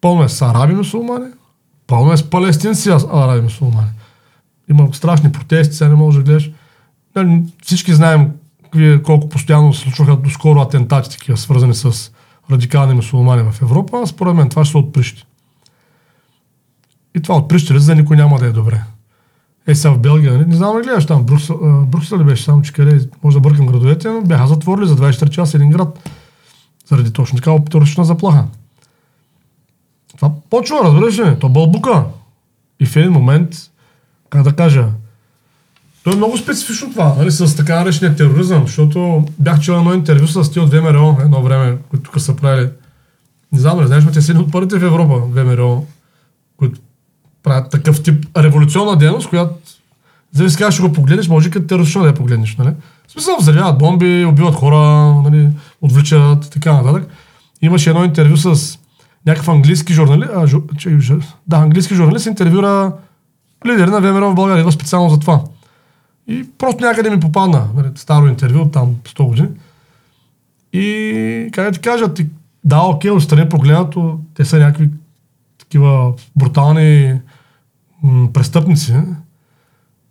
пълно 0.00 0.24
е 0.24 0.28
с 0.28 0.42
араби 0.42 0.74
мусулмани, 0.74 1.26
пълно 1.86 2.12
е 2.12 2.16
с 2.16 2.30
палестинци 2.30 2.90
араби 2.90 3.40
мусулмани. 3.40 3.88
Има 4.70 4.88
страшни 4.92 5.32
протести, 5.32 5.74
сега 5.74 5.90
не 5.90 5.96
можеш 5.96 6.18
да 6.18 6.24
гледаш. 6.24 6.50
Нали, 7.16 7.42
всички 7.62 7.94
знаем 7.94 8.30
колко 9.04 9.28
постоянно 9.28 9.74
се 9.74 9.80
случваха 9.80 10.16
доскоро 10.16 10.60
атентати, 10.60 11.10
такива 11.10 11.36
свързани 11.36 11.74
с 11.74 12.12
радикални 12.50 12.94
мусулмани 12.94 13.42
в 13.50 13.62
Европа, 13.62 14.06
според 14.06 14.34
мен 14.34 14.48
това 14.48 14.64
ще 14.64 14.70
се 14.70 14.78
отприщи. 14.78 15.25
И 17.16 17.22
това 17.22 17.36
отприщи 17.36 17.78
за 17.78 17.94
никой 17.94 18.16
няма 18.16 18.38
да 18.38 18.46
е 18.46 18.52
добре. 18.52 18.82
Е, 19.66 19.74
сега 19.74 19.94
в 19.94 19.98
Белгия, 19.98 20.32
не, 20.32 20.38
нали? 20.38 20.48
не 20.48 20.56
знам 20.56 20.78
ли 20.78 20.82
гледаш 20.82 21.06
там, 21.06 21.24
Брюксел, 21.24 21.86
Брюксел 21.86 22.18
ли 22.18 22.24
беше 22.24 22.44
само, 22.44 22.62
че 22.62 22.72
къде, 22.72 23.08
може 23.22 23.36
да 23.36 23.40
бъркам 23.40 23.66
градовете, 23.66 24.08
но 24.08 24.22
бяха 24.22 24.46
затворили 24.46 24.88
за 24.88 24.96
24 24.96 25.28
часа 25.28 25.56
един 25.56 25.70
град. 25.70 26.10
Заради 26.88 27.12
точно 27.12 27.36
така 27.36 27.64
терористична 27.70 28.04
заплаха. 28.04 28.44
Това 30.16 30.30
почва, 30.50 30.80
разбираш 30.84 31.18
ли? 31.18 31.38
То 31.38 31.48
бълбука. 31.48 32.04
И 32.80 32.86
в 32.86 32.96
един 32.96 33.12
момент, 33.12 33.56
как 34.30 34.42
да 34.42 34.52
кажа, 34.52 34.86
то 36.04 36.12
е 36.12 36.16
много 36.16 36.38
специфично 36.38 36.90
това, 36.90 37.14
нали, 37.18 37.30
с 37.30 37.56
така 37.56 37.78
наречения 37.78 38.16
тероризъм, 38.16 38.66
защото 38.66 39.24
бях 39.38 39.60
чел 39.60 39.72
едно 39.72 39.94
интервю 39.94 40.26
с 40.26 40.50
ти 40.50 40.60
от 40.60 40.70
ВМРО 40.70 41.18
едно 41.20 41.42
време, 41.42 41.76
които 41.90 42.10
тук 42.10 42.20
са 42.20 42.36
правили. 42.36 42.70
Не 43.52 43.58
знам, 43.58 43.80
не 43.80 43.86
знаеш, 43.86 44.04
но 44.04 44.10
те 44.10 44.22
са 44.22 44.32
от 44.32 44.52
първите 44.52 44.78
в 44.78 44.84
Европа, 44.84 45.14
ВМРО, 45.18 45.84
правят 47.46 47.70
такъв 47.70 48.02
тип 48.02 48.26
революционна 48.36 48.96
дейност, 48.96 49.28
която 49.28 49.54
зависи 50.32 50.56
как 50.56 50.72
ще 50.72 50.82
го 50.82 50.92
погледнеш, 50.92 51.28
може 51.28 51.48
и 51.48 51.50
като 51.50 51.66
терористично 51.66 52.02
да 52.02 52.08
я 52.08 52.14
погледнеш. 52.14 52.56
Нали? 52.56 52.70
В 53.08 53.12
смисъл, 53.12 53.36
взривяват 53.36 53.78
бомби, 53.78 54.24
убиват 54.24 54.54
хора, 54.54 55.14
нали, 55.24 55.48
отвличат, 55.80 56.50
така 56.50 56.72
нататък. 56.72 57.08
Имаше 57.62 57.90
едно 57.90 58.04
интервю 58.04 58.36
с 58.36 58.78
някакъв 59.26 59.48
английски 59.48 59.92
журналист, 59.92 60.30
а, 60.34 60.46
жу, 60.46 60.60
че, 60.78 60.98
да, 61.46 61.56
английски 61.56 61.94
журналист 61.94 62.26
интервюра 62.26 62.92
лидер 63.66 63.88
на 63.88 64.00
ВМРО 64.00 64.30
в 64.30 64.34
България, 64.34 64.72
специално 64.72 65.10
за 65.10 65.18
това. 65.18 65.40
И 66.28 66.46
просто 66.58 66.84
някъде 66.84 67.10
ми 67.10 67.20
попадна, 67.20 67.66
нали, 67.76 67.88
старо 67.94 68.26
интервю, 68.26 68.68
там 68.68 68.94
100 69.04 69.26
години. 69.26 69.48
И 70.72 71.50
как 71.52 71.64
да 71.64 71.72
ти 71.72 71.80
кажа, 71.80 72.14
ти, 72.14 72.26
да, 72.64 72.80
окей, 72.80 73.10
отстрани 73.10 73.48
погледнато, 73.48 74.18
те 74.34 74.44
са 74.44 74.58
някакви 74.58 74.90
такива 75.58 76.12
брутални 76.36 77.20
м- 78.06 78.32
престъпници. 78.32 78.94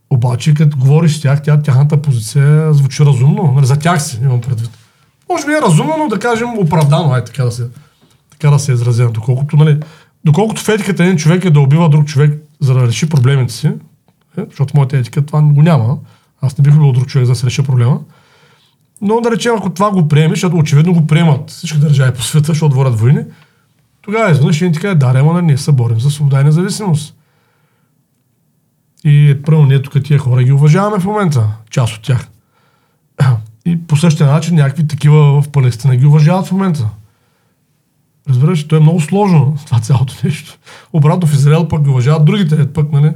Обаче, 0.09 0.53
като 0.53 0.77
говориш 0.77 1.17
с 1.17 1.21
тях, 1.21 1.41
тя, 1.41 1.61
тяхната 1.61 2.01
позиция 2.01 2.73
звучи 2.73 3.05
разумно. 3.05 3.51
Нали, 3.55 3.65
за 3.65 3.79
тях 3.79 4.03
си 4.03 4.19
имам 4.23 4.41
предвид. 4.41 4.69
Може 5.29 5.45
би 5.45 5.51
е 5.51 5.61
разумно, 5.61 5.93
но 5.97 6.07
да 6.07 6.19
кажем 6.19 6.57
оправдано, 6.57 7.13
ай, 7.13 7.25
така 7.25 7.43
да 7.43 7.51
се, 7.51 7.67
така 8.29 8.49
да 8.49 8.59
се 8.59 8.71
изразя. 8.71 9.09
Доколкото, 9.09 9.57
нали, 9.57 9.79
доколкото 10.25 10.61
в 10.61 10.69
етиката 10.69 11.03
един 11.03 11.17
човек 11.17 11.45
е 11.45 11.49
да 11.49 11.59
убива 11.59 11.89
друг 11.89 12.05
човек, 12.05 12.43
за 12.59 12.73
да 12.73 12.87
реши 12.87 13.09
проблемите 13.09 13.53
си, 13.53 13.67
е, 14.37 14.45
защото 14.49 14.77
моята 14.77 14.97
етика 14.97 15.25
това 15.25 15.41
го 15.41 15.61
няма. 15.61 15.97
Аз 16.41 16.57
не 16.57 16.61
бих 16.61 16.75
убил 16.75 16.91
друг 16.91 17.07
човек, 17.07 17.25
за 17.25 17.31
да 17.31 17.39
се 17.39 17.45
реши 17.45 17.63
проблема. 17.63 17.99
Но 19.01 19.21
да 19.21 19.31
речем, 19.31 19.55
ако 19.57 19.69
това 19.69 19.91
го 19.91 20.07
приемеш, 20.07 20.37
защото 20.37 20.57
очевидно 20.57 20.93
го 20.93 21.07
приемат 21.07 21.49
всички 21.49 21.77
държави 21.77 22.13
по 22.13 22.23
света, 22.23 22.47
защото 22.47 22.75
водят 22.75 22.99
войни, 22.99 23.21
тогава 24.01 24.31
изведнъж 24.31 24.61
един 24.61 24.73
ти 24.73 24.79
каже, 24.79 24.95
да, 24.95 25.13
ама 25.15 25.41
ние 25.41 25.57
се 25.57 25.71
борим 25.71 25.99
за 25.99 26.11
свобода 26.11 26.41
и 26.41 26.43
независимост. 26.43 27.14
И 29.05 29.41
първо 29.45 29.65
ние 29.65 29.81
тук 29.81 30.03
тия 30.03 30.19
хора 30.19 30.43
ги 30.43 30.51
уважаваме 30.51 30.99
в 30.99 31.05
момента, 31.05 31.47
част 31.69 31.93
от 31.93 32.03
тях. 32.03 32.27
И 33.65 33.87
по 33.87 33.97
същия 33.97 34.27
начин 34.27 34.55
някакви 34.55 34.87
такива 34.87 35.41
в 35.41 35.49
Палестина 35.49 35.95
ги 35.95 36.05
уважават 36.05 36.47
в 36.47 36.51
момента. 36.51 36.89
Разбираш, 38.29 38.67
то 38.67 38.75
е 38.75 38.79
много 38.79 39.01
сложно 39.01 39.57
това 39.65 39.79
цялото 39.79 40.13
нещо. 40.23 40.57
Обратно 40.93 41.27
в 41.27 41.33
Израел 41.33 41.67
пък 41.67 41.83
ги 41.83 41.89
уважават 41.89 42.25
другите, 42.25 42.73
пък, 42.73 42.91
нали? 42.91 43.11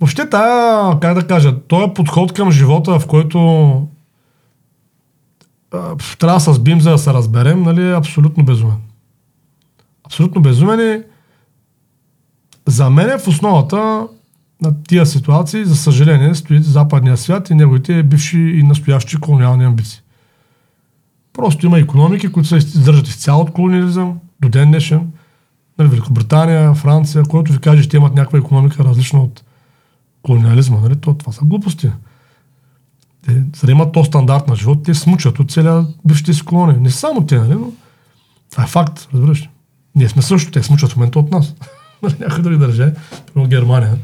Въобще 0.00 0.30
тая, 0.30 1.00
как 1.00 1.14
да 1.14 1.26
кажа, 1.26 1.60
този 1.60 1.92
подход 1.94 2.32
към 2.32 2.50
живота, 2.50 2.98
в 2.98 3.06
който 3.06 3.88
трябва 6.18 6.40
с 6.40 6.58
бим, 6.58 6.80
за 6.80 6.90
да 6.90 6.98
се 6.98 7.12
разберем, 7.12 7.62
нали, 7.62 7.88
е 7.88 7.96
абсолютно 7.96 8.44
безумен. 8.44 8.76
Абсолютно 10.04 10.42
безумен 10.42 10.80
и 10.80 11.02
за 12.68 12.90
мен 12.90 13.10
е 13.10 13.18
в 13.18 13.28
основата 13.28 14.06
на 14.62 14.82
тия 14.88 15.06
ситуации, 15.06 15.64
за 15.64 15.76
съжаление, 15.76 16.34
стои 16.34 16.62
западния 16.62 17.16
свят 17.16 17.50
и 17.50 17.54
неговите 17.54 18.02
бивши 18.02 18.38
и 18.38 18.62
настоящи 18.62 19.16
колониални 19.16 19.64
амбиции. 19.64 20.00
Просто 21.32 21.66
има 21.66 21.78
економики, 21.78 22.32
които 22.32 22.48
се 22.48 22.56
издържат 22.56 23.08
изцяло 23.08 23.42
от 23.42 23.52
колониализъм 23.52 24.18
до 24.40 24.48
ден 24.48 24.68
днешен. 24.68 25.12
Нали, 25.78 25.88
Великобритания, 25.88 26.74
Франция, 26.74 27.22
който 27.22 27.52
ви 27.52 27.58
каже, 27.58 27.88
че 27.88 27.96
имат 27.96 28.14
някаква 28.14 28.38
економика 28.38 28.84
различна 28.84 29.20
от 29.20 29.44
колониализма. 30.22 30.78
Нали? 30.80 30.96
То, 30.96 31.14
това 31.14 31.32
са 31.32 31.44
глупости. 31.44 31.90
Те, 33.26 33.32
за 33.32 33.66
да 33.66 33.72
имат 33.72 33.92
то 33.92 34.04
стандарт 34.04 34.48
на 34.48 34.56
живот, 34.56 34.82
те 34.82 34.94
смучат 34.94 35.38
от 35.38 35.50
целия 35.50 35.86
бившите 36.04 36.34
си 36.34 36.44
колонии. 36.44 36.80
Не 36.80 36.90
само 36.90 37.26
те, 37.26 37.38
нали? 37.38 37.54
но 37.54 37.72
това 38.50 38.64
е 38.64 38.66
факт, 38.66 39.08
разбираш. 39.14 39.48
Ние 39.94 40.08
сме 40.08 40.22
също, 40.22 40.50
те 40.50 40.62
смучат 40.62 40.92
в 40.92 40.96
момента 40.96 41.18
от 41.18 41.30
нас. 41.30 41.54
Нали, 42.02 42.14
някои 42.20 42.42
други 42.42 42.58
държави, 42.58 42.92
примерно 43.26 43.50
Германия. 43.50 43.98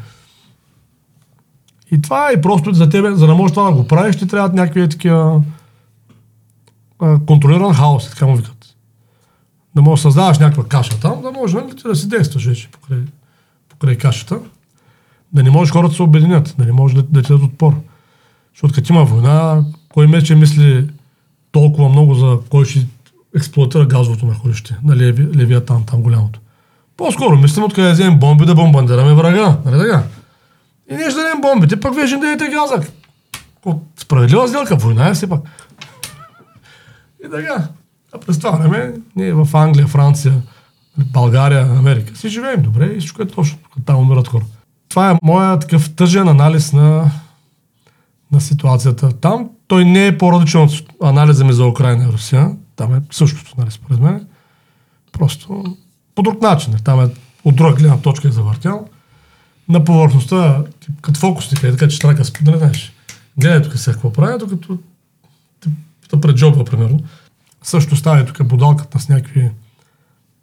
И 1.90 2.02
това 2.02 2.30
е 2.30 2.40
просто 2.40 2.72
за 2.72 2.88
тебе, 2.88 3.14
за 3.14 3.26
да 3.26 3.34
можеш 3.34 3.54
това 3.54 3.70
да 3.70 3.76
го 3.76 3.86
правиш, 3.86 4.16
ти 4.16 4.28
трябват 4.28 4.54
някакви 4.54 4.88
такива 4.88 5.42
контролиран 7.26 7.74
хаос, 7.74 8.10
така 8.10 8.26
му 8.26 8.36
викат. 8.36 8.76
Да 9.74 9.82
можеш 9.82 10.02
да 10.02 10.08
създаваш 10.08 10.38
някаква 10.38 10.64
каша 10.64 11.00
там, 11.00 11.22
да 11.22 11.30
можеш 11.30 11.54
нали, 11.54 11.74
да 11.84 11.96
си 11.96 12.08
действаш 12.08 12.46
вече 12.46 12.68
покрай, 12.70 13.02
покрай 13.68 13.98
кашата. 13.98 14.40
Да 15.32 15.42
не 15.42 15.50
можеш 15.50 15.72
хората 15.72 15.88
да 15.88 15.96
се 15.96 16.02
обединят, 16.02 16.54
да 16.58 16.64
не 16.64 16.72
може 16.72 16.94
да, 16.94 17.02
да 17.02 17.22
ти 17.22 17.28
дадат 17.28 17.44
отпор. 17.44 17.74
Защото 18.54 18.74
като 18.74 18.92
има 18.92 19.04
война, 19.04 19.64
кой 19.92 20.06
мече 20.06 20.34
мисли 20.34 20.90
толкова 21.52 21.88
много 21.88 22.14
за 22.14 22.38
кой 22.50 22.64
ще 22.64 22.86
експлуатира 23.36 23.86
газовото 23.86 24.26
находище 24.26 24.76
на 24.84 24.96
Леви, 24.96 25.28
Левиатан, 25.34 25.84
там 25.84 26.02
голямото. 26.02 26.40
По-скоро 26.96 27.36
мислим 27.36 27.64
откъде 27.64 27.88
да 27.88 27.94
вземем 27.94 28.18
бомби 28.18 28.46
да 28.46 28.54
бомбандираме 28.54 29.14
врага. 29.14 29.56
Нали 29.64 29.78
така? 29.78 30.02
И 30.90 30.94
ние 30.96 31.10
ще 31.10 31.20
дадем 31.20 31.40
бомбите, 31.40 31.80
пък 31.80 31.94
вие 31.94 32.06
ще 32.06 32.16
дадете 32.16 32.50
газа. 32.50 32.88
Справедлива 33.96 34.48
сделка, 34.48 34.76
война 34.76 35.08
е 35.08 35.14
все 35.14 35.28
пак. 35.28 35.40
И 37.26 37.30
така. 37.30 37.68
А 38.12 38.18
през 38.18 38.38
това 38.38 38.50
време 38.50 38.92
ние 39.16 39.32
в 39.32 39.48
Англия, 39.54 39.86
Франция, 39.86 40.42
България, 40.98 41.62
Америка 41.78 42.16
си 42.16 42.28
живеем 42.28 42.62
добре 42.62 42.86
и 42.86 42.98
всичко 42.98 43.22
е 43.22 43.26
точно. 43.26 43.58
Там 43.86 43.96
умират 43.96 44.28
хора. 44.28 44.44
Това 44.88 45.10
е 45.10 45.18
моят 45.22 45.60
такъв 45.60 45.94
тъжен 45.94 46.28
анализ 46.28 46.72
на, 46.72 47.10
на 48.32 48.40
ситуацията. 48.40 49.12
Там 49.12 49.50
той 49.66 49.84
не 49.84 50.06
е 50.06 50.18
по-различен 50.18 50.60
от 50.60 50.70
анализа 51.02 51.44
ми 51.44 51.52
за 51.52 51.66
Украина 51.66 52.04
и 52.04 52.12
Русия. 52.12 52.50
Там 52.76 52.94
е 52.94 53.02
същото, 53.10 53.54
нали, 53.58 53.70
според 53.70 54.00
мен. 54.00 54.26
Просто 55.12 55.76
по 56.14 56.22
друг 56.22 56.42
начин. 56.42 56.74
Там 56.84 57.00
е 57.00 57.08
от 57.44 57.56
друга 57.56 57.74
гледна 57.74 57.98
точка 57.98 58.28
е 58.28 58.32
завъртял. 58.32 58.88
На 59.68 59.84
повърхността, 59.84 60.62
като 61.02 61.20
фокусник, 61.20 61.62
е 61.62 61.70
така, 61.70 61.88
че 61.88 61.98
трака 61.98 62.24
спи, 62.24 62.40
нали 62.44 62.58
знаеш. 62.58 62.92
Гледай 63.38 63.62
тук 63.62 63.78
сега 63.78 63.94
какво 63.94 64.12
прави, 64.12 64.38
докато 64.38 64.78
да 66.10 66.20
пред 66.20 66.36
джоба, 66.36 66.64
примерно. 66.64 67.00
Също 67.62 67.96
става 67.96 68.24
тук 68.24 68.46
будалката 68.46 68.98
с 68.98 69.08
някакви 69.08 69.50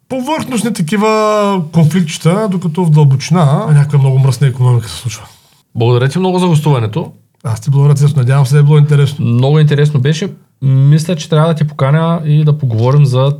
повърхностни 0.08 0.72
такива 0.72 1.62
конфликтчета, 1.72 2.48
докато 2.50 2.84
в 2.84 2.90
дълбочина 2.90 3.66
някаква 3.66 3.98
много 3.98 4.18
мръсна 4.18 4.46
економика 4.46 4.88
се 4.88 4.96
случва. 4.96 5.26
Благодаря 5.74 6.08
ти 6.08 6.18
много 6.18 6.38
за 6.38 6.46
гостуването. 6.46 7.12
Аз 7.44 7.60
ти 7.60 7.70
благодаря. 7.70 8.08
Надявам 8.16 8.46
се 8.46 8.54
да 8.54 8.60
е 8.60 8.62
било 8.62 8.78
интересно. 8.78 9.26
Много 9.26 9.58
интересно 9.58 10.00
беше. 10.00 10.32
Мисля, 10.62 11.16
че 11.16 11.28
трябва 11.28 11.48
да 11.48 11.54
ти 11.54 11.66
поканя 11.66 12.22
и 12.24 12.44
да 12.44 12.58
поговорим 12.58 13.06
за 13.06 13.36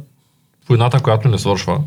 войната, 0.69 1.01
която 1.01 1.29
не 1.29 1.39
свършва. 1.39 1.81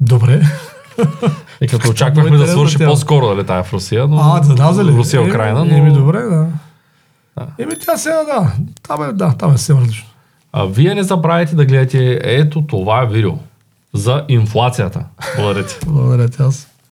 Добре. 0.00 0.42
И 1.60 1.68
като 1.68 1.90
очаквахме 1.90 2.36
да 2.38 2.48
свърши 2.48 2.78
по-скоро, 2.78 3.28
дали 3.28 3.46
тая 3.46 3.64
в 3.64 3.72
Русия, 3.72 4.08
но 4.08 4.16
А, 4.20 4.40
да, 4.40 4.72
да? 4.72 4.84
Русия, 4.84 5.22
Украина, 5.22 5.64
но... 5.64 5.76
Еми, 5.76 5.92
добре, 5.92 6.18
да. 6.18 6.46
Да. 7.38 7.46
Еми, 7.58 7.72
тя 7.84 7.96
сега, 7.96 8.24
да. 8.24 8.52
Там 8.88 9.02
е, 9.02 9.12
да, 9.12 9.34
там 9.38 9.54
е 9.54 9.58
съвсем 9.58 9.78
различно. 9.78 10.08
А 10.52 10.64
вие 10.64 10.94
не 10.94 11.02
забравяйте 11.02 11.54
да 11.54 11.64
гледате 11.64 12.20
ето 12.22 12.62
това 12.62 13.04
видео 13.04 13.32
за 13.94 14.24
инфлацията. 14.28 15.04
Благодаря 15.36 15.66
ти. 15.66 15.76
Благодаря 15.86 16.28
ти 16.28 16.42
аз. 16.42 16.68